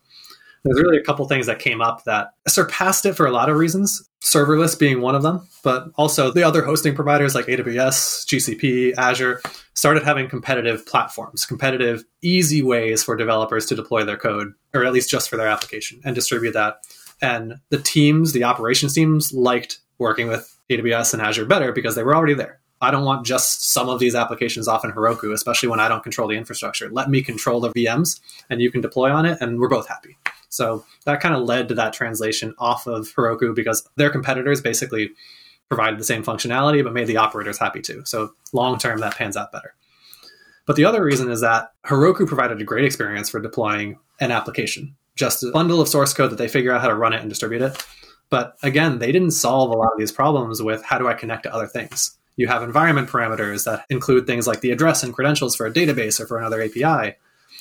there's 0.65 0.81
really 0.81 0.99
a 0.99 1.03
couple 1.03 1.27
things 1.27 1.47
that 1.47 1.59
came 1.59 1.81
up 1.81 2.05
that 2.05 2.33
surpassed 2.47 3.07
it 3.07 3.15
for 3.15 3.27
a 3.27 3.31
lot 3.31 3.49
of 3.49 3.57
reasons, 3.57 4.09
serverless 4.23 4.79
being 4.79 5.01
one 5.01 5.15
of 5.15 5.23
them, 5.23 5.47
but 5.63 5.89
also 5.97 6.31
the 6.31 6.43
other 6.43 6.63
hosting 6.63 6.95
providers 6.95 7.35
like 7.35 7.47
AWS, 7.47 8.27
GCP, 8.27 8.95
Azure 8.97 9.41
started 9.75 10.03
having 10.03 10.29
competitive 10.29 10.85
platforms, 10.87 11.47
competitive, 11.47 12.05
easy 12.23 12.63
ways 12.63 13.05
for 13.05 13.17
developers 13.17 13.67
to 13.67 13.77
deploy 13.77 14.05
their 14.05 14.17
code, 14.17 14.53
or 14.75 14.85
at 14.85 14.93
least 14.93 15.11
just 15.11 15.31
for 15.31 15.37
their 15.37 15.47
application 15.47 16.01
and 16.05 16.15
distribute 16.15 16.53
that. 16.53 16.79
And 17.21 17.61
the 17.71 17.79
teams, 17.79 18.33
the 18.33 18.45
operations 18.45 18.95
teams, 18.95 19.33
liked 19.33 19.79
working 19.99 20.29
with 20.29 20.57
AWS 20.71 21.15
and 21.15 21.23
Azure 21.23 21.47
better 21.47 21.73
because 21.73 21.95
they 21.95 22.03
were 22.03 22.15
already 22.15 22.35
there. 22.35 22.61
I 22.81 22.93
don't 22.93 23.05
want 23.05 23.27
just 23.27 23.73
some 23.73 23.89
of 23.89 23.99
these 23.99 24.15
applications 24.15 24.69
off 24.69 24.85
in 24.85 24.93
Heroku, 24.93 25.33
especially 25.33 25.69
when 25.69 25.81
I 25.81 25.89
don't 25.89 26.03
control 26.03 26.29
the 26.29 26.37
infrastructure. 26.37 26.89
Let 26.89 27.11
me 27.11 27.23
control 27.23 27.61
the 27.61 27.71
VMs 27.71 28.21
and 28.49 28.61
you 28.61 28.71
can 28.71 28.81
deploy 28.81 29.11
on 29.11 29.27
it, 29.27 29.39
and 29.41 29.59
we're 29.59 29.69
both 29.69 29.89
happy. 29.89 30.17
So 30.49 30.85
that 31.05 31.21
kind 31.21 31.35
of 31.35 31.43
led 31.43 31.69
to 31.69 31.75
that 31.75 31.93
translation 31.93 32.55
off 32.59 32.87
of 32.87 33.09
Heroku 33.15 33.55
because 33.55 33.87
their 33.97 34.11
competitors 34.11 34.61
basically 34.61 35.11
provided 35.69 36.01
the 36.01 36.05
same 36.05 36.25
functionality 36.25 36.83
but 36.83 36.95
made 36.95 37.07
the 37.07 37.19
operators 37.19 37.59
happy 37.59 37.83
too. 37.83 38.03
So 38.05 38.35
long 38.53 38.79
term, 38.79 39.01
that 39.01 39.17
pans 39.17 39.37
out 39.37 39.53
better. 39.53 39.75
But 40.67 40.77
the 40.77 40.85
other 40.85 41.03
reason 41.03 41.31
is 41.31 41.41
that 41.41 41.73
Heroku 41.87 42.27
provided 42.27 42.61
a 42.61 42.65
great 42.65 42.85
experience 42.85 43.31
for 43.31 43.41
deploying 43.41 43.99
an 44.21 44.31
application, 44.31 44.97
just 45.17 45.43
a 45.43 45.51
bundle 45.51 45.81
of 45.81 45.89
source 45.89 46.13
code 46.13 46.31
that 46.31 46.37
they 46.37 46.49
figure 46.49 46.73
out 46.73 46.83
how 46.83 46.89
to 46.89 46.95
run 46.95 47.13
it 47.13 47.21
and 47.21 47.31
distribute 47.31 47.63
it. 47.63 47.87
But 48.31 48.57
again, 48.63 48.99
they 48.99 49.13
didn't 49.13 49.31
solve 49.31 49.71
a 49.71 49.77
lot 49.77 49.93
of 49.93 49.99
these 49.99 50.13
problems 50.13 50.63
with 50.63 50.83
how 50.83 50.99
do 50.99 51.09
I 51.09 51.15
connect 51.15 51.45
to 51.45 51.55
other 51.55 51.67
things. 51.67 52.19
You 52.37 52.49
have 52.49 52.63
environment 52.63 53.09
parameters 53.09 53.65
that 53.65 53.85
include 53.89 54.27
things 54.27 54.47
like 54.47 54.61
the 54.61 54.71
address 54.71 55.03
and 55.03 55.15
credentials 55.15 55.57
for 55.57 55.67
a 55.67 55.73
database 55.73 56.21
or 56.21 56.27
for 56.27 56.39
another 56.39 56.63
API. 56.63 57.17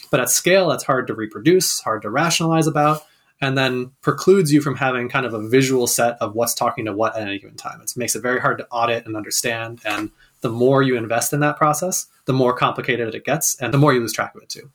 But 0.10 0.20
at 0.20 0.30
scale, 0.30 0.70
that's 0.70 0.84
hard 0.84 1.08
to 1.08 1.14
reproduce, 1.14 1.80
hard 1.80 2.02
to 2.04 2.10
rationalize 2.10 2.68
about, 2.68 3.04
and 3.40 3.58
then 3.58 3.92
precludes 4.02 4.52
you 4.52 4.62
from 4.62 4.76
having 4.76 5.10
kind 5.10 5.26
of 5.26 5.34
a 5.34 5.48
visual 5.48 5.88
set 5.88 6.18
of 6.22 6.34
what's 6.34 6.54
talking 6.54 6.86
to 6.86 6.94
what 6.94 7.16
at 7.16 7.22
any 7.22 7.40
given 7.40 7.56
time. 7.56 7.82
It 7.82 7.94
makes 7.96 8.16
it 8.16 8.22
very 8.22 8.40
hard 8.40 8.58
to 8.60 8.68
audit 8.70 9.06
and 9.06 9.16
understand. 9.16 9.82
And 9.86 10.12
the 10.42 10.50
more 10.50 10.82
you 10.82 10.96
invest 10.96 11.34
in 11.34 11.40
that 11.42 11.58
process, 11.58 12.08
the 12.26 12.34
more 12.34 12.54
complicated 12.54 13.14
it 13.14 13.26
gets, 13.26 13.56
and 13.62 13.74
the 13.74 13.78
more 13.78 13.93
you 13.93 14.00
lose 14.00 14.13
track 14.13 14.36
of 14.36 14.41
it 14.41 14.50
too. 14.50 14.70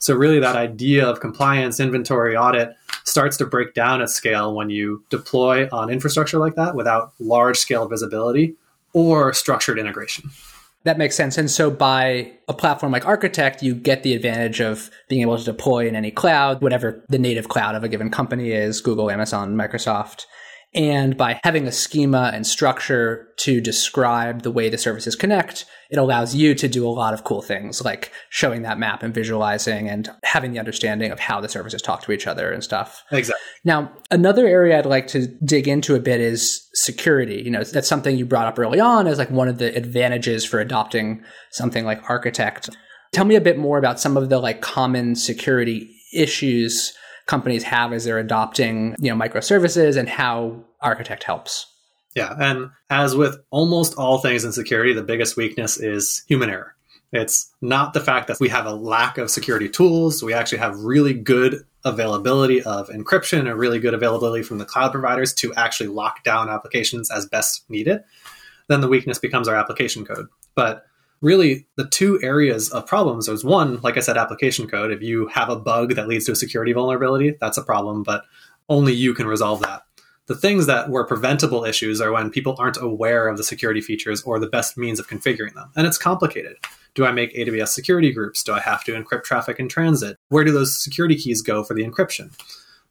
So, 0.00 0.14
really, 0.14 0.38
that 0.38 0.54
idea 0.54 1.06
of 1.06 1.18
compliance, 1.18 1.80
inventory, 1.80 2.36
audit 2.36 2.74
starts 3.04 3.36
to 3.38 3.46
break 3.46 3.74
down 3.74 4.00
at 4.00 4.10
scale 4.10 4.54
when 4.54 4.70
you 4.70 5.04
deploy 5.10 5.68
on 5.72 5.90
infrastructure 5.90 6.38
like 6.38 6.54
that 6.54 6.76
without 6.76 7.14
large 7.18 7.58
scale 7.58 7.88
visibility 7.88 8.54
or 8.92 9.32
structured 9.32 9.78
integration. 9.78 10.30
That 10.84 10.96
makes 10.96 11.16
sense. 11.16 11.36
And 11.36 11.50
so 11.50 11.70
by 11.70 12.32
a 12.46 12.54
platform 12.54 12.92
like 12.92 13.04
Architect, 13.04 13.62
you 13.62 13.74
get 13.74 14.04
the 14.04 14.14
advantage 14.14 14.60
of 14.60 14.90
being 15.08 15.22
able 15.22 15.36
to 15.36 15.44
deploy 15.44 15.88
in 15.88 15.96
any 15.96 16.10
cloud, 16.10 16.62
whatever 16.62 17.04
the 17.08 17.18
native 17.18 17.48
cloud 17.48 17.74
of 17.74 17.82
a 17.82 17.88
given 17.88 18.10
company 18.10 18.52
is, 18.52 18.80
Google, 18.80 19.10
Amazon, 19.10 19.56
Microsoft. 19.56 20.26
And 20.74 21.16
by 21.16 21.40
having 21.44 21.66
a 21.66 21.72
schema 21.72 22.30
and 22.34 22.46
structure 22.46 23.28
to 23.38 23.60
describe 23.60 24.42
the 24.42 24.50
way 24.50 24.68
the 24.68 24.76
services 24.76 25.16
connect, 25.16 25.64
it 25.90 25.96
allows 25.96 26.34
you 26.34 26.54
to 26.54 26.68
do 26.68 26.86
a 26.86 26.90
lot 26.90 27.14
of 27.14 27.24
cool 27.24 27.40
things 27.40 27.82
like 27.82 28.12
showing 28.28 28.62
that 28.62 28.78
map 28.78 29.02
and 29.02 29.14
visualizing 29.14 29.88
and 29.88 30.10
having 30.24 30.52
the 30.52 30.58
understanding 30.58 31.10
of 31.10 31.20
how 31.20 31.40
the 31.40 31.48
services 31.48 31.80
talk 31.80 32.02
to 32.02 32.12
each 32.12 32.26
other 32.26 32.52
and 32.52 32.62
stuff. 32.62 33.02
Exactly. 33.10 33.40
Now, 33.64 33.90
another 34.10 34.46
area 34.46 34.78
I'd 34.78 34.84
like 34.84 35.06
to 35.08 35.26
dig 35.42 35.66
into 35.66 35.94
a 35.94 36.00
bit 36.00 36.20
is 36.20 36.68
security. 36.74 37.42
You 37.42 37.50
know, 37.50 37.64
that's 37.64 37.88
something 37.88 38.16
you 38.16 38.26
brought 38.26 38.46
up 38.46 38.58
early 38.58 38.80
on 38.80 39.06
as 39.06 39.16
like 39.16 39.30
one 39.30 39.48
of 39.48 39.56
the 39.56 39.74
advantages 39.74 40.44
for 40.44 40.60
adopting 40.60 41.24
something 41.50 41.86
like 41.86 42.10
Architect. 42.10 42.68
Tell 43.12 43.24
me 43.24 43.36
a 43.36 43.40
bit 43.40 43.58
more 43.58 43.78
about 43.78 43.98
some 43.98 44.18
of 44.18 44.28
the 44.28 44.38
like 44.38 44.60
common 44.60 45.14
security 45.14 45.94
issues 46.14 46.92
companies 47.28 47.62
have 47.62 47.92
as 47.92 48.04
they're 48.04 48.18
adopting, 48.18 48.96
you 48.98 49.14
know, 49.14 49.16
microservices 49.16 49.96
and 49.96 50.08
how 50.08 50.64
Architect 50.80 51.22
helps. 51.22 51.66
Yeah, 52.16 52.34
and 52.40 52.70
as 52.90 53.14
with 53.14 53.36
almost 53.50 53.94
all 53.94 54.18
things 54.18 54.44
in 54.44 54.50
security, 54.50 54.92
the 54.92 55.02
biggest 55.02 55.36
weakness 55.36 55.78
is 55.78 56.24
human 56.26 56.50
error. 56.50 56.74
It's 57.12 57.54
not 57.60 57.94
the 57.94 58.00
fact 58.00 58.26
that 58.28 58.40
we 58.40 58.48
have 58.48 58.66
a 58.66 58.74
lack 58.74 59.18
of 59.18 59.30
security 59.30 59.68
tools. 59.68 60.22
We 60.22 60.34
actually 60.34 60.58
have 60.58 60.80
really 60.80 61.14
good 61.14 61.64
availability 61.84 62.62
of 62.62 62.88
encryption 62.88 63.48
and 63.48 63.58
really 63.58 63.78
good 63.78 63.94
availability 63.94 64.42
from 64.42 64.58
the 64.58 64.64
cloud 64.64 64.90
providers 64.90 65.32
to 65.34 65.54
actually 65.54 65.88
lock 65.88 66.24
down 66.24 66.48
applications 66.48 67.10
as 67.10 67.26
best 67.26 67.64
needed. 67.70 68.02
Then 68.68 68.80
the 68.80 68.88
weakness 68.88 69.18
becomes 69.18 69.48
our 69.48 69.54
application 69.54 70.04
code. 70.04 70.26
But 70.54 70.84
really 71.20 71.66
the 71.76 71.86
two 71.86 72.20
areas 72.22 72.70
of 72.70 72.86
problems 72.86 73.28
is 73.28 73.44
one 73.44 73.80
like 73.82 73.96
i 73.96 74.00
said 74.00 74.16
application 74.16 74.68
code. 74.68 74.92
If 74.92 75.02
you 75.02 75.26
have 75.28 75.48
a 75.48 75.56
bug 75.56 75.94
that 75.94 76.08
leads 76.08 76.26
to 76.26 76.32
a 76.32 76.36
security 76.36 76.72
vulnerability 76.72 77.36
that's 77.40 77.58
a 77.58 77.62
problem 77.62 78.02
but 78.02 78.24
only 78.68 78.92
you 78.92 79.14
can 79.14 79.26
resolve 79.26 79.60
that. 79.62 79.82
The 80.26 80.34
things 80.34 80.66
that 80.66 80.90
were 80.90 81.06
preventable 81.06 81.64
issues 81.64 82.02
are 82.02 82.12
when 82.12 82.30
people 82.30 82.54
aren't 82.58 82.76
aware 82.76 83.28
of 83.28 83.38
the 83.38 83.44
security 83.44 83.80
features 83.80 84.22
or 84.22 84.38
the 84.38 84.46
best 84.46 84.76
means 84.76 85.00
of 85.00 85.08
configuring 85.08 85.54
them 85.54 85.70
and 85.76 85.86
it's 85.86 85.98
complicated. 85.98 86.56
Do 86.94 87.04
i 87.04 87.12
make 87.12 87.34
aws 87.34 87.68
security 87.68 88.12
groups? 88.12 88.42
Do 88.42 88.52
i 88.52 88.60
have 88.60 88.84
to 88.84 88.92
encrypt 88.92 89.24
traffic 89.24 89.58
in 89.58 89.68
transit? 89.68 90.16
Where 90.28 90.44
do 90.44 90.52
those 90.52 90.78
security 90.78 91.16
keys 91.16 91.42
go 91.42 91.64
for 91.64 91.74
the 91.74 91.84
encryption? 91.84 92.32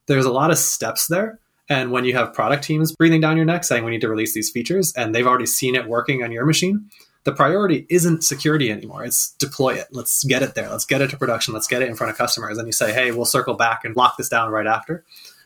There's 0.07 0.25
a 0.25 0.31
lot 0.31 0.51
of 0.51 0.57
steps 0.57 1.07
there 1.07 1.39
and 1.69 1.91
when 1.91 2.05
you 2.05 2.13
have 2.13 2.33
product 2.33 2.63
teams 2.63 2.95
breathing 2.95 3.21
down 3.21 3.37
your 3.37 3.45
neck 3.45 3.63
saying 3.63 3.83
we 3.83 3.91
need 3.91 4.01
to 4.01 4.09
release 4.09 4.33
these 4.33 4.49
features 4.49 4.93
and 4.95 5.13
they've 5.13 5.27
already 5.27 5.45
seen 5.45 5.75
it 5.75 5.87
working 5.87 6.23
on 6.23 6.31
your 6.31 6.45
machine 6.45 6.89
the 7.27 7.33
priority 7.33 7.85
isn't 7.89 8.23
security 8.23 8.71
anymore. 8.71 9.03
It's 9.03 9.31
deploy 9.31 9.73
it. 9.73 9.89
Let's 9.91 10.23
get 10.23 10.43
it 10.43 10.55
there. 10.55 10.69
Let's 10.69 10.85
get 10.85 11.01
it 11.01 11.09
to 11.09 11.17
production. 11.17 11.53
Let's 11.53 11.67
get 11.67 11.81
it 11.81 11.89
in 11.89 11.95
front 11.95 12.09
of 12.09 12.17
customers. 12.17 12.57
And 12.57 12.65
you 12.69 12.71
say, 12.71 12.93
hey, 12.93 13.11
we'll 13.11 13.25
circle 13.25 13.55
back 13.55 13.83
and 13.83 13.97
lock 13.97 14.15
this 14.15 14.29
down 14.29 14.49
right 14.49 14.65
after. 14.65 15.03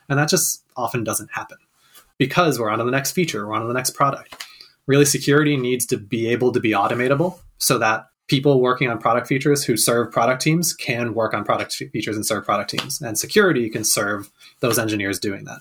And 0.08 0.16
that 0.16 0.28
just 0.28 0.62
often 0.76 1.02
doesn't 1.02 1.32
happen 1.32 1.58
because 2.18 2.60
we're 2.60 2.70
on 2.70 2.78
to 2.78 2.84
the 2.84 2.92
next 2.92 3.10
feature, 3.10 3.48
we're 3.48 3.54
on 3.54 3.62
to 3.62 3.66
the 3.66 3.74
next 3.74 3.96
product. 3.96 4.46
Really, 4.86 5.04
security 5.04 5.56
needs 5.56 5.84
to 5.86 5.96
be 5.96 6.28
able 6.28 6.52
to 6.52 6.60
be 6.60 6.70
automatable 6.70 7.40
so 7.58 7.78
that 7.78 8.06
people 8.28 8.60
working 8.60 8.88
on 8.88 8.98
product 8.98 9.26
features 9.26 9.64
who 9.64 9.76
serve 9.76 10.12
product 10.12 10.40
teams 10.40 10.72
can 10.72 11.14
work 11.14 11.34
on 11.34 11.42
product 11.42 11.74
features 11.74 12.14
and 12.14 12.24
serve 12.24 12.44
product 12.44 12.70
teams. 12.70 13.02
And 13.02 13.18
security 13.18 13.68
can 13.68 13.82
serve 13.82 14.30
those 14.60 14.78
engineers 14.78 15.18
doing 15.18 15.46
that. 15.46 15.58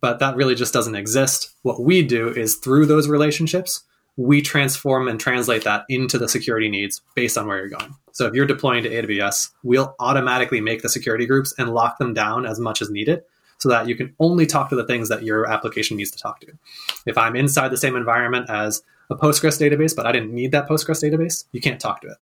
But 0.00 0.20
that 0.20 0.36
really 0.36 0.54
just 0.54 0.72
doesn't 0.72 0.94
exist. 0.94 1.50
What 1.62 1.82
we 1.82 2.06
do 2.06 2.28
is 2.28 2.54
through 2.54 2.86
those 2.86 3.08
relationships, 3.08 3.82
we 4.16 4.42
transform 4.42 5.08
and 5.08 5.18
translate 5.18 5.64
that 5.64 5.84
into 5.88 6.18
the 6.18 6.28
security 6.28 6.68
needs 6.68 7.00
based 7.14 7.38
on 7.38 7.46
where 7.46 7.58
you're 7.58 7.68
going. 7.68 7.94
So 8.12 8.26
if 8.26 8.34
you're 8.34 8.46
deploying 8.46 8.82
to 8.82 8.90
AWS, 8.90 9.50
we'll 9.62 9.94
automatically 9.98 10.60
make 10.60 10.82
the 10.82 10.88
security 10.88 11.26
groups 11.26 11.54
and 11.56 11.74
lock 11.74 11.98
them 11.98 12.12
down 12.12 12.44
as 12.44 12.60
much 12.60 12.82
as 12.82 12.90
needed 12.90 13.22
so 13.58 13.68
that 13.68 13.88
you 13.88 13.96
can 13.96 14.14
only 14.18 14.44
talk 14.44 14.68
to 14.68 14.76
the 14.76 14.86
things 14.86 15.08
that 15.08 15.22
your 15.22 15.50
application 15.50 15.96
needs 15.96 16.10
to 16.10 16.18
talk 16.18 16.40
to. 16.40 16.48
If 17.06 17.16
I'm 17.16 17.36
inside 17.36 17.68
the 17.68 17.76
same 17.76 17.96
environment 17.96 18.50
as 18.50 18.82
a 19.08 19.16
Postgres 19.16 19.58
database, 19.60 19.94
but 19.94 20.06
I 20.06 20.12
didn't 20.12 20.34
need 20.34 20.52
that 20.52 20.68
Postgres 20.68 21.02
database, 21.02 21.44
you 21.52 21.60
can't 21.60 21.80
talk 21.80 22.00
to 22.02 22.08
it. 22.08 22.16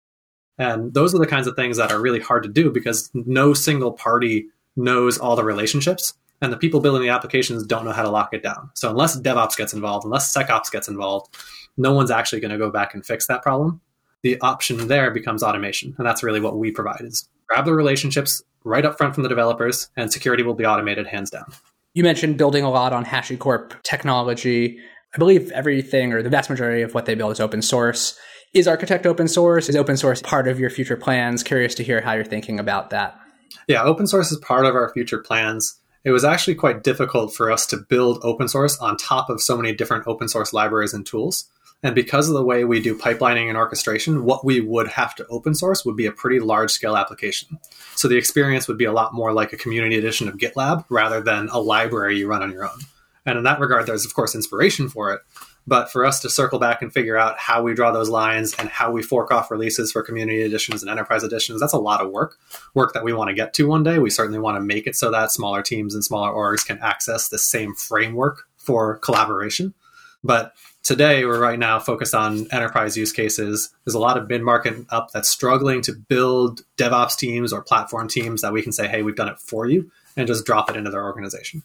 And 0.59 0.93
those 0.93 1.15
are 1.15 1.19
the 1.19 1.27
kinds 1.27 1.47
of 1.47 1.57
things 1.57 1.79
that 1.79 1.91
are 1.91 2.01
really 2.01 2.21
hard 2.21 2.43
to 2.43 2.49
do 2.49 2.71
because 2.71 3.11
no 3.15 3.55
single 3.55 3.93
party 3.93 4.49
knows 4.77 5.19
all 5.19 5.35
the 5.35 5.43
relationships 5.43 6.15
and 6.41 6.53
the 6.53 6.57
people 6.57 6.81
building 6.81 7.03
the 7.03 7.09
applications 7.09 7.67
don't 7.67 7.85
know 7.85 7.93
how 7.93 8.03
to 8.03 8.11
lock 8.11 8.33
it 8.33 8.43
down. 8.43 8.71
So 8.75 8.91
unless 8.91 9.21
DevOps 9.21 9.57
gets 9.57 9.73
involved, 9.73 10.05
unless 10.05 10.35
SecOps 10.35 10.71
gets 10.71 10.89
involved, 10.89 11.37
no 11.77 11.93
one's 11.93 12.11
actually 12.11 12.41
going 12.41 12.53
to 12.53 12.59
go 12.59 12.71
back 12.71 12.95
and 12.95 13.05
fix 13.05 13.27
that 13.27 13.43
problem. 13.43 13.81
The 14.23 14.41
option 14.41 14.89
there 14.89 15.11
becomes 15.11 15.43
automation, 15.43 15.95
and 15.97 16.07
that's 16.07 16.23
really 16.23 16.41
what 16.41 16.59
we 16.59 16.71
provide: 16.71 17.01
is 17.01 17.29
grab 17.47 17.65
the 17.65 17.75
relationships 17.75 18.43
right 18.65 18.85
up 18.85 18.99
front 18.99 19.15
from 19.15 19.23
the 19.23 19.29
developers, 19.29 19.89
and 19.97 20.13
security 20.13 20.43
will 20.43 20.55
be 20.55 20.67
automated 20.67 21.07
hands 21.07 21.31
down. 21.31 21.47
You 21.95 22.03
mentioned 22.03 22.37
building 22.37 22.63
a 22.63 22.71
lot 22.71 22.93
on 22.93 23.05
HashiCorp 23.05 23.83
technology. 23.83 24.79
I 25.15 25.19
believe 25.19 25.51
everything 25.53 26.13
or 26.13 26.23
the 26.23 26.29
vast 26.29 26.51
majority 26.51 26.83
of 26.83 26.95
what 26.95 27.07
they 27.07 27.15
build 27.15 27.33
is 27.33 27.41
open 27.41 27.63
source. 27.63 28.17
Is 28.53 28.69
Architect 28.69 29.07
open 29.07 29.27
source? 29.27 29.69
Is 29.69 29.77
open 29.77 29.97
source 29.97 30.23
part 30.23 30.47
of 30.47 30.61
your 30.61 30.71
future 30.71 30.97
plans? 30.97 31.43
Curious 31.43 31.75
to 31.77 31.83
hear 31.83 32.01
how 32.01 32.13
you're 32.13 32.25
thinking 32.25 32.61
about 32.61 32.91
that. 32.91 33.19
Yeah, 33.67 33.83
open 33.83 34.07
source 34.07 34.31
is 34.31 34.39
part 34.39 34.67
of 34.67 34.75
our 34.75 34.93
future 34.93 35.19
plans. 35.19 35.80
It 36.03 36.13
was 36.13 36.25
actually 36.25 36.55
quite 36.55 36.83
difficult 36.83 37.35
for 37.35 37.51
us 37.51 37.67
to 37.67 37.77
build 37.77 38.21
open 38.23 38.49
source 38.49 38.79
on 38.79 38.97
top 38.97 39.29
of 39.29 39.43
so 39.43 39.57
many 39.57 39.75
different 39.75 40.07
open 40.07 40.29
source 40.29 40.53
libraries 40.53 40.95
and 40.95 41.05
tools. 41.05 41.51
And 41.83 41.95
because 41.95 42.29
of 42.29 42.35
the 42.35 42.45
way 42.45 42.65
we 42.65 42.81
do 42.81 42.97
pipelining 42.97 43.49
and 43.49 43.57
orchestration, 43.57 44.25
what 44.25 44.45
we 44.45 44.61
would 44.61 44.89
have 44.89 45.15
to 45.17 45.27
open 45.29 45.55
source 45.55 45.85
would 45.85 45.97
be 45.97 46.07
a 46.07 46.13
pretty 46.13 46.41
large 46.41 46.71
scale 46.71 46.97
application. 46.97 47.59
So 47.95 48.07
the 48.07 48.19
experience 48.19 48.69
would 48.69 48.79
be 48.79 48.85
a 48.85 48.93
lot 48.93 49.15
more 49.15 49.33
like 49.33 49.53
a 49.53 49.59
community 49.59 49.97
edition 49.97 50.29
of 50.29 50.37
GitLab 50.37 50.85
rather 50.91 51.21
than 51.21 51.49
a 51.49 51.59
library 51.59 52.19
you 52.19 52.29
run 52.29 52.43
on 52.43 52.53
your 52.53 52.65
own. 52.65 52.81
And 53.25 53.39
in 53.39 53.45
that 53.45 53.61
regard, 53.61 53.87
there's 53.87 54.05
of 54.05 54.15
course 54.15 54.35
inspiration 54.35 54.89
for 54.89 55.13
it. 55.13 55.21
But 55.67 55.93
for 55.93 56.05
us 56.05 56.21
to 56.21 56.31
circle 56.31 56.59
back 56.59 56.83
and 56.83 56.93
figure 56.93 57.17
out 57.17 57.39
how 57.39 57.63
we 57.63 57.75
draw 57.75 57.93
those 57.93 58.09
lines 58.09 58.55
and 58.59 58.69
how 58.69 58.91
we 58.91 59.03
fork 59.03 59.31
off 59.31 59.51
releases 59.51 59.93
for 59.93 60.03
community 60.03 60.43
editions 60.43 60.83
and 60.83 60.91
enterprise 60.91 61.23
editions, 61.23 61.61
that's 61.61 61.73
a 61.73 61.79
lot 61.79 62.01
of 62.01 62.11
work. 62.11 62.39
Work 62.75 62.95
that 62.95 63.05
we 63.05 63.13
want 63.13 63.29
to 63.29 63.35
get 63.35 63.55
to 63.55 63.69
one 63.69 63.83
day. 63.83 63.99
We 63.99 64.11
certainly 64.11 64.41
want 64.41 64.57
to 64.57 64.61
make 64.61 64.87
it 64.87 64.97
so 64.97 65.11
that 65.11 65.31
smaller 65.31 65.63
teams 65.63 65.95
and 65.95 66.05
smaller 66.05 66.33
orgs 66.33 66.67
can 66.67 66.79
access 66.79 67.29
the 67.29 67.39
same 67.39 67.75
framework 67.75 68.49
for 68.57 68.99
collaboration. 68.99 69.75
But 70.23 70.55
today 70.83 71.25
we're 71.25 71.41
right 71.41 71.59
now 71.59 71.79
focused 71.79 72.15
on 72.15 72.47
enterprise 72.51 72.97
use 72.97 73.13
cases. 73.13 73.71
There's 73.85 73.95
a 73.95 74.01
lot 74.01 74.19
of 74.19 74.29
mid 74.29 74.43
market 74.43 74.85
up 74.91 75.13
that's 75.13 75.29
struggling 75.29 75.83
to 75.83 75.93
build 75.93 76.63
DevOps 76.77 77.17
teams 77.17 77.53
or 77.53 77.63
platform 77.63 78.09
teams 78.09 78.43
that 78.43 78.53
we 78.53 78.63
can 78.63 78.73
say, 78.73 78.89
hey, 78.89 79.03
we've 79.03 79.17
done 79.17 79.29
it 79.29 79.39
for 79.39 79.67
you, 79.67 79.91
and 80.17 80.27
just 80.27 80.45
drop 80.45 80.71
it 80.71 80.77
into 80.77 80.91
their 80.91 81.05
organization. 81.05 81.63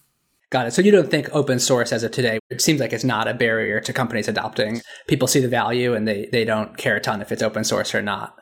Got 0.52 0.68
it. 0.68 0.72
So 0.72 0.82
you 0.82 0.92
don't 0.92 1.10
think 1.10 1.30
open 1.34 1.60
source 1.60 1.92
as 1.92 2.04
of 2.04 2.12
today, 2.12 2.40
it 2.50 2.62
seems 2.62 2.80
like 2.80 2.94
it's 2.94 3.04
not 3.04 3.28
a 3.28 3.34
barrier 3.34 3.80
to 3.82 3.94
companies 3.94 4.28
adopting. 4.28 4.82
People 5.08 5.28
see 5.28 5.40
the 5.40 5.48
value 5.48 5.94
and 5.94 6.08
they, 6.08 6.30
they 6.32 6.46
don't 6.46 6.78
care 6.78 6.96
a 6.96 7.02
ton 7.02 7.22
if 7.22 7.32
it's 7.32 7.42
open 7.42 7.64
source 7.64 7.96
or 7.96 8.02
not. 8.02 8.38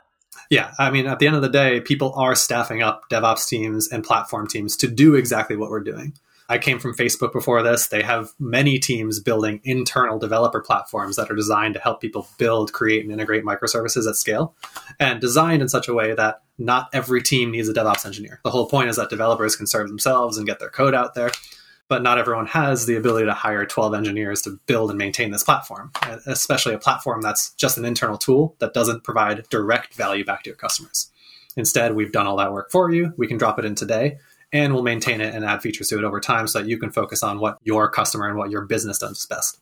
Yeah. 0.50 0.74
I 0.78 0.92
mean, 0.92 1.08
at 1.08 1.20
the 1.20 1.28
end 1.28 1.36
of 1.36 1.42
the 1.42 1.50
day, 1.50 1.80
people 1.80 2.14
are 2.16 2.36
staffing 2.36 2.84
up 2.84 3.04
DevOps 3.10 3.48
teams 3.48 3.88
and 3.88 4.04
platform 4.04 4.48
teams 4.48 4.76
to 4.78 4.88
do 4.88 5.16
exactly 5.16 5.56
what 5.56 5.70
we're 5.70 5.84
doing. 5.84 6.14
I 6.50 6.58
came 6.58 6.78
from 6.78 6.94
Facebook 6.94 7.32
before 7.32 7.64
this. 7.64 7.88
They 7.88 8.04
have 8.04 8.32
many 8.38 8.78
teams 8.78 9.20
building 9.20 9.62
internal 9.64 10.20
developer 10.20 10.60
platforms 10.60 11.16
that 11.16 11.32
are 11.32 11.36
designed 11.36 11.74
to 11.76 11.80
help 11.80 12.02
people 12.02 12.28
build, 12.38 12.74
create, 12.74 13.04
and 13.04 13.14
integrate 13.14 13.46
microservices 13.46 14.08
at 14.08 14.18
scale 14.18 14.54
and 15.00 15.22
designed 15.22 15.62
in 15.62 15.70
such 15.70 15.88
a 15.88 15.94
way 15.94 16.14
that 16.14 16.42
not 16.58 16.90
every 16.94 17.24
team 17.24 17.50
needs 17.52 17.70
a 17.70 17.74
DevOps 17.74 18.06
engineer. 18.06 18.42
The 18.44 18.52
whole 18.52 18.68
point 18.68 18.90
is 18.90 18.98
that 18.98 19.10
developers 19.10 19.56
can 19.56 19.68
serve 19.68 19.88
themselves 19.88 20.38
and 20.38 20.46
get 20.46 20.60
their 20.60 20.70
code 20.70 20.94
out 20.94 21.16
there. 21.16 21.32
But 21.94 22.02
not 22.02 22.18
everyone 22.18 22.48
has 22.48 22.88
the 22.88 22.96
ability 22.96 23.28
to 23.28 23.36
hire 23.36 23.68
12 23.68 23.94
engineers 23.94 24.42
to 24.42 24.60
build 24.66 24.90
and 24.90 24.98
maintain 24.98 25.30
this 25.30 25.44
platform, 25.44 25.92
especially 26.26 26.74
a 26.74 26.80
platform 26.80 27.22
that's 27.22 27.52
just 27.52 27.78
an 27.78 27.86
internal 27.86 28.18
tool 28.18 28.56
that 28.58 28.74
doesn't 28.74 29.04
provide 29.04 29.48
direct 29.50 29.94
value 29.94 30.26
back 30.26 30.42
to 30.42 30.50
your 30.50 30.58
customers. 30.58 31.12
Instead, 31.56 31.94
we've 31.94 32.12
done 32.12 32.26
all 32.26 32.38
that 32.38 32.52
work 32.52 32.72
for 32.72 32.90
you. 32.90 33.14
We 33.16 33.28
can 33.28 33.38
drop 33.38 33.60
it 33.60 33.66
in 33.66 33.76
today 33.76 34.18
and 34.52 34.74
we'll 34.74 34.82
maintain 34.82 35.22
it 35.22 35.36
and 35.36 35.46
add 35.46 35.62
features 35.62 35.88
to 35.90 36.00
it 36.00 36.04
over 36.04 36.20
time 36.20 36.48
so 36.48 36.62
that 36.62 36.68
you 36.68 36.80
can 36.80 36.90
focus 36.90 37.22
on 37.22 37.40
what 37.40 37.60
your 37.62 37.92
customer 37.92 38.28
and 38.28 38.40
what 38.40 38.50
your 38.50 38.64
business 38.66 38.98
does 38.98 39.28
best. 39.28 39.60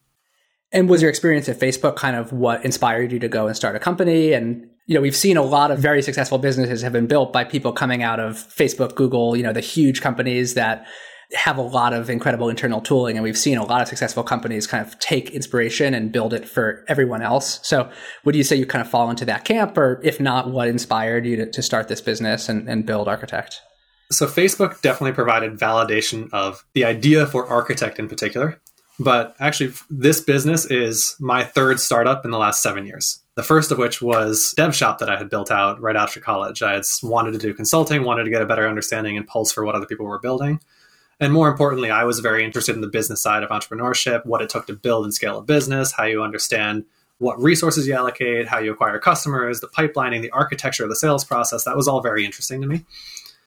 And 0.72 0.88
was 0.88 1.02
your 1.02 1.10
experience 1.10 1.50
at 1.50 1.60
Facebook 1.60 1.98
kind 1.98 2.16
of 2.16 2.32
what 2.32 2.64
inspired 2.64 3.12
you 3.12 3.20
to 3.20 3.28
go 3.28 3.48
and 3.48 3.58
start 3.58 3.76
a 3.76 3.80
company? 3.80 4.32
And, 4.32 4.70
you 4.86 4.96
know, 4.96 5.02
we've 5.02 5.18
seen 5.18 5.36
a 5.36 5.44
lot 5.44 5.70
of 5.70 5.80
very 5.80 6.02
successful 6.02 6.38
businesses 6.38 6.82
have 6.82 6.94
been 6.94 7.08
built 7.08 7.34
by 7.34 7.44
people 7.44 7.74
coming 7.74 8.04
out 8.04 8.22
of 8.22 8.36
Facebook, 8.36 8.96
Google, 8.96 9.36
you 9.36 9.44
know, 9.44 9.52
the 9.52 9.60
huge 9.60 10.00
companies 10.00 10.54
that 10.54 10.88
have 11.34 11.58
a 11.58 11.62
lot 11.62 11.94
of 11.94 12.10
incredible 12.10 12.50
internal 12.50 12.82
tooling. 12.82 13.18
And 13.18 13.24
we've 13.24 13.38
seen 13.38 13.58
a 13.58 13.64
lot 13.64 13.82
of 13.82 13.88
successful 13.88 14.24
companies 14.24 14.68
kind 14.68 14.86
of 14.86 14.98
take 15.00 15.32
inspiration 15.32 15.94
and 15.94 16.12
build 16.12 16.34
it 16.34 16.48
for 16.48 16.84
everyone 16.88 17.22
else. 17.22 17.60
So 17.64 17.90
would 18.24 18.36
you 18.36 18.44
say 18.44 18.56
you 18.56 18.66
kind 18.66 18.82
of 18.82 18.90
fall 18.90 19.10
into 19.10 19.26
that 19.26 19.46
camp? 19.46 19.78
Or 19.78 20.02
if 20.04 20.20
not, 20.20 20.52
what 20.52 20.68
inspired 20.68 21.26
you 21.26 21.38
to, 21.38 21.52
to 21.52 21.62
start 21.62 21.88
this 21.88 22.02
business 22.02 22.50
and, 22.50 22.68
and 22.70 22.86
build 22.86 23.08
Architect? 23.08 23.62
So 24.12 24.28
Facebook 24.28 24.82
definitely 24.82 25.14
provided 25.14 25.58
validation 25.58 26.30
of 26.34 26.66
the 26.74 26.84
idea 26.84 27.26
for 27.26 27.48
Architect 27.48 27.98
in 27.98 28.10
particular. 28.10 28.60
But 29.00 29.36
actually, 29.40 29.74
this 29.90 30.22
business 30.22 30.66
is 30.66 31.16
my 31.20 31.44
third 31.44 31.80
startup 31.80 32.24
in 32.24 32.32
the 32.32 32.38
last 32.38 32.62
seven 32.62 32.86
years. 32.86 33.20
The 33.36 33.44
first 33.44 33.72
of 33.72 33.78
which 33.78 34.02
was 34.02 34.54
DevShop 34.58 35.00
that 35.00 35.10
I 35.10 35.18
had 35.18 35.30
built 35.30 35.50
out 35.50 35.82
right 35.82 35.96
after 35.96 36.20
college. 36.20 36.62
I 36.62 36.74
had 36.74 36.84
wanted 37.02 37.32
to 37.32 37.40
do 37.40 37.54
consulting, 37.54 38.04
wanted 38.04 38.26
to 38.26 38.30
get 38.30 38.42
a 38.42 38.46
better 38.46 38.68
understanding 38.68 39.18
and 39.18 39.26
pulse 39.26 39.52
for 39.52 39.66
what 39.66 39.74
other 39.74 39.86
people 39.86 40.06
were 40.06 40.20
building. 40.20 40.60
And 41.22 41.32
more 41.32 41.50
importantly, 41.50 41.90
I 41.90 42.04
was 42.04 42.20
very 42.20 42.44
interested 42.44 42.76
in 42.76 42.82
the 42.82 42.88
business 42.88 43.22
side 43.22 43.44
of 43.44 43.50
entrepreneurship, 43.50 44.26
what 44.26 44.42
it 44.42 44.50
took 44.50 44.68
to 44.68 44.74
build 44.74 45.06
and 45.06 45.14
scale 45.14 45.38
a 45.38 45.42
business, 45.42 45.94
how 45.94 46.04
you 46.04 46.22
understand 46.22 46.84
what 47.20 47.40
resources 47.42 47.88
you 47.88 47.94
allocate, 47.94 48.48
how 48.48 48.60
you 48.60 48.74
acquire 48.74 49.00
customers, 49.00 49.62
the 49.62 49.68
pipelining, 49.68 50.22
the 50.22 50.32
architecture 50.32 50.84
of 50.84 50.90
the 50.90 50.96
sales 50.96 51.24
process. 51.24 51.64
That 51.64 51.78
was 51.78 51.88
all 51.88 52.02
very 52.02 52.26
interesting 52.26 52.60
to 52.62 52.68
me 52.68 52.84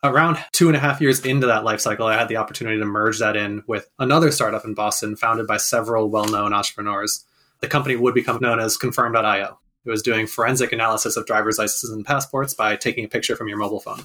around 0.05 0.39
two 0.53 0.69
and 0.69 0.77
a 0.77 0.81
half 0.81 1.01
years 1.01 1.25
into 1.25 1.47
that 1.47 1.65
life 1.65 1.81
cycle, 1.81 2.07
I 2.07 2.17
had 2.17 2.29
the 2.29 2.37
opportunity 2.37 2.79
to 2.79 2.85
merge 2.85 3.19
that 3.19 3.37
in 3.37 3.65
with 3.67 3.89
another 3.99 4.31
startup 4.31 4.65
in 4.65 4.75
Boston 4.75 5.17
founded 5.17 5.47
by 5.47 5.57
several 5.57 6.09
well 6.11 6.27
known 6.27 6.53
entrepreneurs. 6.53 7.25
The 7.61 7.69
company 7.69 7.97
would 7.97 8.15
become 8.15 8.39
known 8.41 8.61
as 8.61 8.77
Confirm.io. 8.77 9.59
It 9.85 9.91
was 9.91 10.03
doing 10.03 10.27
forensic 10.27 10.73
analysis 10.73 11.17
of 11.17 11.27
driver's 11.27 11.59
licenses 11.59 11.91
and 11.91 12.05
passports 12.05 12.55
by 12.55 12.77
taking 12.77 13.05
a 13.05 13.09
picture 13.09 13.37
from 13.37 13.49
your 13.49 13.59
mobile 13.59 13.81
phone. 13.81 14.05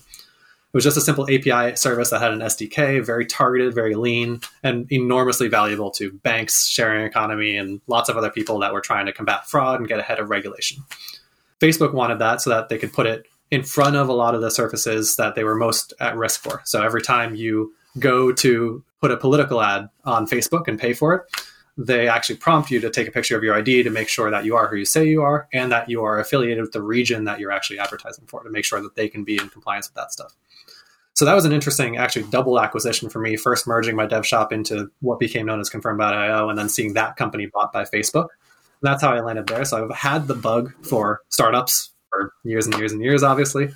It 0.72 0.78
was 0.78 0.84
just 0.84 0.98
a 0.98 1.02
simple 1.02 1.24
API 1.24 1.76
service 1.76 2.12
that 2.12 2.22
had 2.22 2.32
an 2.32 2.42
SDK, 2.42 3.04
very 3.04 3.26
targeted, 3.26 3.74
very 3.74 3.96
lean, 3.96 4.42
and 4.62 4.86
enormously 4.92 5.48
valuable 5.48 5.90
to 5.92 6.12
banks, 6.12 6.68
sharing 6.68 7.06
economy, 7.06 7.58
and 7.58 7.82
lots 7.88 8.08
of 8.08 8.18
other 8.18 8.30
people 8.30 8.60
that 8.60 8.72
were 8.72 8.82
trying 8.82 9.08
to 9.08 9.12
combat 9.12 9.50
fraud 9.50 9.80
and 9.80 9.90
get 9.90 9.98
ahead 9.98 10.20
of 10.20 10.30
regulation. 10.30 10.84
Facebook 11.60 11.94
wanted 11.94 12.20
that 12.20 12.42
so 12.42 12.52
that 12.52 12.70
they 12.70 12.78
could 12.78 12.94
put 12.94 13.08
it 13.08 13.26
in 13.50 13.64
front 13.64 13.96
of 13.96 14.10
a 14.10 14.14
lot 14.14 14.36
of 14.36 14.42
the 14.42 14.52
surfaces 14.52 15.16
that 15.16 15.34
they 15.34 15.44
were 15.44 15.56
most 15.56 15.92
at 16.00 16.16
risk 16.16 16.42
for. 16.42 16.62
So 16.66 16.84
every 16.84 17.02
time 17.02 17.34
you 17.34 17.74
go 17.98 18.32
to 18.32 18.84
put 19.02 19.10
a 19.10 19.18
political 19.18 19.62
ad 19.62 19.90
on 20.06 20.28
Facebook 20.28 20.68
and 20.68 20.80
pay 20.80 20.94
for 20.94 21.16
it, 21.16 21.22
they 21.80 22.10
actually 22.10 22.36
prompt 22.36 22.70
you 22.70 22.82
to 22.82 22.90
take 22.90 23.08
a 23.08 23.12
picture 23.12 23.38
of 23.38 23.44
your 23.44 23.56
ID 23.56 23.84
to 23.84 23.90
make 23.90 24.10
sure 24.10 24.30
that 24.30 24.44
you 24.44 24.54
are 24.54 24.68
who 24.68 24.76
you 24.76 24.84
say 24.84 25.08
you 25.08 25.22
are 25.22 25.48
and 25.54 25.72
that 25.72 25.90
you 25.90 26.04
are 26.04 26.20
affiliated 26.20 26.62
with 26.62 26.74
the 26.74 26.82
region 26.82 27.24
that 27.24 27.40
you're 27.40 27.54
actually 27.54 27.80
advertising 27.80 28.26
for 28.28 28.44
to 28.44 28.50
make 28.50 28.66
sure 28.66 28.82
that 28.82 28.96
they 28.96 29.08
can 29.08 29.24
be 29.24 29.38
in 29.38 29.48
compliance 29.48 29.88
with 29.88 29.96
that 29.96 30.12
stuff. 30.12 30.36
So 31.14 31.24
that 31.24 31.34
was 31.34 31.46
an 31.46 31.54
interesting, 31.54 31.96
actually, 31.96 32.24
double 32.24 32.60
acquisition 32.60 33.10
for 33.10 33.20
me. 33.20 33.38
First, 33.38 33.66
merging 33.66 33.96
my 33.96 34.06
dev 34.06 34.28
shop 34.28 34.52
into 34.52 34.92
what 35.00 35.20
became 35.20 35.46
known 35.46 35.62
as 35.62 35.70
Confirm.io, 35.70 36.50
and 36.50 36.58
then 36.58 36.68
seeing 36.68 36.94
that 36.94 37.16
company 37.16 37.46
bought 37.46 37.72
by 37.72 37.84
Facebook. 37.84 38.28
And 38.82 38.84
that's 38.84 39.02
how 39.02 39.14
I 39.14 39.22
landed 39.22 39.48
there. 39.48 39.64
So 39.64 39.84
I've 39.84 39.96
had 39.96 40.28
the 40.28 40.36
bug 40.36 40.74
for 40.86 41.22
startups 41.30 41.92
for 42.10 42.34
years 42.44 42.66
and 42.66 42.78
years 42.78 42.92
and 42.92 43.02
years, 43.02 43.24
obviously. 43.24 43.70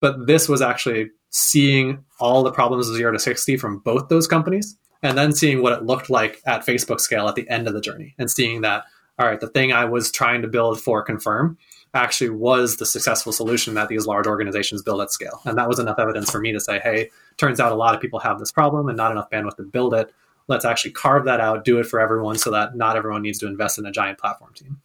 But 0.00 0.26
this 0.26 0.48
was 0.48 0.60
actually 0.60 1.10
seeing 1.30 2.04
all 2.18 2.42
the 2.42 2.52
problems 2.52 2.88
of 2.88 2.96
zero 2.96 3.12
to 3.12 3.18
60 3.18 3.56
from 3.58 3.78
both 3.78 4.08
those 4.08 4.26
companies 4.26 4.76
and 5.04 5.16
then 5.18 5.32
seeing 5.32 5.62
what 5.62 5.74
it 5.74 5.84
looked 5.84 6.10
like 6.10 6.40
at 6.46 6.66
Facebook 6.66 6.98
scale 6.98 7.28
at 7.28 7.36
the 7.36 7.48
end 7.48 7.68
of 7.68 7.74
the 7.74 7.80
journey 7.80 8.14
and 8.18 8.30
seeing 8.30 8.62
that, 8.62 8.84
all 9.18 9.28
right, 9.28 9.38
the 9.38 9.48
thing 9.48 9.70
I 9.72 9.84
was 9.84 10.10
trying 10.10 10.42
to 10.42 10.48
build 10.48 10.80
for 10.80 11.02
Confirm 11.02 11.58
actually 11.92 12.30
was 12.30 12.78
the 12.78 12.86
successful 12.86 13.30
solution 13.30 13.74
that 13.74 13.88
these 13.88 14.06
large 14.06 14.26
organizations 14.26 14.82
build 14.82 15.00
at 15.00 15.12
scale. 15.12 15.40
And 15.44 15.56
that 15.58 15.68
was 15.68 15.78
enough 15.78 15.98
evidence 15.98 16.30
for 16.30 16.40
me 16.40 16.52
to 16.52 16.58
say, 16.58 16.80
hey, 16.80 17.10
turns 17.36 17.60
out 17.60 17.70
a 17.70 17.76
lot 17.76 17.94
of 17.94 18.00
people 18.00 18.18
have 18.18 18.40
this 18.40 18.50
problem 18.50 18.88
and 18.88 18.96
not 18.96 19.12
enough 19.12 19.30
bandwidth 19.30 19.56
to 19.56 19.62
build 19.62 19.94
it. 19.94 20.12
Let's 20.48 20.64
actually 20.64 20.92
carve 20.92 21.26
that 21.26 21.38
out, 21.38 21.64
do 21.64 21.78
it 21.78 21.84
for 21.84 22.00
everyone 22.00 22.36
so 22.38 22.50
that 22.50 22.74
not 22.74 22.96
everyone 22.96 23.22
needs 23.22 23.38
to 23.40 23.46
invest 23.46 23.78
in 23.78 23.86
a 23.86 23.92
giant 23.92 24.18
platform 24.18 24.54
team. 24.54 24.80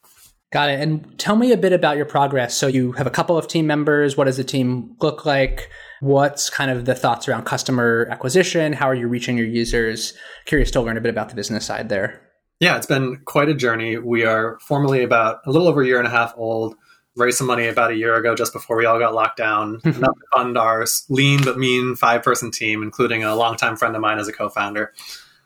Got 0.52 0.70
it. 0.70 0.80
And 0.82 1.18
tell 1.18 1.36
me 1.36 1.52
a 1.52 1.58
bit 1.58 1.74
about 1.74 1.96
your 1.96 2.06
progress. 2.06 2.56
So 2.56 2.68
you 2.68 2.92
have 2.94 3.08
a 3.08 3.12
couple 3.12 3.38
of 3.38 3.48
team 3.48 3.68
members. 3.68 4.18
What 4.18 4.26
does 4.26 4.38
the 4.38 4.44
team 4.44 4.96
look 5.00 5.26
like? 5.26 5.70
What's 6.02 6.50
kind 6.50 6.72
of 6.72 6.86
the 6.86 6.96
thoughts 6.96 7.28
around 7.28 7.44
customer 7.44 8.08
acquisition? 8.10 8.74
How 8.74 8.88
are 8.88 8.96
you 8.96 9.08
reaching 9.08 9.38
your 9.38 9.48
users? 9.48 10.14
Curious 10.46 10.72
to 10.72 10.82
learn 10.82 10.98
a 10.98 11.02
bit 11.02 11.10
about 11.10 11.30
the 11.30 11.36
business 11.36 11.66
side 11.66 11.90
there. 11.90 12.22
Yeah, 12.60 12.78
it's 12.78 12.86
been 12.86 13.22
quite 13.26 13.50
a 13.50 13.54
journey. 13.54 13.98
We 13.98 14.26
are 14.26 14.60
formally 14.62 15.04
about 15.04 15.40
a 15.46 15.52
little 15.52 15.68
over 15.68 15.82
a 15.82 15.86
year 15.86 15.98
and 15.98 16.08
a 16.08 16.12
half 16.12 16.34
old. 16.38 16.76
Raised 17.16 17.38
some 17.38 17.48
money 17.48 17.68
about 17.68 17.92
a 17.92 17.96
year 17.96 18.16
ago, 18.16 18.34
just 18.34 18.54
before 18.54 18.78
we 18.78 18.86
all 18.86 19.00
got 19.00 19.14
locked 19.14 19.38
down, 19.38 19.82
enough 19.84 20.16
to 20.16 20.26
fund 20.34 20.58
our 20.58 20.86
lean 21.10 21.44
but 21.44 21.58
mean 21.58 21.96
five 21.96 22.24
person 22.24 22.52
team, 22.52 22.82
including 22.82 23.24
a 23.24 23.36
longtime 23.36 23.76
friend 23.76 23.96
of 23.96 24.02
mine 24.02 24.20
as 24.20 24.28
a 24.28 24.34
co 24.34 24.48
founder. 24.48 24.94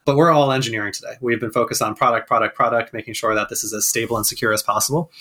But 0.06 0.18
we're 0.18 0.32
all 0.32 0.52
engineering 0.52 0.94
today. 0.94 1.16
We've 1.22 1.40
been 1.40 1.52
focused 1.52 1.82
on 1.82 1.96
product, 1.96 2.28
product, 2.28 2.56
product, 2.56 2.94
making 2.94 3.14
sure 3.14 3.34
that 3.34 3.50
this 3.50 3.64
is 3.64 3.74
as 3.74 3.86
stable 3.86 4.18
and 4.18 4.26
secure 4.26 4.54
as 4.54 4.62
possible. 4.62 5.12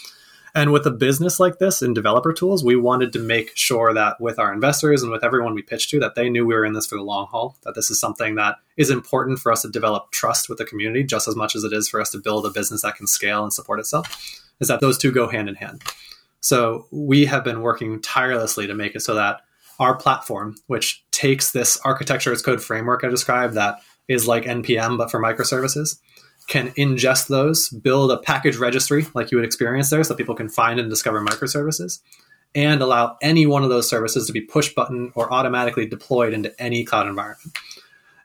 And 0.54 0.70
with 0.70 0.86
a 0.86 0.90
business 0.90 1.40
like 1.40 1.58
this 1.58 1.80
in 1.80 1.94
developer 1.94 2.32
tools, 2.32 2.62
we 2.62 2.76
wanted 2.76 3.12
to 3.14 3.18
make 3.18 3.56
sure 3.56 3.94
that 3.94 4.20
with 4.20 4.38
our 4.38 4.52
investors 4.52 5.02
and 5.02 5.10
with 5.10 5.24
everyone 5.24 5.54
we 5.54 5.62
pitched 5.62 5.90
to, 5.90 6.00
that 6.00 6.14
they 6.14 6.28
knew 6.28 6.44
we 6.44 6.54
were 6.54 6.66
in 6.66 6.74
this 6.74 6.86
for 6.86 6.96
the 6.96 7.02
long 7.02 7.26
haul, 7.28 7.56
that 7.62 7.74
this 7.74 7.90
is 7.90 7.98
something 7.98 8.34
that 8.34 8.56
is 8.76 8.90
important 8.90 9.38
for 9.38 9.50
us 9.50 9.62
to 9.62 9.70
develop 9.70 10.10
trust 10.10 10.50
with 10.50 10.58
the 10.58 10.66
community 10.66 11.04
just 11.04 11.26
as 11.26 11.36
much 11.36 11.56
as 11.56 11.64
it 11.64 11.72
is 11.72 11.88
for 11.88 12.00
us 12.00 12.10
to 12.10 12.18
build 12.18 12.44
a 12.44 12.50
business 12.50 12.82
that 12.82 12.96
can 12.96 13.06
scale 13.06 13.42
and 13.42 13.52
support 13.52 13.80
itself, 13.80 14.42
is 14.60 14.68
that 14.68 14.80
those 14.80 14.98
two 14.98 15.10
go 15.10 15.26
hand 15.26 15.48
in 15.48 15.54
hand. 15.54 15.82
So 16.40 16.86
we 16.90 17.24
have 17.26 17.44
been 17.44 17.62
working 17.62 18.02
tirelessly 18.02 18.66
to 18.66 18.74
make 18.74 18.94
it 18.94 19.00
so 19.00 19.14
that 19.14 19.40
our 19.78 19.96
platform, 19.96 20.56
which 20.66 21.02
takes 21.12 21.52
this 21.52 21.78
architecture 21.78 22.32
as 22.32 22.42
code 22.42 22.62
framework 22.62 23.04
I 23.04 23.08
described 23.08 23.54
that 23.54 23.76
is 24.06 24.28
like 24.28 24.44
NPM 24.44 24.98
but 24.98 25.10
for 25.10 25.20
microservices, 25.20 25.98
can 26.52 26.68
ingest 26.72 27.28
those, 27.28 27.70
build 27.70 28.12
a 28.12 28.18
package 28.18 28.58
registry 28.58 29.06
like 29.14 29.30
you 29.30 29.38
would 29.38 29.44
experience 29.44 29.88
there 29.88 30.04
so 30.04 30.14
people 30.14 30.34
can 30.34 30.50
find 30.50 30.78
and 30.78 30.90
discover 30.90 31.24
microservices, 31.24 32.00
and 32.54 32.82
allow 32.82 33.16
any 33.22 33.46
one 33.46 33.64
of 33.64 33.70
those 33.70 33.88
services 33.88 34.26
to 34.26 34.34
be 34.34 34.42
push 34.42 34.74
button 34.74 35.12
or 35.14 35.32
automatically 35.32 35.86
deployed 35.86 36.34
into 36.34 36.52
any 36.62 36.84
cloud 36.84 37.06
environment. 37.06 37.56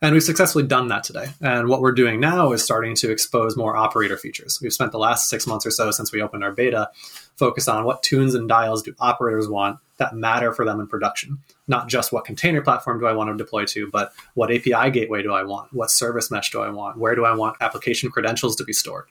And 0.02 0.12
we've 0.12 0.22
successfully 0.22 0.66
done 0.66 0.90
that 0.90 1.06
today. 1.06 1.28
And 1.40 1.70
what 1.70 1.80
we're 1.80 1.94
doing 1.94 2.20
now 2.20 2.52
is 2.52 2.62
starting 2.62 2.96
to 2.96 3.10
expose 3.10 3.56
more 3.56 3.78
operator 3.78 4.18
features. 4.18 4.60
We've 4.62 4.74
spent 4.74 4.92
the 4.92 5.00
last 5.00 5.30
six 5.30 5.48
months 5.48 5.66
or 5.66 5.72
so 5.72 5.90
since 5.92 6.12
we 6.12 6.22
opened 6.22 6.44
our 6.44 6.52
beta 6.52 6.90
focused 7.38 7.70
on 7.70 7.86
what 7.86 8.04
tunes 8.04 8.36
and 8.36 8.50
dials 8.50 8.84
do 8.84 8.94
operators 9.00 9.48
want 9.48 9.80
that 9.98 10.16
matter 10.16 10.54
for 10.54 10.66
them 10.66 10.80
in 10.80 10.88
production. 10.88 11.40
Not 11.68 11.88
just 11.88 12.12
what 12.12 12.26
container 12.26 12.62
platform 12.62 13.00
do 13.00 13.08
I 13.08 13.14
want 13.14 13.30
to 13.30 13.44
deploy 13.44 13.66
to, 13.66 13.90
but 13.92 14.14
what 14.36 14.52
API 14.52 14.92
gateway 14.92 15.24
do 15.24 15.34
I 15.34 15.44
want? 15.44 15.74
What 15.74 15.92
service 15.92 16.32
mesh 16.32 16.52
do 16.52 16.62
I 16.62 16.70
want? 16.70 16.98
Where 16.98 17.16
do 17.16 17.26
I 17.26 17.36
want 17.36 17.58
application 17.62 18.10
credentials 18.10 18.56
to 18.58 18.64
be 18.64 18.74
stored? 18.74 19.06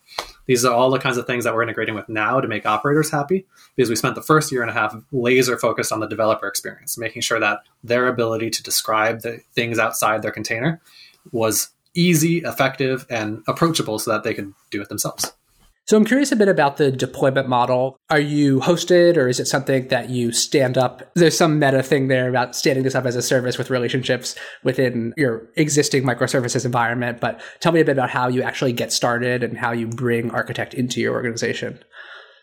These 0.47 0.65
are 0.65 0.73
all 0.73 0.91
the 0.91 0.99
kinds 0.99 1.17
of 1.17 1.27
things 1.27 1.45
that 1.45 1.55
we're 1.55 1.63
integrating 1.63 1.95
with 1.95 2.09
now 2.09 2.41
to 2.41 2.49
make 2.49 2.67
operators 2.67 3.11
happy 3.11 3.47
because 3.75 3.91
we 3.91 3.97
spent 3.97 4.15
the 4.15 4.23
first 4.23 4.53
year 4.53 4.63
and 4.63 4.71
a 4.71 4.75
half 4.75 4.97
laser 5.13 5.59
focused 5.59 5.93
on 5.93 6.01
the 6.01 6.07
developer 6.07 6.47
experience, 6.47 6.97
making 6.97 7.23
sure 7.23 7.41
that 7.41 7.61
their 7.83 8.07
ability 8.07 8.51
to 8.51 8.63
describe 8.63 9.23
the 9.23 9.41
things 9.55 9.79
outside 9.79 10.23
their 10.23 10.31
container 10.31 10.81
was 11.33 11.71
easy, 11.95 12.39
effective, 12.39 13.07
and 13.11 13.43
approachable 13.49 13.99
so 13.99 14.13
that 14.13 14.23
they 14.23 14.35
could 14.35 14.53
do 14.71 14.81
it 14.81 14.89
themselves. 14.89 15.33
So 15.87 15.97
I'm 15.97 16.05
curious 16.05 16.33
a 16.33 16.37
bit 16.37 16.49
about 16.49 16.79
the 16.79 16.91
deployment 16.91 17.49
model. 17.49 17.97
Are 18.11 18.19
you 18.19 18.59
hosted 18.59 19.17
or 19.17 19.29
is 19.29 19.39
it 19.39 19.47
something 19.47 19.87
that 19.87 20.11
you 20.11 20.33
stand 20.33 20.77
up? 20.77 21.09
There's 21.15 21.39
some 21.39 21.61
meta 21.61 21.81
thing 21.81 22.09
there 22.09 22.29
about 22.29 22.57
standing 22.57 22.83
this 22.83 22.97
up 22.97 23.07
as 23.07 23.15
a 23.15 23.23
service 23.23 23.57
with 23.57 23.71
relationships 23.71 24.35
within 24.65 25.15
your 25.17 25.49
existing 25.55 26.03
microservices 26.03 26.65
environment. 26.65 27.21
But 27.21 27.41
tell 27.61 27.71
me 27.71 27.79
a 27.79 27.85
bit 27.85 27.93
about 27.93 28.11
how 28.11 28.27
you 28.27 28.43
actually 28.43 28.73
get 28.73 28.93
started 28.93 29.45
and 29.45 29.57
how 29.57 29.71
you 29.71 29.87
bring 29.87 30.33
Architect 30.33 30.75
into 30.75 31.01
your 31.01 31.15
organization. 31.15 31.79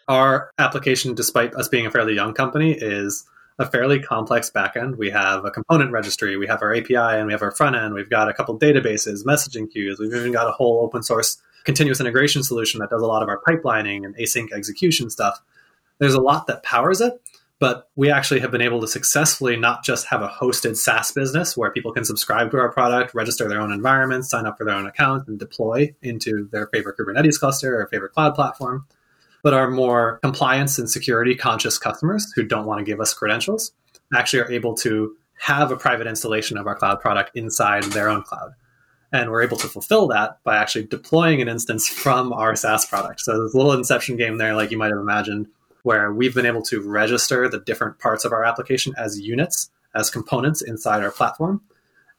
Our 0.07 0.49
application, 0.57 1.13
despite 1.13 1.53
us 1.55 1.67
being 1.67 1.85
a 1.85 1.91
fairly 1.91 2.15
young 2.15 2.33
company, 2.33 2.71
is 2.71 3.25
a 3.59 3.69
fairly 3.69 3.99
complex 3.99 4.49
backend. 4.49 4.97
We 4.97 5.09
have 5.09 5.43
a 5.43 5.51
component 5.51 5.91
registry, 5.91 6.37
we 6.37 6.47
have 6.47 6.61
our 6.61 6.73
API, 6.73 6.95
and 6.95 7.27
we 7.27 7.33
have 7.33 7.41
our 7.41 7.51
front 7.51 7.75
end. 7.75 7.93
We've 7.93 8.09
got 8.09 8.29
a 8.29 8.33
couple 8.33 8.57
databases, 8.57 9.25
messaging 9.25 9.69
queues. 9.69 9.99
We've 9.99 10.13
even 10.13 10.31
got 10.31 10.47
a 10.47 10.51
whole 10.51 10.79
open 10.81 11.03
source 11.03 11.41
continuous 11.63 11.99
integration 11.99 12.43
solution 12.43 12.79
that 12.79 12.89
does 12.89 13.01
a 13.01 13.07
lot 13.07 13.23
of 13.23 13.29
our 13.29 13.41
pipelining 13.47 14.05
and 14.05 14.15
async 14.17 14.51
execution 14.51 15.09
stuff. 15.09 15.41
There's 15.99 16.13
a 16.13 16.21
lot 16.21 16.47
that 16.47 16.63
powers 16.63 17.01
it, 17.01 17.21
but 17.59 17.89
we 17.95 18.11
actually 18.11 18.41
have 18.41 18.51
been 18.51 18.61
able 18.61 18.81
to 18.81 18.87
successfully 18.87 19.55
not 19.55 19.83
just 19.83 20.07
have 20.07 20.21
a 20.21 20.27
hosted 20.27 20.75
SaaS 20.75 21.11
business 21.11 21.55
where 21.55 21.71
people 21.71 21.93
can 21.93 22.03
subscribe 22.03 22.51
to 22.51 22.57
our 22.57 22.71
product, 22.71 23.13
register 23.13 23.47
their 23.47 23.61
own 23.61 23.71
environments, 23.71 24.29
sign 24.29 24.45
up 24.45 24.57
for 24.57 24.65
their 24.65 24.75
own 24.75 24.87
account, 24.87 25.27
and 25.27 25.39
deploy 25.39 25.93
into 26.01 26.49
their 26.51 26.67
favorite 26.67 26.97
Kubernetes 26.97 27.39
cluster 27.39 27.79
or 27.79 27.87
favorite 27.87 28.11
cloud 28.11 28.35
platform, 28.35 28.85
but 29.43 29.53
our 29.53 29.69
more 29.69 30.19
compliance 30.23 30.77
and 30.77 30.89
security 30.89 31.35
conscious 31.35 31.77
customers 31.77 32.31
who 32.35 32.43
don't 32.43 32.65
want 32.65 32.79
to 32.79 32.85
give 32.85 32.99
us 32.99 33.13
credentials 33.13 33.71
actually 34.13 34.41
are 34.41 34.51
able 34.51 34.75
to 34.75 35.15
have 35.39 35.71
a 35.71 35.77
private 35.77 36.07
installation 36.07 36.57
of 36.57 36.67
our 36.67 36.75
cloud 36.75 36.99
product 36.99 37.31
inside 37.35 37.83
their 37.83 38.09
own 38.09 38.23
cloud. 38.23 38.51
And 39.13 39.29
we're 39.29 39.43
able 39.43 39.57
to 39.57 39.67
fulfill 39.67 40.07
that 40.07 40.39
by 40.43 40.57
actually 40.57 40.87
deploying 40.87 41.41
an 41.41 41.47
instance 41.47 41.87
from 42.03 42.33
our 42.33 42.55
SaaS 42.55 42.85
product. 42.85 43.21
So 43.21 43.37
there's 43.37 43.53
a 43.53 43.57
little 43.57 43.71
inception 43.71 44.17
game 44.17 44.37
there, 44.37 44.55
like 44.55 44.71
you 44.71 44.77
might 44.77 44.91
have 44.91 44.99
imagined, 44.99 45.47
where 45.83 46.11
we've 46.11 46.35
been 46.35 46.45
able 46.45 46.63
to 46.63 46.81
register 46.81 47.47
the 47.47 47.59
different 47.59 47.99
parts 47.99 48.25
of 48.25 48.33
our 48.33 48.43
application 48.43 48.93
as 48.97 49.19
units, 49.19 49.69
as 49.95 50.09
components 50.09 50.61
inside 50.61 51.03
our 51.03 51.11
platform. 51.11 51.61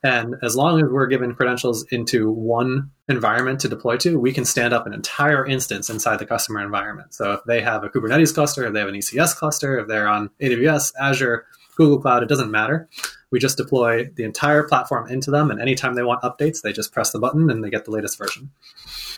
And 0.05 0.35
as 0.43 0.55
long 0.55 0.83
as 0.83 0.91
we're 0.91 1.07
given 1.07 1.35
credentials 1.35 1.87
into 1.91 2.31
one 2.31 2.91
environment 3.09 3.61
to 3.61 3.69
deploy 3.69 3.97
to, 3.99 4.21
we 4.21 4.33
can 4.33 4.45
stand 4.45 4.75
up 4.75 4.87
an 4.87 4.93
entire 4.93 5.47
instance 5.47 5.89
inside 5.89 6.19
the 6.19 6.27
customer 6.27 6.61
environment. 6.63 7.15
So 7.15 7.33
if 7.33 7.41
they 7.45 7.63
have 7.63 7.85
a 7.85 7.89
Kubernetes 7.89 8.35
cluster, 8.35 8.67
if 8.67 8.75
they 8.75 8.81
have 8.81 8.89
an 8.89 8.95
ECS 8.95 9.35
cluster, 9.35 9.79
if 9.79 9.89
they're 9.89 10.07
on 10.07 10.29
AWS, 10.43 10.93
Azure, 11.01 11.47
Google 11.77 12.01
Cloud, 12.01 12.23
it 12.23 12.29
doesn't 12.29 12.51
matter. 12.51 12.89
We 13.31 13.39
just 13.39 13.57
deploy 13.57 14.11
the 14.15 14.25
entire 14.25 14.63
platform 14.63 15.09
into 15.11 15.31
them, 15.31 15.51
and 15.51 15.61
anytime 15.61 15.95
they 15.95 16.03
want 16.03 16.23
updates, 16.23 16.63
they 16.63 16.73
just 16.73 16.93
press 16.93 17.11
the 17.11 17.19
button 17.19 17.51
and 17.51 17.65
they 17.65 17.71
get 17.71 17.85
the 17.85 17.91
latest 17.91 18.17
version. 18.17 18.51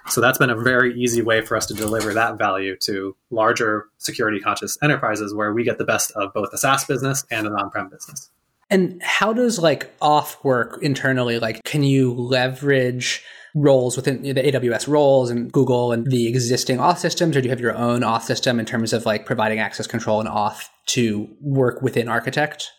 So 0.08 0.20
that's 0.20 0.38
been 0.38 0.50
a 0.50 0.56
very 0.56 0.94
easy 0.94 1.20
way 1.20 1.42
for 1.42 1.56
us 1.56 1.66
to 1.66 1.74
deliver 1.74 2.14
that 2.14 2.38
value 2.38 2.76
to 2.82 3.16
larger 3.30 3.86
security 3.98 4.40
conscious 4.40 4.78
enterprises 4.82 5.34
where 5.34 5.52
we 5.52 5.64
get 5.64 5.78
the 5.78 5.84
best 5.84 6.12
of 6.12 6.32
both 6.32 6.52
a 6.52 6.58
SaaS 6.58 6.84
business 6.84 7.24
and 7.30 7.46
an 7.46 7.52
on 7.54 7.70
prem 7.70 7.88
business. 7.88 8.30
And 8.70 9.00
how 9.02 9.32
does 9.32 9.58
like 9.58 9.96
auth 9.98 10.42
work 10.42 10.82
internally? 10.82 11.38
Like, 11.38 11.62
can 11.64 11.82
you 11.82 12.14
leverage 12.14 13.22
roles 13.56 13.96
within 13.96 14.22
the 14.22 14.34
AWS 14.34 14.86
roles 14.86 15.30
and 15.30 15.50
Google 15.50 15.92
and 15.92 16.10
the 16.10 16.28
existing 16.28 16.76
auth 16.76 16.98
systems, 16.98 17.36
or 17.36 17.40
do 17.40 17.46
you 17.46 17.50
have 17.50 17.60
your 17.60 17.74
own 17.74 18.02
auth 18.02 18.22
system 18.22 18.60
in 18.60 18.66
terms 18.66 18.92
of 18.92 19.06
like 19.06 19.24
providing 19.24 19.58
access 19.58 19.86
control 19.86 20.20
and 20.20 20.28
auth 20.28 20.68
to 20.86 21.28
work 21.40 21.82
within 21.82 22.08
Architect? 22.08 22.72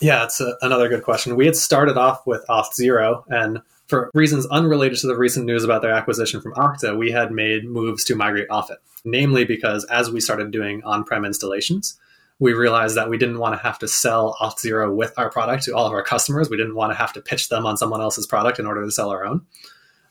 Yeah, 0.00 0.24
it's 0.24 0.40
a, 0.40 0.54
another 0.62 0.88
good 0.88 1.02
question. 1.02 1.36
We 1.36 1.46
had 1.46 1.56
started 1.56 1.96
off 1.96 2.26
with 2.26 2.44
Auth0, 2.48 3.24
and 3.28 3.60
for 3.86 4.10
reasons 4.14 4.46
unrelated 4.46 4.98
to 4.98 5.06
the 5.06 5.16
recent 5.16 5.46
news 5.46 5.64
about 5.64 5.82
their 5.82 5.92
acquisition 5.92 6.40
from 6.40 6.54
Okta, 6.54 6.98
we 6.98 7.10
had 7.10 7.32
made 7.32 7.64
moves 7.64 8.04
to 8.04 8.14
migrate 8.14 8.50
off 8.50 8.70
it. 8.70 8.78
Namely, 9.04 9.44
because 9.44 9.84
as 9.84 10.10
we 10.10 10.20
started 10.20 10.50
doing 10.50 10.82
on 10.84 11.04
prem 11.04 11.24
installations, 11.24 11.98
we 12.38 12.52
realized 12.52 12.96
that 12.96 13.08
we 13.08 13.16
didn't 13.16 13.38
want 13.38 13.54
to 13.54 13.62
have 13.62 13.78
to 13.78 13.88
sell 13.88 14.36
Auth0 14.40 14.94
with 14.94 15.14
our 15.16 15.30
product 15.30 15.64
to 15.64 15.72
all 15.74 15.86
of 15.86 15.92
our 15.92 16.02
customers. 16.02 16.50
We 16.50 16.56
didn't 16.56 16.74
want 16.74 16.92
to 16.92 16.96
have 16.96 17.12
to 17.14 17.20
pitch 17.20 17.48
them 17.48 17.64
on 17.64 17.76
someone 17.76 18.00
else's 18.00 18.26
product 18.26 18.58
in 18.58 18.66
order 18.66 18.84
to 18.84 18.90
sell 18.90 19.10
our 19.10 19.24
own. 19.24 19.46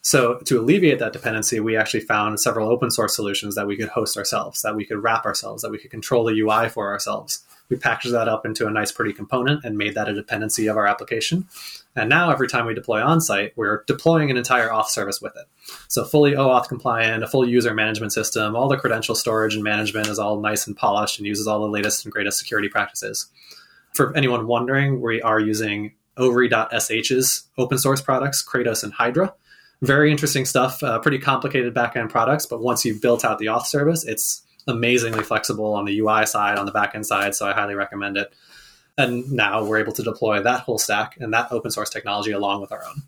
So, 0.05 0.35
to 0.45 0.59
alleviate 0.59 0.99
that 0.99 1.13
dependency, 1.13 1.59
we 1.59 1.75
actually 1.75 2.01
found 2.01 2.39
several 2.39 2.69
open 2.69 2.91
source 2.91 3.15
solutions 3.15 3.55
that 3.55 3.65
we 3.65 3.75
could 3.75 3.89
host 3.89 4.17
ourselves, 4.17 4.61
that 4.61 4.75
we 4.75 4.85
could 4.85 5.01
wrap 5.01 5.25
ourselves, 5.25 5.63
that 5.63 5.71
we 5.71 5.79
could 5.79 5.89
control 5.89 6.23
the 6.25 6.39
UI 6.41 6.69
for 6.69 6.91
ourselves. 6.91 7.43
We 7.69 7.77
packaged 7.77 8.13
that 8.13 8.27
up 8.27 8.45
into 8.45 8.67
a 8.67 8.71
nice, 8.71 8.91
pretty 8.91 9.13
component 9.13 9.65
and 9.65 9.79
made 9.79 9.95
that 9.95 10.07
a 10.07 10.13
dependency 10.13 10.67
of 10.67 10.77
our 10.77 10.85
application. 10.85 11.47
And 11.95 12.07
now, 12.07 12.29
every 12.29 12.47
time 12.47 12.67
we 12.67 12.75
deploy 12.75 13.01
on 13.01 13.19
site, 13.19 13.53
we're 13.57 13.83
deploying 13.87 14.29
an 14.29 14.37
entire 14.37 14.69
auth 14.69 14.89
service 14.89 15.23
with 15.23 15.35
it. 15.37 15.47
So, 15.87 16.03
fully 16.03 16.33
OAuth 16.33 16.67
compliant, 16.67 17.23
a 17.23 17.27
full 17.27 17.49
user 17.49 17.73
management 17.73 18.13
system, 18.13 18.55
all 18.55 18.67
the 18.67 18.77
credential 18.77 19.15
storage 19.15 19.55
and 19.55 19.63
management 19.63 20.05
is 20.05 20.19
all 20.19 20.39
nice 20.39 20.67
and 20.67 20.77
polished 20.77 21.17
and 21.17 21.25
uses 21.25 21.47
all 21.47 21.61
the 21.61 21.67
latest 21.67 22.05
and 22.05 22.13
greatest 22.13 22.37
security 22.37 22.69
practices. 22.69 23.25
For 23.95 24.15
anyone 24.15 24.45
wondering, 24.45 25.01
we 25.01 25.23
are 25.23 25.39
using 25.39 25.93
Ory.sh's 26.15 27.47
open 27.57 27.79
source 27.79 28.03
products, 28.03 28.47
Kratos 28.47 28.83
and 28.83 28.93
Hydra 28.93 29.33
very 29.86 30.12
interesting 30.12 30.45
stuff, 30.45 30.82
uh, 30.84 31.00
pretty 31.00 31.19
complicated 31.19 31.74
backend 31.74 32.10
products, 32.10 32.45
but 32.45 32.62
once 32.62 32.86
you've 32.86 33.02
built 33.02 33.24
out 33.24 33.39
the 33.39 33.48
auth 33.48 33.65
service, 33.65 34.04
it's 34.04 34.43
amazingly 34.67 35.24
flexible 35.24 35.74
on 35.74 35.86
the 35.86 36.00
UI 36.00 36.26
side, 36.26 36.58
on 36.58 36.65
the 36.65 36.71
backend 36.71 37.06
side. 37.06 37.36
So 37.36 37.48
I 37.48 37.54
highly 37.54 37.76
recommend 37.76 38.17
it. 38.17 38.34
And 38.98 39.32
now 39.32 39.63
we're 39.63 39.80
able 39.80 39.93
to 39.93 40.04
deploy 40.04 40.41
that 40.41 40.62
whole 40.62 40.78
stack 40.78 41.17
and 41.19 41.34
that 41.34 41.52
open 41.52 41.71
source 41.71 41.89
technology 41.89 42.32
along 42.32 42.62
with 42.62 42.71
our 42.71 42.84
own. 42.86 43.04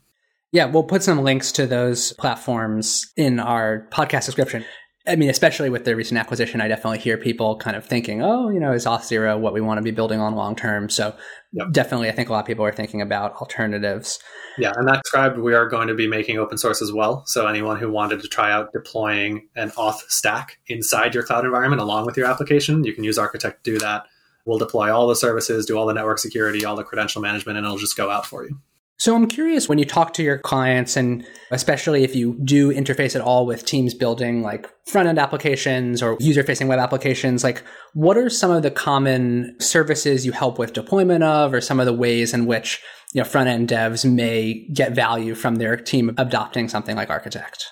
Yeah, 0.52 0.66
we'll 0.66 0.84
put 0.84 1.04
some 1.04 1.24
links 1.24 1.52
to 1.54 1.68
those 1.68 2.13
platforms 2.13 3.12
in 3.16 3.40
our 3.40 3.88
podcast 3.92 4.26
description. 4.26 4.66
I 5.08 5.15
mean, 5.15 5.30
especially 5.30 5.70
with 5.70 5.86
the 5.86 5.96
recent 5.96 6.20
acquisition, 6.20 6.60
I 6.60 6.67
definitely 6.67 7.00
hear 7.00 7.17
people 7.17 7.56
kind 7.58 7.76
of 7.78 7.86
thinking, 7.86 8.22
oh, 8.22 8.50
you 8.50 8.60
know, 8.60 8.74
is 8.74 8.86
Auth0 8.86 9.39
what 9.39 9.54
we 9.54 9.62
want 9.62 9.78
to 9.78 9.82
be 9.82 9.91
building 9.91 10.20
on 10.20 10.36
long 10.36 10.56
term? 10.56 10.89
So 10.89 11.15
yep. 11.54 11.72
definitely, 11.72 12.10
I 12.10 12.12
think 12.12 12.30
a 12.30 12.34
lot 12.34 12.41
of 12.41 12.46
people 12.46 12.65
are 12.65 12.72
thinking 12.72 13.02
about 13.02 13.34
alternatives. 13.36 14.20
Yeah, 14.58 14.74
and 14.76 14.88
that 14.88 15.02
described 15.04 15.38
we 15.38 15.54
are 15.54 15.67
going 15.67 15.88
to 15.88 15.93
be 15.93 16.08
making 16.08 16.38
open 16.38 16.58
source 16.58 16.82
as 16.82 16.91
well. 16.91 17.24
So 17.26 17.48
anyone 17.48 17.78
who 17.78 17.89
wanted 17.91 18.22
to 18.22 18.28
try 18.28 18.52
out 18.52 18.74
deploying 18.74 19.48
an 19.56 19.72
auth 19.72 20.02
stack 20.10 20.60
inside 20.67 21.13
your 21.13 21.24
cloud 21.24 21.46
environment 21.46 21.82
along 21.82 22.06
with 22.06 22.17
your 22.17 22.28
application, 22.28 22.84
you 22.84 22.93
can 22.93 23.04
use 23.04 23.17
Architect 23.17 23.63
to 23.63 23.72
do 23.72 23.80
that. 23.80 24.06
We'll 24.46 24.58
deploy 24.58 24.93
all 24.93 25.08
the 25.08 25.15
services, 25.15 25.65
do 25.65 25.78
all 25.78 25.86
the 25.86 25.93
network 25.93 26.20
security, 26.20 26.63
all 26.65 26.76
the 26.76 26.84
credential 26.84 27.22
management, 27.22 27.58
and 27.58 27.65
it'll 27.65 27.78
just 27.78 27.98
go 27.98 28.10
out 28.10 28.26
for 28.26 28.46
you. 28.46 28.58
So 28.99 29.15
I'm 29.15 29.27
curious 29.27 29.69
when 29.69 29.77
you 29.77 29.86
talk 29.86 30.13
to 30.13 30.23
your 30.23 30.39
clients, 30.39 30.97
and 30.97 31.23
especially 31.51 32.03
if 32.03 32.15
you 32.15 32.36
do 32.43 32.73
interface 32.73 33.15
at 33.15 33.21
all 33.21 33.45
with 33.45 33.63
teams 33.63 33.93
building 33.93 34.41
like 34.41 34.67
front 34.88 35.07
end 35.07 35.19
applications 35.19 36.01
or 36.01 36.17
user 36.19 36.43
facing 36.43 36.67
web 36.67 36.79
applications, 36.79 37.43
like 37.43 37.63
what 37.93 38.17
are 38.17 38.29
some 38.29 38.49
of 38.49 38.63
the 38.63 38.71
common 38.71 39.55
services 39.60 40.25
you 40.25 40.31
help 40.31 40.57
with 40.57 40.73
deployment 40.73 41.23
of, 41.23 41.53
or 41.53 41.62
some 41.62 41.79
of 41.79 41.86
the 41.86 41.93
ways 41.93 42.33
in 42.33 42.47
which 42.47 42.81
you 43.13 43.21
know 43.21 43.27
front 43.27 43.47
end 43.47 43.69
devs 43.69 44.03
may 44.10 44.67
get 44.73 44.93
value 44.93 45.36
from 45.36 45.55
their 45.55 45.77
team 45.77 46.13
adopting 46.17 46.67
something 46.67 46.95
like 46.95 47.12
Architect? 47.12 47.67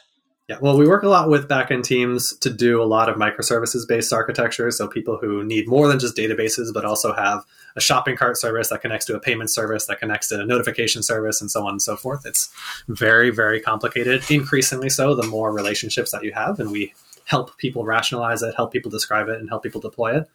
Yeah, 0.48 0.58
well, 0.62 0.78
we 0.78 0.88
work 0.88 1.02
a 1.02 1.10
lot 1.10 1.28
with 1.28 1.48
backend 1.48 1.86
teams 1.86 2.38
to 2.38 2.52
do 2.52 2.80
a 2.80 2.86
lot 2.86 3.10
of 3.10 3.16
microservices 3.16 3.88
based 3.88 4.14
architecture. 4.14 4.70
So 4.70 4.88
people 4.88 5.18
who 5.20 5.44
need 5.44 5.68
more 5.68 5.88
than 5.88 5.98
just 5.98 6.16
databases, 6.16 6.68
but 6.72 6.86
also 6.86 7.14
have 7.14 7.44
a 7.76 7.82
shopping 7.82 8.16
cart 8.16 8.38
service 8.38 8.70
that 8.70 8.82
connects 8.82 9.06
to 9.06 9.16
a 9.16 9.20
payment 9.20 9.50
service 9.50 9.86
that 9.88 10.00
connects 10.00 10.30
to 10.30 10.40
a 10.40 10.46
notification 10.46 11.04
service 11.04 11.42
and 11.42 11.52
so 11.52 11.66
on 11.66 11.72
and 11.72 11.82
so 11.82 11.96
forth. 11.96 12.26
It's 12.26 12.50
very, 12.88 13.30
very 13.30 13.60
complicated, 13.60 14.30
increasingly 14.30 14.90
so 14.90 15.16
the 15.16 15.28
more 15.28 15.52
relationships 15.52 16.12
that 16.12 16.24
you 16.24 16.32
have. 16.34 16.60
And 16.60 16.72
we 16.72 16.94
help 17.26 17.58
people 17.58 17.84
rationalize 17.84 18.42
it, 18.44 18.56
help 18.56 18.72
people 18.72 18.92
describe 18.92 19.28
it, 19.28 19.40
and 19.40 19.50
help 19.50 19.64
people 19.64 19.82
deploy 19.82 20.18
it. 20.18 20.30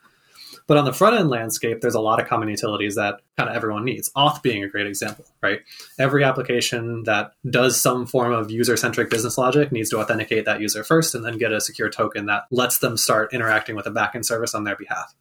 But 0.66 0.76
on 0.76 0.84
the 0.84 0.92
front 0.92 1.18
end 1.18 1.30
landscape, 1.30 1.80
there's 1.80 1.96
a 1.96 2.00
lot 2.00 2.20
of 2.20 2.28
common 2.28 2.48
utilities 2.48 2.94
that 2.94 3.20
kind 3.36 3.50
of 3.50 3.56
everyone 3.56 3.84
needs. 3.84 4.10
Auth 4.12 4.40
being 4.40 4.62
a 4.62 4.68
great 4.68 4.86
example, 4.86 5.24
right? 5.42 5.62
Every 5.98 6.22
application 6.22 7.04
that 7.04 7.32
does 7.48 7.80
some 7.80 8.06
form 8.06 8.32
of 8.32 8.50
user 8.52 8.76
centric 8.76 9.10
business 9.10 9.36
logic 9.36 9.72
needs 9.72 9.90
to 9.90 9.98
authenticate 9.98 10.44
that 10.44 10.60
user 10.60 10.84
first 10.84 11.14
and 11.14 11.24
then 11.24 11.38
get 11.38 11.52
a 11.52 11.60
secure 11.60 11.90
token 11.90 12.26
that 12.26 12.44
lets 12.52 12.78
them 12.78 12.96
start 12.96 13.32
interacting 13.32 13.74
with 13.74 13.86
a 13.86 13.90
backend 13.90 14.24
service 14.24 14.54
on 14.54 14.64
their 14.64 14.76
behalf. 14.76 15.14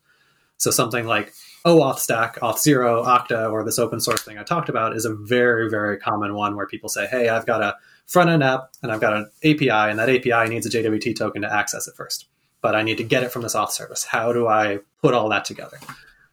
So 0.57 0.71
something 0.71 1.07
like 1.07 1.33
OAuth 1.65 1.99
stack, 1.99 2.37
Auth0, 2.37 3.05
Okta, 3.05 3.51
or 3.51 3.63
this 3.63 3.79
open 3.79 3.99
source 3.99 4.21
thing 4.21 4.37
I 4.37 4.43
talked 4.43 4.69
about 4.69 4.95
is 4.95 5.05
a 5.05 5.13
very, 5.13 5.69
very 5.69 5.97
common 5.97 6.33
one 6.33 6.55
where 6.55 6.67
people 6.67 6.89
say, 6.89 7.05
hey, 7.07 7.29
I've 7.29 7.45
got 7.45 7.61
a 7.61 7.75
front 8.07 8.29
end 8.29 8.43
app 8.43 8.71
and 8.81 8.91
I've 8.91 9.01
got 9.01 9.13
an 9.13 9.29
API, 9.43 9.69
and 9.69 9.99
that 9.99 10.09
API 10.09 10.49
needs 10.49 10.65
a 10.65 10.69
JWT 10.69 11.17
token 11.17 11.41
to 11.41 11.53
access 11.53 11.87
it 11.87 11.95
first 11.95 12.27
but 12.61 12.75
I 12.75 12.83
need 12.83 12.97
to 12.97 13.03
get 13.03 13.23
it 13.23 13.31
from 13.31 13.41
this 13.41 13.55
auth 13.55 13.71
service. 13.71 14.03
How 14.03 14.33
do 14.33 14.47
I 14.47 14.79
put 15.01 15.13
all 15.13 15.29
that 15.29 15.45
together? 15.45 15.79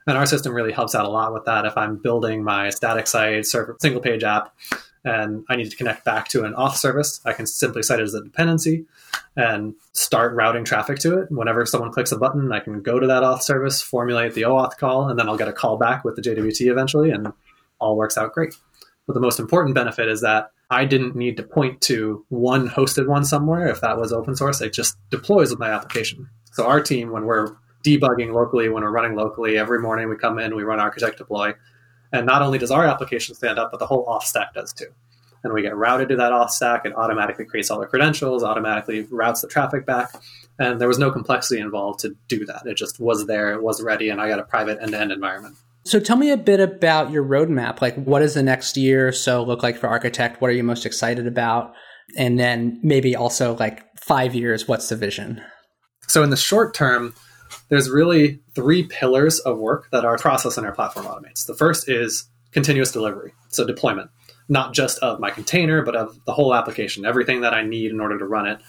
And 0.07 0.17
our 0.17 0.27
system 0.27 0.55
really 0.55 0.73
helps 0.73 0.95
out 0.95 1.05
a 1.05 1.09
lot 1.09 1.33
with 1.33 1.45
that. 1.47 1.65
If 1.65 1.77
I'm 1.77 1.97
building 1.97 2.45
my 2.45 2.71
static 2.71 3.07
site 3.07 3.47
server, 3.47 3.77
single 3.81 4.01
page 4.01 4.23
app 4.23 4.55
and 5.07 5.45
I 5.49 5.55
need 5.55 5.71
to 5.71 5.77
connect 5.77 6.05
back 6.05 6.27
to 6.29 6.45
an 6.45 6.53
auth 6.55 6.75
service, 6.75 7.21
I 7.25 7.33
can 7.33 7.47
simply 7.47 7.83
cite 7.83 8.01
it 8.01 8.03
as 8.03 8.15
a 8.15 8.23
dependency 8.23 8.87
and 9.37 9.75
start 9.93 10.35
routing 10.35 10.65
traffic 10.65 10.99
to 10.99 11.21
it. 11.21 11.31
Whenever 11.31 11.65
someone 11.65 11.93
clicks 11.93 12.11
a 12.11 12.19
button, 12.19 12.53
I 12.53 12.59
can 12.59 12.83
go 12.83 12.99
to 12.99 13.07
that 13.07 13.23
auth 13.23 13.43
service, 13.43 13.81
formulate 13.81 14.35
the 14.35 14.43
OAuth 14.43 14.77
call, 14.77 15.09
and 15.09 15.19
then 15.19 15.29
I'll 15.29 15.37
get 15.37 15.47
a 15.47 15.53
call 15.53 15.79
back 15.79 16.05
with 16.05 16.17
the 16.17 16.23
JWT 16.23 16.71
eventually, 16.71 17.11
and 17.11 17.33
all 17.79 17.97
works 17.97 18.19
out 18.19 18.33
great. 18.33 18.55
But 19.07 19.15
the 19.15 19.21
most 19.21 19.39
important 19.39 19.77
benefit 19.77 20.09
is 20.09 20.23
that 20.23 20.51
I 20.71 20.85
didn't 20.85 21.15
need 21.15 21.37
to 21.37 21.45
point 21.45 21.81
to 21.83 22.25
one 22.29 22.69
hosted 22.69 23.07
one 23.07 23.25
somewhere. 23.25 23.69
If 23.69 23.81
that 23.83 23.99
was 23.99 24.13
open 24.13 24.35
source, 24.35 24.61
it 24.61 24.73
just 24.73 24.99
deploys 25.11 25.51
with 25.51 25.61
my 25.61 25.71
application. 25.71 26.29
So 26.51 26.67
our 26.67 26.81
team, 26.81 27.13
when 27.13 27.27
we're 27.27 27.55
debugging 27.85 28.33
locally, 28.33 28.69
when 28.69 28.83
we're 28.83 28.91
running 28.91 29.15
locally, 29.15 29.57
every 29.57 29.79
morning 29.79 30.09
we 30.09 30.17
come 30.17 30.41
in, 30.41 30.57
we 30.57 30.65
run 30.65 30.81
architect 30.81 31.19
deploy. 31.19 31.55
And 32.13 32.27
not 32.27 32.43
only 32.43 32.59
does 32.59 32.71
our 32.71 32.87
application 32.87 33.35
stand 33.35 33.59
up, 33.59 33.71
but 33.71 33.79
the 33.79 33.87
whole 33.87 34.07
auth 34.07 34.23
stack 34.23 34.55
does 34.55 34.73
too. 34.73 34.93
And 35.45 35.53
we 35.53 35.63
get 35.63 35.77
routed 35.77 36.09
to 36.09 36.17
that 36.17 36.33
auth 36.33 36.51
stack. 36.51 36.85
It 36.85 36.95
automatically 36.97 37.45
creates 37.45 37.71
all 37.71 37.79
the 37.79 37.87
credentials, 37.87 38.43
automatically 38.43 39.03
routes 39.11 39.43
the 39.43 39.49
traffic 39.49 39.87
back. 39.87 40.11
And 40.59 40.81
there 40.81 40.89
was 40.89 40.99
no 40.99 41.11
complexity 41.11 41.61
involved 41.61 42.01
to 42.01 42.17
do 42.29 42.45
that. 42.47 42.63
It 42.67 42.77
just 42.77 42.99
was 42.99 43.27
there, 43.27 43.53
it 43.53 43.63
was 43.63 43.83
ready, 43.83 44.09
and 44.09 44.21
I 44.21 44.29
got 44.29 44.39
a 44.39 44.45
private 44.45 44.79
end 44.81 44.93
to 44.93 45.01
end 45.01 45.13
environment. 45.13 45.57
So 45.85 46.01
tell 46.01 46.17
me 46.17 46.33
a 46.33 46.37
bit 46.37 46.59
about 46.59 47.13
your 47.13 47.23
roadmap. 47.23 47.81
Like, 47.81 47.95
what 47.95 48.19
does 48.19 48.35
the 48.35 48.43
next 48.43 48.77
year 48.77 49.07
or 49.09 49.13
so 49.13 49.45
look 49.45 49.63
like 49.63 49.77
for 49.77 49.87
Architect? 49.87 50.41
What 50.41 50.51
are 50.51 50.55
you 50.55 50.65
most 50.65 50.85
excited 50.85 51.29
about? 51.29 51.75
And 52.17 52.39
then 52.39 52.81
maybe 52.83 53.15
also 53.15 53.57
like 53.57 53.85
five 54.01 54.35
years, 54.35 54.67
what's 54.67 54.89
the 54.89 54.97
vision? 54.97 55.41
So 56.09 56.25
in 56.25 56.31
the 56.31 56.37
short 56.37 56.75
term, 56.75 57.15
there's 57.69 57.91
really 57.91 58.41
three 58.55 58.85
pillars 58.85 59.39
of 59.41 59.59
work 59.59 59.89
that 59.91 60.05
our 60.05 60.19
process 60.19 60.57
and 60.57 60.67
our 60.67 60.73
platform 60.73 61.07
automates. 61.07 61.47
The 61.47 61.55
first 61.55 61.89
is 61.89 62.29
continuous 62.53 62.93
delivery, 62.93 63.33
so 63.49 63.67
deployment, 63.67 64.11
not 64.49 64.73
just 64.73 64.99
of 65.01 65.21
my 65.21 65.31
container, 65.31 65.83
but 65.83 65.97
of 65.97 66.19
the 66.25 66.33
whole 66.33 66.55
application, 66.55 67.05
everything 67.05 67.41
that 67.43 67.55
I 67.55 67.63
need 67.63 67.91
in 67.91 68.01
order 68.01 68.19
to 68.19 68.25
run 68.25 68.47
it 68.47 68.61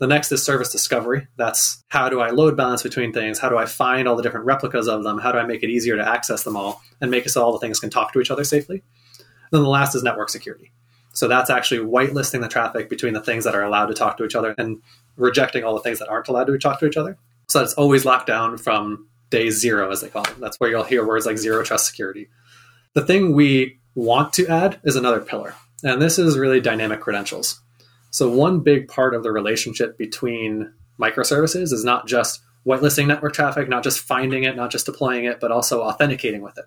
the 0.00 0.06
next 0.06 0.32
is 0.32 0.42
service 0.42 0.72
discovery. 0.72 1.28
That's 1.36 1.84
how 1.88 2.08
do 2.08 2.20
I 2.20 2.30
load 2.30 2.56
balance 2.56 2.82
between 2.82 3.12
things? 3.12 3.38
How 3.38 3.50
do 3.50 3.58
I 3.58 3.66
find 3.66 4.08
all 4.08 4.16
the 4.16 4.22
different 4.22 4.46
replicas 4.46 4.88
of 4.88 5.04
them? 5.04 5.18
How 5.18 5.30
do 5.30 5.38
I 5.38 5.44
make 5.44 5.62
it 5.62 5.68
easier 5.68 5.94
to 5.94 6.08
access 6.08 6.42
them 6.42 6.56
all 6.56 6.82
and 7.02 7.10
make 7.10 7.26
it 7.26 7.28
so 7.28 7.44
all 7.44 7.52
the 7.52 7.58
things 7.58 7.78
can 7.78 7.90
talk 7.90 8.14
to 8.14 8.20
each 8.20 8.30
other 8.30 8.42
safely? 8.42 8.82
And 9.18 9.24
then 9.52 9.62
the 9.62 9.68
last 9.68 9.94
is 9.94 10.02
network 10.02 10.30
security. 10.30 10.72
So 11.12 11.28
that's 11.28 11.50
actually 11.50 11.86
whitelisting 11.86 12.40
the 12.40 12.48
traffic 12.48 12.88
between 12.88 13.12
the 13.12 13.20
things 13.20 13.44
that 13.44 13.54
are 13.54 13.62
allowed 13.62 13.86
to 13.86 13.94
talk 13.94 14.16
to 14.16 14.24
each 14.24 14.34
other 14.34 14.54
and 14.56 14.80
rejecting 15.16 15.64
all 15.64 15.74
the 15.74 15.80
things 15.80 15.98
that 15.98 16.08
aren't 16.08 16.28
allowed 16.28 16.44
to 16.44 16.58
talk 16.58 16.80
to 16.80 16.86
each 16.86 16.96
other. 16.96 17.18
So 17.50 17.60
it's 17.60 17.74
always 17.74 18.04
locked 18.04 18.28
down 18.28 18.58
from 18.58 19.08
day 19.30 19.50
zero, 19.50 19.90
as 19.90 20.00
they 20.00 20.08
call 20.08 20.22
it. 20.22 20.38
That's 20.38 20.58
where 20.60 20.70
you'll 20.70 20.84
hear 20.84 21.04
words 21.04 21.26
like 21.26 21.36
zero 21.36 21.64
trust 21.64 21.84
security. 21.84 22.28
The 22.94 23.04
thing 23.04 23.34
we 23.34 23.80
want 23.96 24.32
to 24.34 24.46
add 24.46 24.80
is 24.84 24.94
another 24.94 25.18
pillar. 25.18 25.54
And 25.82 26.00
this 26.00 26.16
is 26.16 26.38
really 26.38 26.60
dynamic 26.60 27.00
credentials. 27.00 27.60
So 28.10 28.30
one 28.30 28.60
big 28.60 28.86
part 28.86 29.16
of 29.16 29.24
the 29.24 29.32
relationship 29.32 29.98
between 29.98 30.72
microservices 31.00 31.72
is 31.72 31.84
not 31.84 32.06
just 32.06 32.40
whitelisting 32.64 33.08
network 33.08 33.32
traffic, 33.32 33.68
not 33.68 33.82
just 33.82 33.98
finding 33.98 34.44
it, 34.44 34.54
not 34.54 34.70
just 34.70 34.86
deploying 34.86 35.24
it, 35.24 35.40
but 35.40 35.50
also 35.50 35.82
authenticating 35.82 36.42
with 36.42 36.56
it. 36.56 36.66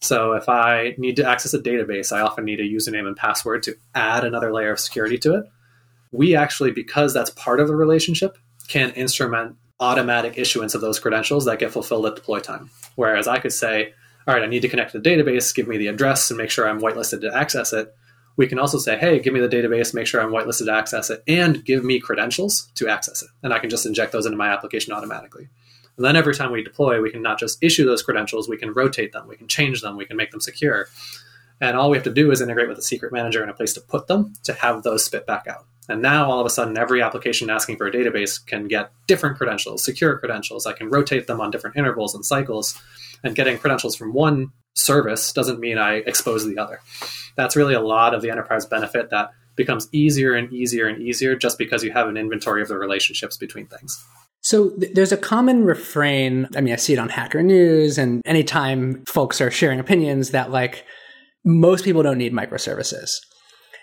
So 0.00 0.32
if 0.32 0.48
I 0.48 0.96
need 0.98 1.16
to 1.16 1.24
access 1.24 1.54
a 1.54 1.60
database, 1.60 2.10
I 2.10 2.20
often 2.20 2.44
need 2.44 2.58
a 2.58 2.64
username 2.64 3.06
and 3.06 3.16
password 3.16 3.62
to 3.64 3.76
add 3.94 4.24
another 4.24 4.52
layer 4.52 4.72
of 4.72 4.80
security 4.80 5.18
to 5.18 5.36
it. 5.36 5.44
We 6.10 6.34
actually, 6.34 6.72
because 6.72 7.14
that's 7.14 7.30
part 7.30 7.60
of 7.60 7.68
the 7.68 7.76
relationship, 7.76 8.38
can 8.66 8.90
instrument 8.92 9.56
automatic 9.80 10.38
issuance 10.38 10.74
of 10.74 10.80
those 10.80 11.00
credentials 11.00 11.46
that 11.46 11.58
get 11.58 11.72
fulfilled 11.72 12.06
at 12.06 12.14
deploy 12.14 12.40
time. 12.40 12.70
Whereas 12.96 13.26
I 13.26 13.38
could 13.38 13.52
say, 13.52 13.92
all 14.26 14.34
right, 14.34 14.42
I 14.42 14.46
need 14.46 14.62
to 14.62 14.68
connect 14.68 14.92
to 14.92 15.00
the 15.00 15.10
database, 15.10 15.54
give 15.54 15.66
me 15.66 15.78
the 15.78 15.88
address 15.88 16.30
and 16.30 16.38
make 16.38 16.50
sure 16.50 16.68
I'm 16.68 16.80
whitelisted 16.80 17.22
to 17.22 17.34
access 17.34 17.72
it 17.72 17.94
we 18.40 18.46
can 18.46 18.58
also 18.58 18.78
say, 18.78 18.96
hey, 18.96 19.18
give 19.18 19.34
me 19.34 19.40
the 19.40 19.48
database, 19.48 19.92
make 19.92 20.06
sure 20.06 20.18
I'm 20.18 20.30
whitelisted 20.30 20.64
to 20.64 20.72
access 20.72 21.10
it, 21.10 21.22
and 21.28 21.62
give 21.62 21.84
me 21.84 22.00
credentials 22.00 22.70
to 22.76 22.88
access 22.88 23.22
it. 23.22 23.28
And 23.42 23.52
I 23.52 23.58
can 23.58 23.68
just 23.68 23.84
inject 23.84 24.12
those 24.12 24.24
into 24.24 24.38
my 24.38 24.48
application 24.48 24.94
automatically. 24.94 25.50
And 25.98 26.06
then 26.06 26.16
every 26.16 26.34
time 26.34 26.50
we 26.50 26.62
deploy, 26.62 27.02
we 27.02 27.10
can 27.10 27.20
not 27.20 27.38
just 27.38 27.62
issue 27.62 27.84
those 27.84 28.02
credentials, 28.02 28.48
we 28.48 28.56
can 28.56 28.72
rotate 28.72 29.12
them, 29.12 29.28
we 29.28 29.36
can 29.36 29.46
change 29.46 29.82
them, 29.82 29.96
we 29.98 30.06
can 30.06 30.16
make 30.16 30.30
them 30.30 30.40
secure. 30.40 30.88
And 31.60 31.76
all 31.76 31.90
we 31.90 31.98
have 31.98 32.04
to 32.04 32.14
do 32.14 32.30
is 32.30 32.40
integrate 32.40 32.68
with 32.68 32.78
a 32.78 32.82
secret 32.82 33.12
manager 33.12 33.42
and 33.42 33.50
a 33.50 33.54
place 33.54 33.74
to 33.74 33.80
put 33.82 34.06
them 34.06 34.32
to 34.44 34.54
have 34.54 34.82
those 34.82 35.04
spit 35.04 35.26
back 35.26 35.46
out. 35.46 35.66
And 35.90 36.02
now 36.02 36.30
all 36.30 36.38
of 36.38 36.46
a 36.46 36.50
sudden, 36.50 36.78
every 36.78 37.02
application 37.02 37.50
asking 37.50 37.76
for 37.76 37.88
a 37.88 37.90
database 37.90 38.38
can 38.46 38.68
get 38.68 38.92
different 39.08 39.36
credentials, 39.36 39.82
secure 39.82 40.16
credentials. 40.18 40.64
I 40.64 40.72
can 40.72 40.88
rotate 40.88 41.26
them 41.26 41.40
on 41.40 41.50
different 41.50 41.76
intervals 41.76 42.14
and 42.14 42.24
cycles. 42.24 42.80
And 43.24 43.34
getting 43.34 43.58
credentials 43.58 43.96
from 43.96 44.12
one 44.12 44.52
service 44.74 45.32
doesn't 45.32 45.58
mean 45.58 45.78
I 45.78 45.94
expose 45.94 46.46
the 46.46 46.58
other. 46.58 46.80
That's 47.36 47.56
really 47.56 47.74
a 47.74 47.80
lot 47.80 48.14
of 48.14 48.22
the 48.22 48.30
enterprise 48.30 48.66
benefit 48.66 49.10
that 49.10 49.32
becomes 49.56 49.88
easier 49.90 50.34
and 50.34 50.52
easier 50.52 50.86
and 50.86 51.02
easier 51.02 51.34
just 51.34 51.58
because 51.58 51.82
you 51.82 51.90
have 51.90 52.06
an 52.06 52.16
inventory 52.16 52.62
of 52.62 52.68
the 52.68 52.78
relationships 52.78 53.36
between 53.36 53.66
things. 53.66 54.00
So 54.42 54.70
th- 54.70 54.94
there's 54.94 55.10
a 55.10 55.16
common 55.16 55.64
refrain. 55.64 56.48
I 56.54 56.60
mean, 56.60 56.72
I 56.72 56.76
see 56.76 56.92
it 56.92 57.00
on 57.00 57.08
Hacker 57.08 57.42
News 57.42 57.98
and 57.98 58.22
anytime 58.24 59.04
folks 59.06 59.40
are 59.40 59.50
sharing 59.50 59.80
opinions 59.80 60.30
that 60.30 60.52
like 60.52 60.84
most 61.44 61.84
people 61.84 62.04
don't 62.04 62.16
need 62.16 62.32
microservices. 62.32 63.18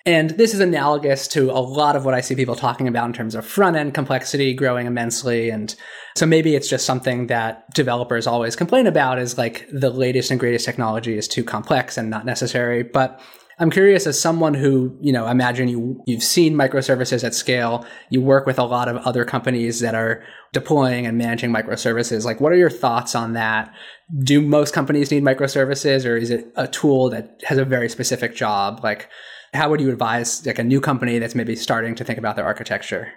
And 0.08 0.30
this 0.30 0.54
is 0.54 0.62
analogous 0.62 1.28
to 1.30 1.52
a 1.52 1.60
lot 1.60 1.98
of 1.98 2.06
what 2.06 2.14
I 2.14 2.22
see 2.22 2.34
people 2.34 2.56
talking 2.56 2.88
about 2.88 3.08
in 3.08 3.14
terms 3.14 3.36
of 3.36 3.46
front 3.46 3.76
end 3.76 3.94
complexity 3.94 4.54
growing 4.54 4.88
immensely. 4.88 5.50
And 5.50 5.76
so 6.16 6.26
maybe 6.26 6.56
it's 6.56 6.70
just 6.70 6.86
something 6.86 7.28
that 7.28 7.70
developers 7.74 8.26
always 8.26 8.56
complain 8.56 8.88
about 8.88 9.20
is 9.20 9.38
like 9.38 9.68
the 9.70 9.90
latest 9.90 10.32
and 10.32 10.40
greatest 10.40 10.64
technology 10.64 11.18
is 11.18 11.28
too 11.28 11.44
complex 11.44 11.98
and 11.98 12.10
not 12.10 12.26
necessary. 12.26 12.84
But 12.84 13.20
I'm 13.60 13.70
curious 13.70 14.08
as 14.08 14.18
someone 14.18 14.54
who, 14.54 14.98
you 15.02 15.12
know, 15.12 15.28
imagine 15.28 15.68
you, 15.68 16.02
you've 16.08 16.24
seen 16.24 16.54
microservices 16.54 17.26
at 17.26 17.36
scale. 17.36 17.86
You 18.10 18.22
work 18.22 18.46
with 18.46 18.60
a 18.60 18.64
lot 18.64 18.88
of 18.88 18.96
other 19.06 19.26
companies 19.26 19.82
that 19.82 19.94
are 19.94 20.24
deploying 20.54 21.06
and 21.06 21.18
managing 21.18 21.52
microservices. 21.52 22.24
Like, 22.24 22.40
what 22.40 22.54
are 22.54 22.58
your 22.58 22.70
thoughts 22.70 23.14
on 23.14 23.34
that? 23.34 23.74
Do 24.20 24.40
most 24.40 24.74
companies 24.74 25.12
need 25.12 25.24
microservices 25.24 26.10
or 26.10 26.16
is 26.16 26.30
it 26.30 26.48
a 26.56 26.66
tool 26.66 27.10
that 27.10 27.42
has 27.44 27.58
a 27.58 27.66
very 27.66 27.90
specific 27.90 28.36
job? 28.36 28.80
Like, 28.84 29.10
how 29.54 29.70
would 29.70 29.82
you 29.82 29.90
advise 29.90 30.46
like 30.46 30.60
a 30.60 30.64
new 30.64 30.82
company 30.82 31.20
that's 31.20 31.36
maybe 31.36 31.56
starting 31.56 31.96
to 31.96 32.04
think 32.04 32.20
about 32.20 32.36
their 32.36 32.46
architecture? 32.46 33.12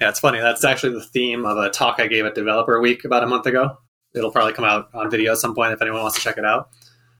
Yeah, 0.00 0.08
it's 0.08 0.20
funny. 0.20 0.40
That's 0.40 0.64
actually 0.64 0.94
the 0.94 1.04
theme 1.04 1.44
of 1.44 1.56
a 1.56 1.70
talk 1.70 1.96
I 1.98 2.06
gave 2.06 2.24
at 2.24 2.34
Developer 2.34 2.80
Week 2.80 3.04
about 3.04 3.24
a 3.24 3.26
month 3.26 3.46
ago. 3.46 3.78
It'll 4.14 4.30
probably 4.30 4.52
come 4.52 4.64
out 4.64 4.88
on 4.94 5.10
video 5.10 5.32
at 5.32 5.38
some 5.38 5.54
point 5.54 5.72
if 5.72 5.82
anyone 5.82 6.02
wants 6.02 6.16
to 6.16 6.22
check 6.22 6.38
it 6.38 6.44
out. 6.44 6.68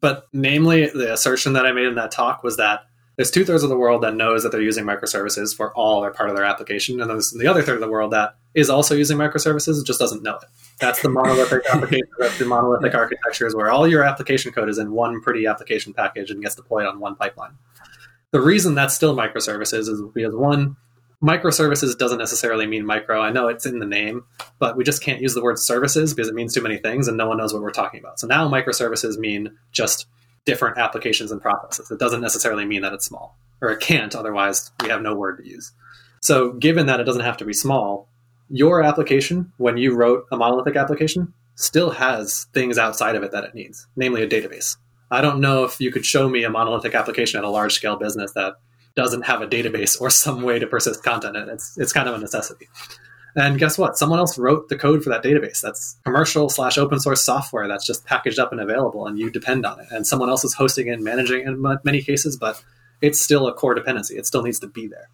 But 0.00 0.26
namely, 0.32 0.86
the 0.86 1.12
assertion 1.12 1.54
that 1.54 1.66
I 1.66 1.72
made 1.72 1.86
in 1.86 1.94
that 1.96 2.10
talk 2.10 2.44
was 2.44 2.56
that 2.58 2.82
there's 3.16 3.30
two 3.30 3.44
thirds 3.44 3.62
of 3.62 3.68
the 3.68 3.76
world 3.76 4.02
that 4.02 4.14
knows 4.14 4.42
that 4.42 4.50
they're 4.50 4.60
using 4.60 4.84
microservices 4.84 5.56
for 5.56 5.72
all 5.74 6.04
or 6.04 6.10
part 6.10 6.30
of 6.30 6.36
their 6.36 6.44
application, 6.44 7.00
and 7.00 7.08
there's 7.08 7.30
the 7.30 7.46
other 7.46 7.62
third 7.62 7.76
of 7.76 7.80
the 7.80 7.88
world 7.88 8.12
that 8.12 8.34
is 8.54 8.68
also 8.68 8.94
using 8.94 9.16
microservices, 9.16 9.84
just 9.84 10.00
doesn't 10.00 10.22
know 10.22 10.36
it. 10.36 10.48
That's 10.80 11.00
the 11.00 11.08
monolithic 11.08 11.64
application, 11.72 12.08
that's 12.18 12.38
the 12.38 12.44
monolithic 12.44 12.94
architectures 12.94 13.54
where 13.54 13.70
all 13.70 13.86
your 13.86 14.02
application 14.02 14.52
code 14.52 14.68
is 14.68 14.78
in 14.78 14.90
one 14.90 15.20
pretty 15.20 15.46
application 15.46 15.94
package 15.94 16.30
and 16.30 16.42
gets 16.42 16.56
deployed 16.56 16.86
on 16.86 16.98
one 16.98 17.14
pipeline. 17.14 17.52
The 18.34 18.40
reason 18.40 18.74
that's 18.74 18.96
still 18.96 19.14
microservices 19.14 19.88
is 19.88 20.02
because 20.12 20.35
one, 20.35 20.74
microservices 21.22 21.96
doesn't 21.96 22.18
necessarily 22.18 22.66
mean 22.66 22.85
micro. 22.85 23.20
I 23.20 23.30
know 23.30 23.46
it's 23.46 23.64
in 23.64 23.78
the 23.78 23.87
name, 23.87 24.24
but 24.58 24.76
we 24.76 24.82
just 24.82 25.00
can't 25.00 25.20
use 25.20 25.35
the 25.35 25.42
word 25.42 25.56
services 25.56 26.12
because 26.12 26.28
it 26.28 26.35
means 26.35 26.52
too 26.52 26.60
many 26.60 26.78
things 26.78 27.06
and 27.06 27.16
no 27.16 27.28
one 27.28 27.38
knows 27.38 27.54
what 27.54 27.62
we're 27.62 27.70
talking 27.70 28.00
about. 28.00 28.18
So 28.18 28.26
now 28.26 28.48
microservices 28.48 29.18
mean 29.18 29.56
just 29.70 30.08
different 30.46 30.78
applications 30.78 31.30
and 31.30 31.40
processes. 31.40 31.92
It 31.92 32.00
doesn't 32.00 32.22
necessarily 32.22 32.64
mean 32.64 32.82
that 32.82 32.92
it's 32.92 33.04
small, 33.04 33.38
or 33.60 33.70
it 33.70 33.78
can't, 33.78 34.16
otherwise, 34.16 34.72
we 34.82 34.88
have 34.88 35.00
no 35.00 35.14
word 35.14 35.37
to 35.37 35.48
use. 35.48 35.70
So, 36.20 36.54
given 36.54 36.87
that 36.87 36.98
it 36.98 37.04
doesn't 37.04 37.22
have 37.22 37.37
to 37.37 37.44
be 37.44 37.52
small, 37.52 38.08
your 38.50 38.82
application, 38.82 39.52
when 39.58 39.76
you 39.76 39.94
wrote 39.94 40.26
a 40.32 40.37
monolithic 40.37 40.74
application, 40.74 41.32
still 41.54 41.90
has 41.90 42.48
things 42.52 42.78
outside 42.78 43.14
of 43.14 43.22
it 43.22 43.30
that 43.30 43.44
it 43.44 43.54
needs, 43.54 43.87
namely 43.94 44.24
a 44.24 44.28
database. 44.28 44.76
I 45.15 45.21
don't 45.21 45.40
know 45.40 45.65
if 45.65 45.81
you 45.81 45.92
could 45.92 46.04
show 46.04 46.29
me 46.29 46.44
a 46.44 46.50
monolithic 46.50 46.94
application 46.94 47.38
at 47.38 47.44
a 47.44 47.48
large 47.48 47.75
scale 47.75 47.96
business 47.96 48.33
that 48.33 48.54
doesn't 48.96 49.23
have 49.23 49.42
a 49.42 49.46
database 49.46 50.00
or 50.00 50.10
some 50.10 50.42
way 50.42 50.58
to 50.58 50.67
persist 50.67 51.02
content. 51.02 51.37
And 51.37 51.50
it's, 51.50 51.79
it's 51.79 51.92
kind 51.92 52.08
of 52.08 52.15
a 52.15 52.19
necessity. 52.19 52.69
And 53.37 53.58
guess 53.58 53.79
what? 53.79 53.96
Someone 53.96 54.19
else 54.19 54.38
wrote 54.38 54.69
the 54.69 54.77
code 54.77 55.02
for 55.02 55.10
that 55.10 55.23
database. 55.23 55.60
That's 55.60 55.96
commercial 56.04 56.48
slash 56.48 56.79
open 56.79 57.00
source 57.00 57.23
software 57.23 57.67
that's 57.67 57.87
just 57.87 58.04
packaged 58.04 58.38
up 58.38 58.52
and 58.52 58.60
available, 58.60 59.06
and 59.06 59.19
you 59.19 59.31
depend 59.31 59.67
on 59.67 59.81
it. 59.81 59.87
And 59.90 60.06
someone 60.06 60.29
else 60.29 60.44
is 60.44 60.54
hosting 60.54 60.88
and 60.88 61.02
managing 61.02 61.40
it 61.40 61.48
in 61.48 61.79
many 61.85 62.00
cases, 62.00 62.37
but 62.37 62.62
it's 63.00 63.21
still 63.21 63.48
a 63.48 63.52
core 63.52 63.75
dependency. 63.75 64.17
It 64.17 64.27
still 64.27 64.42
needs 64.42 64.60
to 64.60 64.69
be 64.69 64.87
there. 64.87 65.08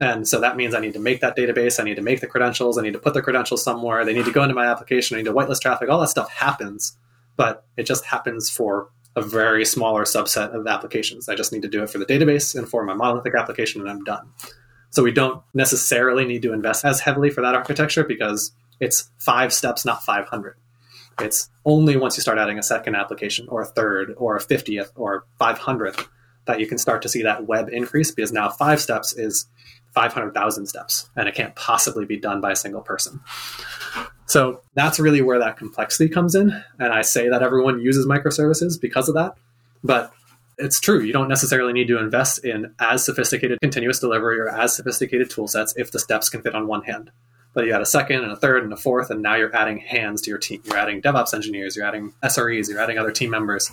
And 0.00 0.26
so 0.26 0.40
that 0.40 0.56
means 0.56 0.74
I 0.74 0.80
need 0.80 0.94
to 0.94 0.98
make 0.98 1.20
that 1.20 1.36
database. 1.36 1.78
I 1.78 1.84
need 1.84 1.94
to 1.94 2.02
make 2.02 2.20
the 2.20 2.26
credentials. 2.26 2.76
I 2.76 2.82
need 2.82 2.94
to 2.94 2.98
put 2.98 3.14
the 3.14 3.22
credentials 3.22 3.62
somewhere. 3.62 4.04
They 4.04 4.14
need 4.14 4.24
to 4.24 4.32
go 4.32 4.42
into 4.42 4.54
my 4.54 4.66
application. 4.66 5.16
I 5.16 5.20
need 5.20 5.26
to 5.26 5.32
whitelist 5.32 5.60
traffic. 5.60 5.88
All 5.88 6.00
that 6.00 6.08
stuff 6.08 6.30
happens, 6.30 6.96
but 7.36 7.64
it 7.76 7.84
just 7.84 8.04
happens 8.04 8.50
for 8.50 8.90
a 9.20 9.22
very 9.22 9.64
smaller 9.64 10.04
subset 10.04 10.54
of 10.54 10.66
applications. 10.66 11.28
I 11.28 11.34
just 11.34 11.52
need 11.52 11.62
to 11.62 11.68
do 11.68 11.82
it 11.82 11.90
for 11.90 11.98
the 11.98 12.06
database 12.06 12.56
and 12.56 12.68
for 12.68 12.84
my 12.84 12.94
monolithic 12.94 13.34
application, 13.34 13.80
and 13.80 13.90
I'm 13.90 14.02
done. 14.02 14.28
So 14.90 15.02
we 15.02 15.12
don't 15.12 15.42
necessarily 15.54 16.24
need 16.24 16.42
to 16.42 16.52
invest 16.52 16.84
as 16.84 17.00
heavily 17.00 17.30
for 17.30 17.42
that 17.42 17.54
architecture 17.54 18.02
because 18.02 18.52
it's 18.80 19.10
five 19.18 19.52
steps, 19.52 19.84
not 19.84 20.02
500. 20.02 20.56
It's 21.20 21.50
only 21.64 21.96
once 21.96 22.16
you 22.16 22.22
start 22.22 22.38
adding 22.38 22.58
a 22.58 22.62
second 22.62 22.96
application 22.96 23.46
or 23.48 23.60
a 23.60 23.66
third 23.66 24.14
or 24.16 24.36
a 24.36 24.40
50th 24.40 24.90
or 24.96 25.26
500th 25.40 26.06
that 26.46 26.60
you 26.60 26.66
can 26.66 26.78
start 26.78 27.02
to 27.02 27.08
see 27.08 27.22
that 27.22 27.46
web 27.46 27.68
increase 27.70 28.10
because 28.10 28.32
now 28.32 28.48
five 28.48 28.80
steps 28.80 29.12
is 29.12 29.46
500,000 29.92 30.66
steps 30.66 31.08
and 31.16 31.28
it 31.28 31.34
can't 31.34 31.54
possibly 31.56 32.04
be 32.04 32.16
done 32.16 32.40
by 32.40 32.52
a 32.52 32.56
single 32.56 32.80
person. 32.80 33.20
So 34.26 34.60
that's 34.74 35.00
really 35.00 35.22
where 35.22 35.40
that 35.40 35.56
complexity 35.56 36.08
comes 36.08 36.34
in. 36.34 36.62
And 36.78 36.92
I 36.92 37.02
say 37.02 37.28
that 37.28 37.42
everyone 37.42 37.80
uses 37.80 38.06
microservices 38.06 38.80
because 38.80 39.08
of 39.08 39.14
that. 39.16 39.34
But 39.82 40.12
it's 40.56 40.78
true. 40.78 41.00
You 41.00 41.12
don't 41.12 41.28
necessarily 41.28 41.72
need 41.72 41.88
to 41.88 41.98
invest 41.98 42.44
in 42.44 42.74
as 42.78 43.04
sophisticated 43.04 43.60
continuous 43.60 43.98
delivery 43.98 44.38
or 44.38 44.48
as 44.48 44.76
sophisticated 44.76 45.30
tool 45.30 45.48
sets 45.48 45.74
if 45.76 45.90
the 45.90 45.98
steps 45.98 46.28
can 46.28 46.42
fit 46.42 46.54
on 46.54 46.66
one 46.66 46.82
hand. 46.82 47.10
But 47.52 47.66
you 47.66 47.72
add 47.72 47.80
a 47.80 47.86
second 47.86 48.22
and 48.22 48.30
a 48.30 48.36
third 48.36 48.62
and 48.62 48.72
a 48.72 48.76
fourth, 48.76 49.10
and 49.10 49.22
now 49.22 49.34
you're 49.34 49.54
adding 49.56 49.78
hands 49.78 50.22
to 50.22 50.30
your 50.30 50.38
team. 50.38 50.62
You're 50.64 50.76
adding 50.76 51.02
DevOps 51.02 51.34
engineers, 51.34 51.74
you're 51.74 51.86
adding 51.86 52.12
SREs, 52.22 52.68
you're 52.68 52.80
adding 52.80 52.98
other 52.98 53.10
team 53.10 53.30
members. 53.30 53.72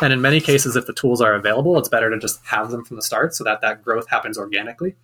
And 0.00 0.12
in 0.12 0.20
many 0.20 0.40
cases, 0.40 0.74
if 0.74 0.86
the 0.86 0.92
tools 0.92 1.20
are 1.20 1.34
available, 1.34 1.78
it's 1.78 1.88
better 1.88 2.10
to 2.10 2.18
just 2.18 2.44
have 2.46 2.72
them 2.72 2.84
from 2.84 2.96
the 2.96 3.02
start 3.02 3.34
so 3.34 3.44
that 3.44 3.60
that 3.60 3.84
growth 3.84 4.08
happens 4.08 4.36
organically. 4.36 4.96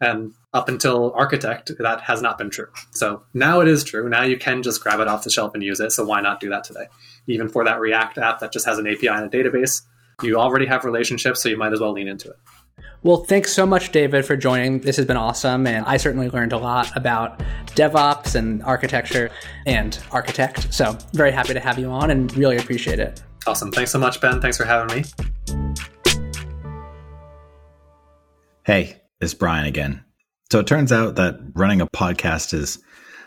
And 0.00 0.32
up 0.52 0.68
until 0.68 1.12
Architect, 1.14 1.72
that 1.78 2.00
has 2.00 2.22
not 2.22 2.38
been 2.38 2.50
true. 2.50 2.68
So 2.92 3.22
now 3.34 3.60
it 3.60 3.68
is 3.68 3.84
true. 3.84 4.08
Now 4.08 4.22
you 4.22 4.38
can 4.38 4.62
just 4.62 4.82
grab 4.82 5.00
it 5.00 5.08
off 5.08 5.24
the 5.24 5.30
shelf 5.30 5.54
and 5.54 5.62
use 5.62 5.78
it. 5.80 5.92
So 5.92 6.04
why 6.04 6.20
not 6.20 6.40
do 6.40 6.48
that 6.48 6.64
today? 6.64 6.86
Even 7.26 7.48
for 7.48 7.64
that 7.64 7.80
React 7.80 8.18
app 8.18 8.40
that 8.40 8.52
just 8.52 8.66
has 8.66 8.78
an 8.78 8.86
API 8.86 9.08
and 9.08 9.32
a 9.32 9.36
database, 9.36 9.82
you 10.22 10.36
already 10.36 10.66
have 10.66 10.84
relationships, 10.84 11.42
so 11.42 11.48
you 11.48 11.56
might 11.56 11.72
as 11.72 11.80
well 11.80 11.92
lean 11.92 12.08
into 12.08 12.28
it. 12.28 12.36
Well, 13.02 13.24
thanks 13.24 13.52
so 13.52 13.64
much, 13.64 13.92
David, 13.92 14.26
for 14.26 14.36
joining. 14.36 14.80
This 14.80 14.96
has 14.96 15.06
been 15.06 15.16
awesome. 15.16 15.66
And 15.66 15.86
I 15.86 15.96
certainly 15.96 16.28
learned 16.28 16.52
a 16.52 16.58
lot 16.58 16.94
about 16.96 17.40
DevOps 17.68 18.34
and 18.34 18.62
architecture 18.64 19.30
and 19.66 19.98
architect. 20.10 20.72
So, 20.72 20.98
very 21.14 21.32
happy 21.32 21.54
to 21.54 21.60
have 21.60 21.78
you 21.78 21.90
on 21.90 22.10
and 22.10 22.34
really 22.36 22.58
appreciate 22.58 22.98
it. 22.98 23.22
Awesome. 23.46 23.72
Thanks 23.72 23.90
so 23.90 23.98
much, 23.98 24.20
Ben. 24.20 24.40
Thanks 24.40 24.58
for 24.58 24.64
having 24.64 24.94
me. 24.94 25.04
Hey, 28.64 28.99
it's 29.20 29.34
Brian 29.34 29.66
again. 29.66 30.04
So, 30.50 30.58
it 30.58 30.66
turns 30.66 30.92
out 30.92 31.16
that 31.16 31.38
running 31.54 31.80
a 31.80 31.86
podcast 31.86 32.54
is 32.54 32.82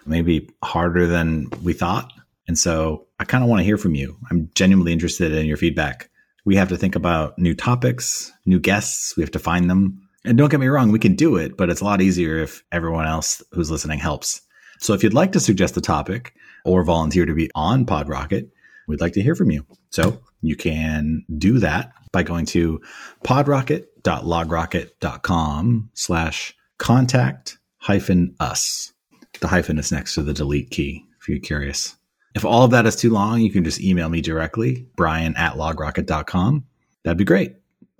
maybe 0.05 0.49
harder 0.63 1.07
than 1.07 1.49
we 1.61 1.73
thought. 1.73 2.11
And 2.47 2.57
so, 2.57 3.07
I 3.19 3.25
kind 3.25 3.43
of 3.43 3.49
want 3.49 3.61
to 3.61 3.65
hear 3.65 3.77
from 3.77 3.95
you. 3.95 4.17
I'm 4.29 4.49
genuinely 4.55 4.91
interested 4.91 5.31
in 5.31 5.45
your 5.45 5.57
feedback. 5.57 6.09
We 6.45 6.55
have 6.57 6.69
to 6.69 6.77
think 6.77 6.95
about 6.95 7.39
new 7.39 7.53
topics, 7.53 8.31
new 8.45 8.59
guests. 8.59 9.15
We 9.15 9.23
have 9.23 9.31
to 9.31 9.39
find 9.39 9.69
them. 9.69 10.01
And 10.25 10.37
don't 10.37 10.49
get 10.49 10.59
me 10.59 10.67
wrong, 10.67 10.91
we 10.91 10.99
can 10.99 11.15
do 11.15 11.35
it, 11.35 11.57
but 11.57 11.69
it's 11.69 11.81
a 11.81 11.85
lot 11.85 12.01
easier 12.01 12.37
if 12.37 12.63
everyone 12.71 13.05
else 13.05 13.41
who's 13.51 13.71
listening 13.71 13.99
helps. 13.99 14.41
So 14.79 14.93
if 14.93 15.03
you'd 15.03 15.13
like 15.13 15.33
to 15.33 15.39
suggest 15.39 15.77
a 15.77 15.81
topic 15.81 16.33
or 16.65 16.83
volunteer 16.83 17.25
to 17.25 17.33
be 17.33 17.49
on 17.55 17.85
PodRocket, 17.85 18.49
we'd 18.87 19.01
like 19.01 19.13
to 19.13 19.21
hear 19.21 19.35
from 19.35 19.51
you. 19.51 19.65
So 19.89 20.21
you 20.41 20.55
can 20.55 21.25
do 21.37 21.59
that 21.59 21.93
by 22.13 22.23
going 22.23 22.45
to 22.45 22.79
podrocket.logrocket.com 23.25 25.89
slash 25.93 26.55
contact 26.77 27.57
hyphen 27.77 28.33
us. 28.39 28.93
The 29.41 29.47
hyphen 29.47 29.77
is 29.77 29.91
next 29.91 30.15
to 30.15 30.23
the 30.23 30.33
delete 30.33 30.69
key 30.69 31.05
if 31.19 31.27
you're 31.27 31.39
curious. 31.39 31.97
If 32.35 32.45
all 32.45 32.63
of 32.63 32.71
that 32.71 32.85
is 32.85 32.95
too 32.95 33.09
long, 33.09 33.41
you 33.41 33.51
can 33.51 33.65
just 33.65 33.81
email 33.81 34.09
me 34.09 34.21
directly, 34.21 34.87
brian 34.95 35.35
at 35.35 35.53
logrocket.com. 35.53 36.65
That'd 37.03 37.17
be 37.17 37.25
great. 37.25 37.55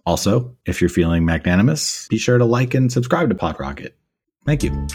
Also, 0.06 0.56
if 0.66 0.82
you're 0.82 0.90
feeling 0.90 1.26
magnanimous, 1.26 2.08
be 2.10 2.18
sure 2.18 2.38
to 2.38 2.46
like 2.46 2.74
and 2.74 2.92
subscribe 2.92 3.30
to 3.30 3.36
PodRocket. 3.36 3.92
Thank 4.46 4.64
you. 4.64 4.88